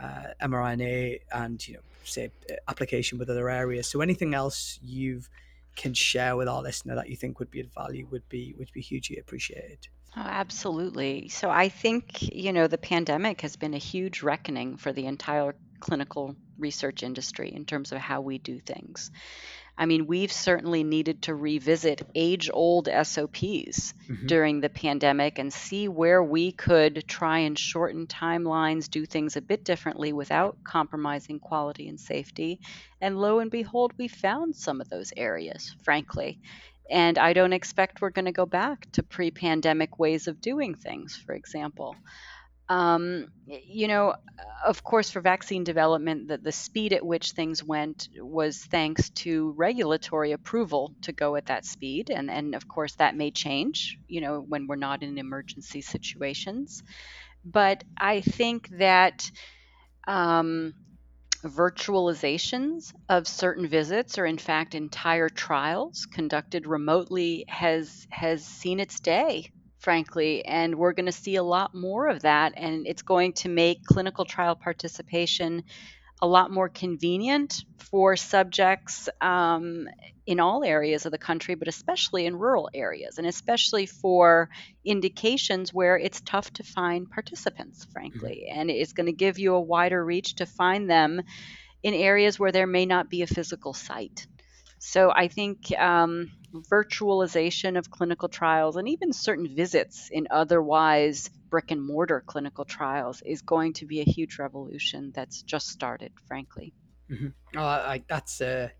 uh, 0.00 0.28
mRNA 0.42 1.18
and 1.32 1.66
you 1.66 1.74
know 1.74 1.80
say 2.08 2.30
application 2.66 3.18
with 3.18 3.30
other 3.30 3.48
areas. 3.48 3.86
So 3.86 4.00
anything 4.00 4.34
else 4.34 4.78
you've 4.82 5.28
can 5.78 5.94
share 5.94 6.36
with 6.36 6.48
our 6.48 6.62
listener 6.62 6.94
that 6.96 7.08
you 7.08 7.16
think 7.16 7.38
would 7.38 7.50
be 7.50 7.60
of 7.60 7.72
value 7.72 8.06
would 8.10 8.28
be 8.28 8.54
would 8.58 8.72
be 8.72 8.82
hugely 8.82 9.18
appreciated. 9.18 9.88
Oh, 10.16 10.20
absolutely. 10.20 11.28
So 11.28 11.50
I 11.50 11.68
think, 11.68 12.22
you 12.22 12.52
know, 12.52 12.66
the 12.66 12.78
pandemic 12.78 13.40
has 13.42 13.56
been 13.56 13.74
a 13.74 13.78
huge 13.78 14.22
reckoning 14.22 14.76
for 14.76 14.92
the 14.92 15.06
entire 15.06 15.54
clinical 15.80 16.36
research 16.58 17.02
industry 17.02 17.52
in 17.52 17.64
terms 17.64 17.92
of 17.92 17.98
how 17.98 18.20
we 18.20 18.38
do 18.38 18.58
things. 18.58 19.10
I 19.78 19.86
mean, 19.86 20.08
we've 20.08 20.32
certainly 20.32 20.82
needed 20.82 21.22
to 21.22 21.34
revisit 21.36 22.02
age 22.16 22.50
old 22.52 22.86
SOPs 22.88 23.94
mm-hmm. 23.94 24.26
during 24.26 24.60
the 24.60 24.68
pandemic 24.68 25.38
and 25.38 25.52
see 25.52 25.86
where 25.86 26.20
we 26.20 26.50
could 26.50 27.04
try 27.06 27.38
and 27.38 27.56
shorten 27.56 28.08
timelines, 28.08 28.90
do 28.90 29.06
things 29.06 29.36
a 29.36 29.40
bit 29.40 29.64
differently 29.64 30.12
without 30.12 30.56
compromising 30.64 31.38
quality 31.38 31.88
and 31.88 32.00
safety. 32.00 32.58
And 33.00 33.20
lo 33.20 33.38
and 33.38 33.52
behold, 33.52 33.92
we 33.96 34.08
found 34.08 34.56
some 34.56 34.80
of 34.80 34.88
those 34.88 35.12
areas, 35.16 35.76
frankly. 35.84 36.40
And 36.90 37.16
I 37.16 37.32
don't 37.32 37.52
expect 37.52 38.00
we're 38.00 38.10
going 38.10 38.24
to 38.24 38.32
go 38.32 38.46
back 38.46 38.90
to 38.92 39.04
pre 39.04 39.30
pandemic 39.30 40.00
ways 40.00 40.26
of 40.26 40.40
doing 40.40 40.74
things, 40.74 41.14
for 41.14 41.34
example. 41.34 41.94
Um, 42.68 43.28
you 43.46 43.88
know, 43.88 44.14
of 44.66 44.84
course, 44.84 45.10
for 45.10 45.20
vaccine 45.20 45.64
development, 45.64 46.28
the, 46.28 46.36
the 46.36 46.52
speed 46.52 46.92
at 46.92 47.04
which 47.04 47.32
things 47.32 47.64
went 47.64 48.08
was 48.20 48.58
thanks 48.58 49.08
to 49.10 49.52
regulatory 49.56 50.32
approval 50.32 50.94
to 51.02 51.12
go 51.12 51.36
at 51.36 51.46
that 51.46 51.64
speed. 51.64 52.10
And, 52.10 52.30
and 52.30 52.54
of 52.54 52.68
course, 52.68 52.94
that 52.96 53.16
may 53.16 53.30
change, 53.30 53.98
you 54.06 54.20
know, 54.20 54.40
when 54.40 54.66
we're 54.66 54.76
not 54.76 55.02
in 55.02 55.16
emergency 55.16 55.80
situations. 55.80 56.82
But 57.44 57.84
I 57.96 58.20
think 58.20 58.68
that 58.78 59.30
um, 60.06 60.74
virtualizations 61.44 62.92
of 63.08 63.28
certain 63.28 63.68
visits 63.68 64.18
or 64.18 64.26
in 64.26 64.38
fact 64.38 64.74
entire 64.74 65.28
trials 65.28 66.06
conducted 66.06 66.66
remotely 66.66 67.44
has 67.48 68.06
has 68.10 68.44
seen 68.44 68.80
its 68.80 68.98
day 69.00 69.50
frankly. 69.78 70.44
And 70.44 70.74
we're 70.74 70.92
going 70.92 71.06
to 71.06 71.12
see 71.12 71.36
a 71.36 71.42
lot 71.42 71.74
more 71.74 72.08
of 72.08 72.22
that. 72.22 72.54
And 72.56 72.86
it's 72.86 73.02
going 73.02 73.32
to 73.34 73.48
make 73.48 73.84
clinical 73.84 74.24
trial 74.24 74.56
participation 74.56 75.64
a 76.20 76.26
lot 76.26 76.50
more 76.50 76.68
convenient 76.68 77.64
for 77.78 78.16
subjects 78.16 79.08
um, 79.20 79.88
in 80.26 80.40
all 80.40 80.64
areas 80.64 81.06
of 81.06 81.12
the 81.12 81.18
country, 81.18 81.54
but 81.54 81.68
especially 81.68 82.26
in 82.26 82.36
rural 82.36 82.68
areas, 82.74 83.18
and 83.18 83.26
especially 83.26 83.86
for 83.86 84.50
indications 84.84 85.72
where 85.72 85.96
it's 85.96 86.20
tough 86.20 86.52
to 86.54 86.64
find 86.64 87.08
participants, 87.08 87.86
frankly. 87.92 88.46
Mm-hmm. 88.48 88.60
And 88.60 88.70
it's 88.70 88.92
going 88.92 89.06
to 89.06 89.12
give 89.12 89.38
you 89.38 89.54
a 89.54 89.60
wider 89.60 90.04
reach 90.04 90.36
to 90.36 90.46
find 90.46 90.90
them 90.90 91.22
in 91.82 91.94
areas 91.94 92.38
where 92.38 92.52
there 92.52 92.66
may 92.66 92.84
not 92.84 93.08
be 93.08 93.22
a 93.22 93.26
physical 93.26 93.72
site. 93.72 94.26
So 94.80 95.10
I 95.10 95.28
think 95.28 95.72
um, 95.78 96.30
virtualization 96.52 97.78
of 97.78 97.90
clinical 97.90 98.28
trials 98.28 98.76
and 98.76 98.88
even 98.88 99.12
certain 99.12 99.54
visits 99.54 100.08
in 100.10 100.26
otherwise 100.30 101.30
brick 101.50 101.70
and 101.70 101.82
mortar 101.82 102.22
clinical 102.26 102.64
trials 102.64 103.22
is 103.22 103.42
going 103.42 103.72
to 103.74 103.86
be 103.86 104.00
a 104.00 104.04
huge 104.04 104.38
revolution 104.38 105.12
that's 105.14 105.42
just 105.42 105.68
started, 105.68 106.12
frankly. 106.26 106.72
Mm-hmm. 107.10 107.28
Oh, 107.56 107.62
I, 107.62 108.02
that's 108.08 108.40
a 108.40 108.70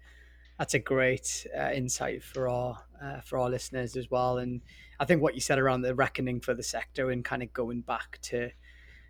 that's 0.58 0.74
a 0.74 0.78
great 0.78 1.46
uh, 1.56 1.70
insight 1.72 2.22
for 2.22 2.48
our 2.48 2.78
uh, 3.02 3.20
for 3.20 3.38
our 3.38 3.48
listeners 3.48 3.96
as 3.96 4.10
well. 4.10 4.38
And 4.38 4.60
I 4.98 5.04
think 5.04 5.22
what 5.22 5.34
you 5.34 5.40
said 5.40 5.58
around 5.58 5.82
the 5.82 5.94
reckoning 5.94 6.40
for 6.40 6.54
the 6.54 6.62
sector 6.62 7.10
and 7.10 7.24
kind 7.24 7.42
of 7.42 7.52
going 7.52 7.82
back 7.82 8.18
to 8.22 8.50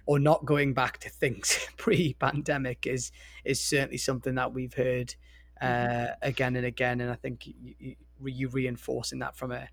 or 0.07 0.19
not 0.19 0.45
going 0.45 0.73
back 0.73 0.99
to 0.99 1.11
things 1.11 1.59
pre-pandemic 1.77 2.87
is 2.87 3.13
is 3.45 3.63
certainly 3.63 3.99
something 3.99 4.37
that 4.37 4.53
we've 4.53 4.75
heard 4.75 5.15
mm-hmm. 5.63 6.05
uh, 6.05 6.15
again 6.23 6.57
and 6.57 6.67
again. 6.67 7.01
And 7.01 7.11
I 7.11 7.17
think 7.17 7.47
you, 7.47 7.75
you, 7.79 7.97
you 8.25 8.49
reinforcing 8.49 9.21
that 9.21 9.37
from 9.37 9.53
a 9.53 9.69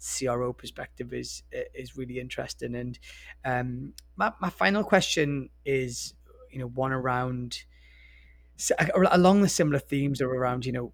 CRO 0.00 0.52
perspective 0.52 1.12
is 1.12 1.42
is 1.52 1.96
really 1.96 2.18
interesting. 2.18 2.74
And 2.74 2.98
um, 3.44 3.92
my 4.16 4.32
my 4.40 4.50
final 4.50 4.82
question 4.82 5.50
is, 5.64 6.14
you 6.50 6.58
know, 6.58 6.68
one 6.68 6.92
around 6.92 7.64
along 8.94 9.42
the 9.42 9.48
similar 9.48 9.78
themes 9.78 10.20
are 10.20 10.30
around, 10.30 10.66
you 10.66 10.72
know, 10.72 10.92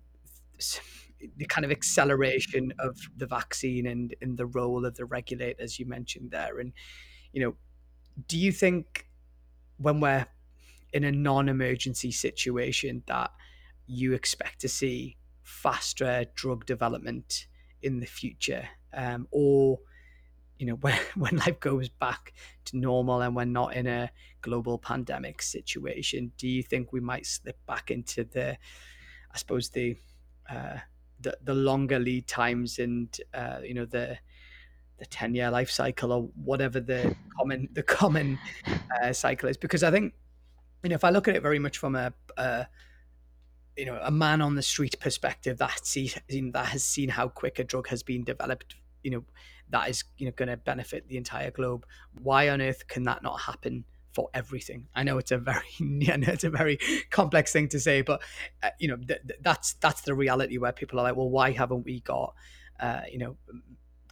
the 1.37 1.47
kind 1.47 1.65
of 1.65 1.71
acceleration 1.71 2.73
of 2.79 2.99
the 3.17 3.27
vaccine 3.27 3.87
and 3.87 4.15
and 4.21 4.37
the 4.37 4.47
role 4.47 4.85
of 4.85 4.97
the 4.97 5.05
regulators 5.05 5.79
you 5.79 5.87
mentioned 5.87 6.31
there. 6.31 6.59
And 6.59 6.73
you 7.33 7.43
know, 7.43 7.57
do 8.29 8.39
you 8.39 8.53
think 8.53 9.07
when 9.79 10.01
we're 10.01 10.27
in 10.93 11.05
a 11.05 11.13
non-emergency 11.13 12.11
situation 12.11 13.03
that 13.07 13.31
you 13.87 14.15
expect 14.15 14.61
to 14.61 14.69
see 14.69 15.17
faster 15.47 16.25
drug 16.35 16.67
development 16.67 17.47
in 17.81 18.01
the 18.01 18.07
future 18.07 18.69
um, 18.93 19.29
or 19.31 19.79
you 20.59 20.67
know 20.67 20.75
when, 20.81 20.99
when 21.15 21.37
life 21.37 21.61
goes 21.61 21.89
back 21.89 22.33
to 22.65 22.77
normal 22.77 23.23
and 23.23 23.37
we're 23.37 23.45
not 23.45 23.75
in 23.77 23.87
a 23.87 24.11
global 24.43 24.77
pandemic 24.77 25.41
situation 25.41 26.33
do 26.37 26.49
you 26.49 26.65
think 26.65 26.93
we 26.93 26.99
might 26.99 27.25
slip 27.25 27.57
back 27.65 27.93
into 27.93 28.25
the 28.25 28.59
i 29.33 29.37
suppose 29.37 29.69
the 29.71 29.97
uh, 30.51 30.79
the, 31.21 31.37
the 31.45 31.55
longer 31.55 31.99
lead 31.99 32.27
times 32.27 32.79
and 32.81 33.21
uh, 33.33 33.59
you 33.63 33.75
know 33.75 33.85
the 33.87 34.19
the 34.99 35.07
10 35.07 35.35
year 35.35 35.51
life 35.51 35.71
cycle 35.71 36.13
or 36.13 36.23
whatever 36.45 36.81
the 36.81 37.15
common 37.37 37.69
the 37.73 37.83
common 37.83 38.39
uh, 39.01 39.13
cycle 39.13 39.49
is? 39.49 39.57
Because 39.57 39.83
i 39.83 39.91
think 39.91 40.13
you 40.83 40.91
know 40.91 40.95
if 40.95 41.05
i 41.05 41.11
look 41.11 41.29
at 41.29 41.37
it 41.37 41.43
very 41.43 41.59
much 41.59 41.79
from 41.79 41.95
a, 41.95 42.13
a 42.37 42.67
you 43.77 43.85
know 43.85 43.99
a 44.03 44.11
man 44.11 44.41
on 44.41 44.55
the 44.55 44.63
street 44.63 44.99
perspective 45.01 45.59
that 45.59 45.87
seen 45.87 46.11
that 46.53 46.67
has 46.67 46.85
seen 46.85 47.09
how 47.09 47.29
quick 47.29 47.59
a 47.59 47.65
drug 47.65 47.89
has 47.89 48.03
been 48.03 48.25
developed 48.25 48.77
you 49.03 49.11
know 49.11 49.25
that 49.71 49.89
is 49.89 50.05
you 50.19 50.27
know 50.27 50.33
going 50.33 50.49
to 50.49 50.57
benefit 50.57 51.09
the 51.09 51.17
entire 51.17 51.51
globe. 51.51 51.87
Why 52.23 52.49
on 52.49 52.61
earth 52.61 52.87
can 52.87 53.05
that 53.05 53.23
not 53.23 53.41
happen 53.41 53.85
for 54.13 54.29
everything? 54.33 54.87
I 54.95 55.03
know 55.03 55.19
it's 55.19 55.33
a 55.33 55.39
very 55.39 55.65
know 55.81 56.29
it's 56.29 56.45
a 56.45 56.51
very 56.51 56.79
complex 57.11 57.53
thing 57.53 57.69
to 57.69 57.81
say 57.81 58.03
but 58.03 58.23
uh, 58.63 58.71
you 58.79 58.89
know 58.89 58.97
th- 58.97 59.21
th- 59.27 59.41
that's 59.43 59.75
that's 59.75 60.03
the 60.03 60.15
reality 60.15 60.59
where 60.59 60.73
people 60.73 61.01
are 61.01 61.05
like 61.05 61.17
well 61.17 61.31
why 61.31 61.51
haven't 61.51 61.85
we 61.85 62.01
got 62.01 62.35
uh, 62.81 63.03
you 63.11 63.19
know 63.19 63.37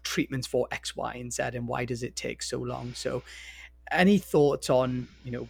treatments 0.03 0.47
for 0.47 0.69
x 0.71 0.95
y 0.95 1.15
and 1.15 1.33
z 1.33 1.43
and 1.43 1.67
why 1.67 1.85
does 1.85 2.03
it 2.03 2.17
take 2.17 2.43
so 2.43 2.59
long? 2.59 2.93
So 2.95 3.23
any 3.91 4.19
thoughts 4.19 4.71
on 4.71 5.09
you 5.25 5.31
know 5.31 5.49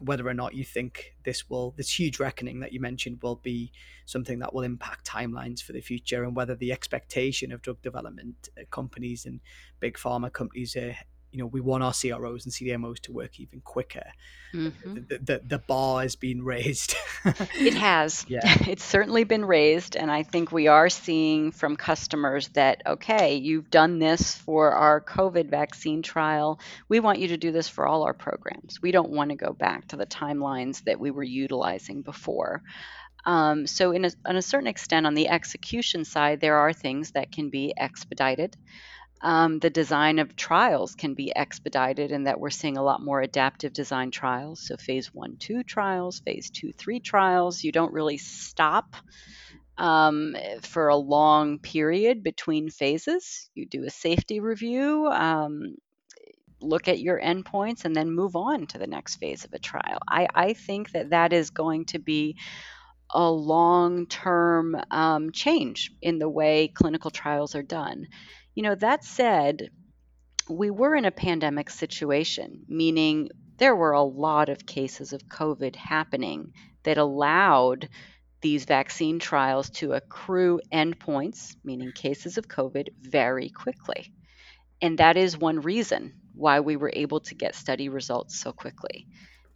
whether 0.00 0.26
or 0.26 0.34
not 0.34 0.54
you 0.54 0.64
think 0.64 1.14
this 1.24 1.48
will 1.48 1.72
this 1.76 1.98
huge 1.98 2.18
reckoning 2.18 2.60
that 2.60 2.72
you 2.72 2.80
mentioned 2.80 3.18
will 3.22 3.36
be 3.36 3.72
something 4.06 4.38
that 4.40 4.52
will 4.52 4.62
impact 4.62 5.06
timelines 5.06 5.62
for 5.62 5.72
the 5.72 5.80
future 5.80 6.24
and 6.24 6.36
whether 6.36 6.54
the 6.54 6.72
expectation 6.72 7.52
of 7.52 7.62
drug 7.62 7.80
development 7.82 8.48
uh, 8.58 8.64
companies 8.70 9.26
and 9.26 9.40
big 9.80 9.96
pharma 9.96 10.32
companies 10.32 10.76
are 10.76 10.96
you 11.32 11.38
know 11.38 11.46
we 11.46 11.60
want 11.60 11.82
our 11.82 11.92
CROs 11.92 12.44
and 12.44 12.52
CDMOs 12.52 13.00
to 13.00 13.12
work 13.12 13.40
even 13.40 13.60
quicker. 13.60 14.04
Mm-hmm. 14.54 14.94
The, 15.08 15.18
the, 15.18 15.42
the 15.46 15.58
bar 15.58 16.02
has 16.02 16.14
been 16.14 16.44
raised. 16.44 16.94
it 17.24 17.74
has. 17.74 18.24
Yeah. 18.28 18.40
It's 18.68 18.84
certainly 18.84 19.24
been 19.24 19.44
raised. 19.44 19.96
And 19.96 20.10
I 20.10 20.22
think 20.22 20.52
we 20.52 20.68
are 20.68 20.88
seeing 20.88 21.52
from 21.52 21.76
customers 21.76 22.48
that, 22.48 22.82
okay, 22.86 23.36
you've 23.36 23.70
done 23.70 23.98
this 23.98 24.34
for 24.34 24.72
our 24.72 25.00
COVID 25.00 25.48
vaccine 25.48 26.02
trial. 26.02 26.60
We 26.88 27.00
want 27.00 27.18
you 27.18 27.28
to 27.28 27.36
do 27.36 27.50
this 27.50 27.68
for 27.68 27.86
all 27.86 28.02
our 28.02 28.14
programs. 28.14 28.80
We 28.80 28.92
don't 28.92 29.10
want 29.10 29.30
to 29.30 29.36
go 29.36 29.52
back 29.52 29.88
to 29.88 29.96
the 29.96 30.06
timelines 30.06 30.84
that 30.84 31.00
we 31.00 31.10
were 31.10 31.22
utilizing 31.22 32.02
before. 32.02 32.62
Um, 33.24 33.66
so, 33.66 33.92
in 33.92 34.04
a, 34.04 34.10
on 34.26 34.36
a 34.36 34.42
certain 34.42 34.66
extent, 34.66 35.06
on 35.06 35.14
the 35.14 35.28
execution 35.28 36.04
side, 36.04 36.40
there 36.40 36.56
are 36.56 36.72
things 36.72 37.12
that 37.12 37.30
can 37.30 37.50
be 37.50 37.72
expedited. 37.76 38.56
Um, 39.22 39.60
the 39.60 39.70
design 39.70 40.18
of 40.18 40.34
trials 40.34 40.96
can 40.96 41.14
be 41.14 41.34
expedited 41.34 42.10
in 42.10 42.24
that 42.24 42.40
we're 42.40 42.50
seeing 42.50 42.76
a 42.76 42.82
lot 42.82 43.00
more 43.00 43.20
adaptive 43.20 43.72
design 43.72 44.10
trials. 44.10 44.66
So, 44.66 44.76
phase 44.76 45.14
one, 45.14 45.36
two 45.36 45.62
trials, 45.62 46.20
phase 46.20 46.50
two, 46.50 46.72
three 46.72 46.98
trials. 46.98 47.62
You 47.62 47.70
don't 47.70 47.92
really 47.92 48.18
stop 48.18 48.96
um, 49.78 50.36
for 50.62 50.88
a 50.88 50.96
long 50.96 51.58
period 51.60 52.22
between 52.22 52.68
phases. 52.68 53.48
You 53.54 53.66
do 53.66 53.84
a 53.84 53.90
safety 53.90 54.40
review, 54.40 55.06
um, 55.06 55.76
look 56.60 56.88
at 56.88 57.00
your 57.00 57.20
endpoints, 57.20 57.84
and 57.84 57.94
then 57.94 58.10
move 58.10 58.36
on 58.36 58.66
to 58.68 58.78
the 58.78 58.86
next 58.86 59.16
phase 59.16 59.44
of 59.44 59.52
a 59.52 59.58
trial. 59.58 59.98
I, 60.08 60.26
I 60.34 60.52
think 60.52 60.92
that 60.92 61.10
that 61.10 61.32
is 61.32 61.50
going 61.50 61.86
to 61.86 61.98
be 61.98 62.36
a 63.14 63.30
long 63.30 64.06
term 64.06 64.76
um, 64.90 65.32
change 65.32 65.92
in 66.00 66.18
the 66.18 66.28
way 66.28 66.68
clinical 66.68 67.10
trials 67.10 67.54
are 67.54 67.62
done. 67.62 68.06
You 68.54 68.62
know, 68.62 68.74
that 68.74 69.04
said, 69.04 69.70
we 70.48 70.70
were 70.70 70.94
in 70.94 71.04
a 71.04 71.10
pandemic 71.10 71.70
situation, 71.70 72.64
meaning 72.68 73.30
there 73.58 73.76
were 73.76 73.92
a 73.92 74.02
lot 74.02 74.48
of 74.48 74.66
cases 74.66 75.12
of 75.12 75.28
COVID 75.28 75.76
happening 75.76 76.52
that 76.82 76.98
allowed 76.98 77.88
these 78.40 78.64
vaccine 78.64 79.20
trials 79.20 79.70
to 79.70 79.92
accrue 79.92 80.60
endpoints, 80.72 81.54
meaning 81.64 81.92
cases 81.92 82.38
of 82.38 82.48
COVID, 82.48 82.88
very 83.00 83.48
quickly. 83.48 84.12
And 84.82 84.98
that 84.98 85.16
is 85.16 85.38
one 85.38 85.60
reason 85.60 86.14
why 86.34 86.60
we 86.60 86.76
were 86.76 86.92
able 86.92 87.20
to 87.20 87.34
get 87.36 87.54
study 87.54 87.88
results 87.88 88.38
so 88.38 88.52
quickly. 88.52 89.06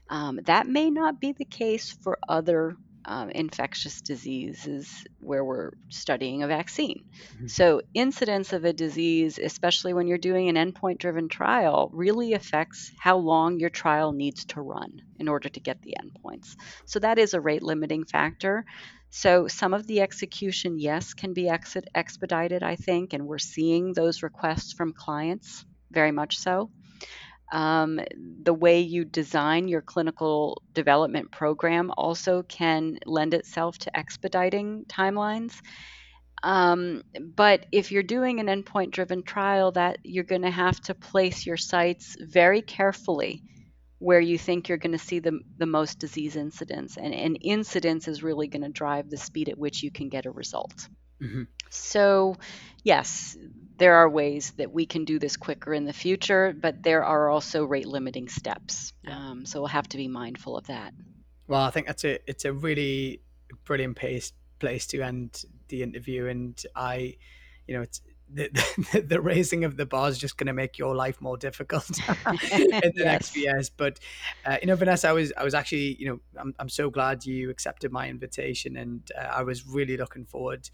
Um, 0.09 0.39
that 0.45 0.69
may 0.69 0.89
not 0.89 1.21
be 1.21 1.33
the 1.33 1.45
case 1.45 1.91
for 1.91 2.19
other 2.29 2.77
um, 3.07 3.31
infectious 3.31 4.03
diseases 4.03 4.89
where 5.21 5.45
we're 5.45 5.71
studying 5.89 6.43
a 6.43 6.49
vaccine. 6.49 7.05
Mm-hmm. 7.35 7.47
So, 7.47 7.81
incidence 7.95 8.53
of 8.53 8.65
a 8.65 8.73
disease, 8.73 9.39
especially 9.39 9.95
when 9.95 10.09
you're 10.09 10.19
doing 10.19 10.49
an 10.49 10.57
endpoint 10.57 10.99
driven 10.99 11.29
trial, 11.29 11.89
really 11.93 12.35
affects 12.35 12.91
how 12.99 13.17
long 13.19 13.59
your 13.59 13.71
trial 13.71 14.13
needs 14.13 14.45
to 14.47 14.61
run 14.61 15.01
in 15.19 15.29
order 15.29 15.49
to 15.49 15.61
get 15.61 15.81
the 15.83 15.97
endpoints. 16.03 16.57
So, 16.87 16.99
that 16.99 17.19
is 17.19 17.33
a 17.35 17.41
rate 17.41 17.63
limiting 17.63 18.05
factor. 18.05 18.65
So, 19.11 19.47
some 19.47 19.73
of 19.73 19.87
the 19.87 20.01
execution, 20.01 20.79
yes, 20.79 21.15
can 21.15 21.33
be 21.33 21.49
ex- 21.49 21.77
expedited, 21.95 22.63
I 22.63 22.77
think, 22.77 23.13
and 23.13 23.27
we're 23.27 23.39
seeing 23.39 23.93
those 23.93 24.23
requests 24.23 24.73
from 24.73 24.93
clients 24.93 25.65
very 25.93 26.13
much 26.13 26.39
so. 26.39 26.71
Um, 27.53 28.01
the 28.43 28.55
way 28.55 28.81
you 28.81 29.05
design 29.05 29.69
your 29.69 29.83
clinical 29.83 30.63
development 30.75 31.31
program 31.31 31.93
also 31.97 32.43
can 32.43 32.99
lend 33.07 33.35
itself 33.35 33.79
to 33.79 33.97
expediting 33.97 34.85
timelines. 34.89 35.55
Um, 36.43 37.03
but 37.21 37.67
if 37.73 37.93
you're 37.93 38.03
doing 38.03 38.41
an 38.41 38.47
endpoint 38.47 38.91
driven 38.91 39.23
trial, 39.23 39.73
that 39.73 39.99
you're 40.03 40.25
going 40.25 40.43
to 40.43 40.51
have 40.51 40.81
to 40.83 40.95
place 40.95 41.47
your 41.47 41.57
sites 41.57 42.17
very 42.21 42.63
carefully 42.63 43.43
where 43.99 44.21
you 44.21 44.37
think 44.37 44.69
you're 44.69 44.79
going 44.79 44.93
to 44.93 44.99
see 44.99 45.21
the, 45.21 45.41
the 45.57 45.67
most 45.67 45.99
disease 45.99 46.37
incidence. 46.37 46.97
And, 46.99 47.15
and 47.15 47.39
incidence 47.41 48.09
is 48.09 48.23
really 48.23 48.47
going 48.47 48.63
to 48.63 48.69
drive 48.69 49.09
the 49.09 49.17
speed 49.17 49.49
at 49.49 49.59
which 49.59 49.83
you 49.83 49.91
can 49.91 50.09
get 50.09 50.27
a 50.27 50.31
result. 50.31 50.89
Mm-hmm. 51.23 51.45
So, 51.71 52.37
yes, 52.85 53.37
there 53.79 53.95
are 53.95 54.09
ways 54.09 54.53
that 54.57 54.73
we 54.73 54.87
can 54.87 55.05
do 55.05 55.19
this 55.19 55.37
quicker 55.37 55.75
in 55.75 55.85
the 55.85 55.93
future, 55.93 56.55
but 56.59 56.83
there 56.83 57.05
are 57.05 57.29
also 57.29 57.65
rate 57.65 57.87
limiting 57.87 58.29
steps. 58.29 58.93
Um, 59.07 59.45
so 59.45 59.61
we'll 59.61 59.69
have 59.69 59.89
to 59.91 59.97
be 59.97 60.09
mindful 60.09 60.57
of 60.57 60.67
that. 60.67 60.95
Well, 61.49 61.63
I 61.63 61.71
think 61.71 61.87
that's 61.87 62.05
a 62.05 62.19
it's 62.29 62.45
a 62.45 62.53
really 62.53 63.21
brilliant 63.65 63.97
place 63.97 64.33
place 64.59 64.87
to 64.89 65.03
end 65.03 65.45
the 65.69 65.83
interview, 65.83 66.27
and 66.27 66.61
I, 66.75 67.17
you 67.67 67.75
know, 67.77 67.83
it's 67.83 68.01
the, 68.33 68.49
the, 68.93 69.01
the 69.03 69.21
raising 69.21 69.65
of 69.65 69.77
the 69.77 69.87
bar 69.87 70.09
is 70.09 70.19
just 70.19 70.37
going 70.37 70.49
to 70.49 70.53
make 70.53 70.79
your 70.79 70.95
life 70.95 71.21
more 71.21 71.37
difficult 71.37 71.89
in 72.27 72.71
the 72.71 72.93
yes. 72.97 73.05
next 73.05 73.31
few 73.31 73.43
years. 73.43 73.71
But 73.71 74.01
uh, 74.45 74.57
you 74.61 74.67
know, 74.67 74.77
Vanessa, 74.77 75.09
I 75.09 75.13
was 75.13 75.33
I 75.37 75.45
was 75.45 75.55
actually 75.55 75.97
you 75.99 76.09
know 76.09 76.21
I'm 76.41 76.55
I'm 76.59 76.69
so 76.69 76.91
glad 76.91 77.25
you 77.25 77.51
accepted 77.51 77.93
my 77.93 78.09
invitation, 78.09 78.77
and 78.77 79.09
uh, 79.17 79.25
I 79.25 79.43
was 79.43 79.67
really 79.67 79.97
looking 79.97 80.25
forward 80.25 80.69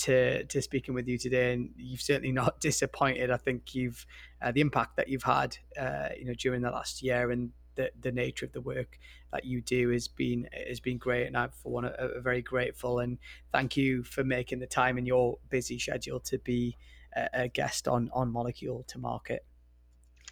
to 0.00 0.44
to 0.44 0.62
speaking 0.62 0.94
with 0.94 1.08
you 1.08 1.18
today, 1.18 1.52
and 1.52 1.70
you've 1.76 2.00
certainly 2.00 2.32
not 2.32 2.60
disappointed. 2.60 3.30
I 3.30 3.36
think 3.36 3.74
you've 3.74 4.06
uh, 4.42 4.52
the 4.52 4.60
impact 4.60 4.96
that 4.96 5.08
you've 5.08 5.22
had, 5.22 5.56
uh, 5.78 6.08
you 6.18 6.24
know, 6.24 6.34
during 6.34 6.62
the 6.62 6.70
last 6.70 7.02
year, 7.02 7.30
and 7.30 7.50
the 7.74 7.90
the 8.00 8.12
nature 8.12 8.46
of 8.46 8.52
the 8.52 8.60
work 8.60 8.98
that 9.32 9.44
you 9.44 9.60
do 9.60 9.90
has 9.90 10.08
been 10.08 10.48
has 10.68 10.80
been 10.80 10.98
great, 10.98 11.26
and 11.26 11.36
I'm 11.36 11.50
for 11.50 11.72
one 11.72 11.84
a, 11.84 12.20
very 12.20 12.42
grateful. 12.42 13.00
And 13.00 13.18
thank 13.52 13.76
you 13.76 14.02
for 14.02 14.24
making 14.24 14.58
the 14.60 14.66
time 14.66 14.98
in 14.98 15.06
your 15.06 15.38
busy 15.48 15.78
schedule 15.78 16.20
to 16.20 16.38
be 16.38 16.76
a, 17.14 17.28
a 17.32 17.48
guest 17.48 17.88
on 17.88 18.10
on 18.12 18.32
Molecule 18.32 18.84
to 18.88 18.98
Market. 18.98 19.44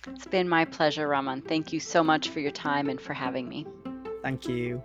It's 0.07 0.27
been 0.27 0.49
my 0.49 0.65
pleasure, 0.65 1.09
Raman. 1.09 1.43
Thank 1.43 1.73
you 1.73 1.81
so 1.81 2.03
much 2.03 2.29
for 2.29 2.41
your 2.41 2.53
time 2.53 2.89
and 2.89 3.01
for 3.01 3.13
having 3.13 3.49
me. 3.49 3.67
Thank 4.23 4.49
you. 4.49 4.83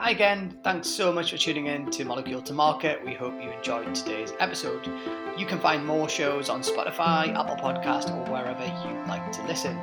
Hi 0.00 0.12
again, 0.12 0.56
thanks 0.62 0.88
so 0.88 1.12
much 1.12 1.32
for 1.32 1.38
tuning 1.38 1.66
in 1.66 1.90
to 1.90 2.04
Molecule 2.04 2.40
to 2.42 2.52
Market. 2.52 3.04
We 3.04 3.14
hope 3.14 3.34
you 3.42 3.50
enjoyed 3.50 3.92
today's 3.96 4.32
episode. 4.38 4.88
You 5.36 5.44
can 5.44 5.58
find 5.58 5.84
more 5.84 6.08
shows 6.08 6.48
on 6.48 6.62
Spotify, 6.62 7.34
Apple 7.34 7.56
Podcast, 7.56 8.14
or 8.14 8.24
wherever 8.30 8.64
you 8.64 9.06
like 9.08 9.32
to 9.32 9.44
listen. 9.48 9.76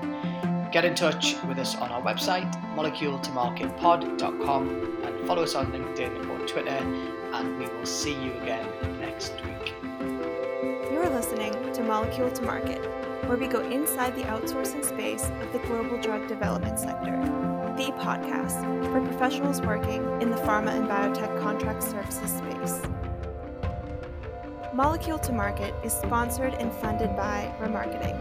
Get 0.71 0.85
in 0.85 0.95
touch 0.95 1.35
with 1.43 1.59
us 1.59 1.75
on 1.75 1.91
our 1.91 2.01
website, 2.01 2.49
moleculetomarketpod.com, 2.75 5.01
and 5.03 5.27
follow 5.27 5.43
us 5.43 5.53
on 5.53 5.73
LinkedIn 5.73 6.29
or 6.29 6.39
Twitter, 6.47 6.69
and 6.69 7.59
we 7.59 7.67
will 7.67 7.85
see 7.85 8.13
you 8.13 8.31
again 8.41 8.65
next 9.01 9.33
week. 9.43 9.73
You 9.91 10.99
are 10.99 11.09
listening 11.09 11.51
to 11.73 11.83
Molecule 11.83 12.31
to 12.31 12.41
Market, 12.41 12.81
where 13.27 13.37
we 13.37 13.47
go 13.47 13.59
inside 13.69 14.15
the 14.15 14.23
outsourcing 14.23 14.85
space 14.85 15.29
of 15.41 15.51
the 15.51 15.59
global 15.67 15.99
drug 15.99 16.29
development 16.29 16.79
sector 16.79 17.21
the 17.75 17.91
podcast 17.99 18.61
for 18.91 19.01
professionals 19.05 19.61
working 19.61 20.01
in 20.21 20.29
the 20.29 20.37
pharma 20.37 20.69
and 20.69 20.87
biotech 20.87 21.41
contract 21.41 21.83
services 21.83 22.31
space. 22.31 22.81
Molecule 24.73 25.19
to 25.19 25.33
Market 25.33 25.73
is 25.83 25.91
sponsored 25.91 26.53
and 26.53 26.71
funded 26.71 27.15
by 27.17 27.53
Fourmarketing, 27.59 28.15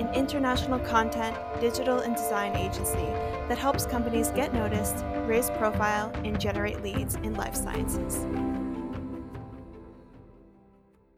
an 0.00 0.12
international 0.12 0.80
content, 0.80 1.36
digital, 1.60 2.00
and 2.00 2.16
design 2.16 2.56
agency 2.56 3.06
that 3.48 3.58
helps 3.58 3.86
companies 3.86 4.30
get 4.30 4.52
noticed, 4.52 5.04
raise 5.26 5.50
profile, 5.50 6.12
and 6.24 6.40
generate 6.40 6.82
leads 6.82 7.14
in 7.16 7.34
life 7.34 7.54
sciences. 7.54 8.26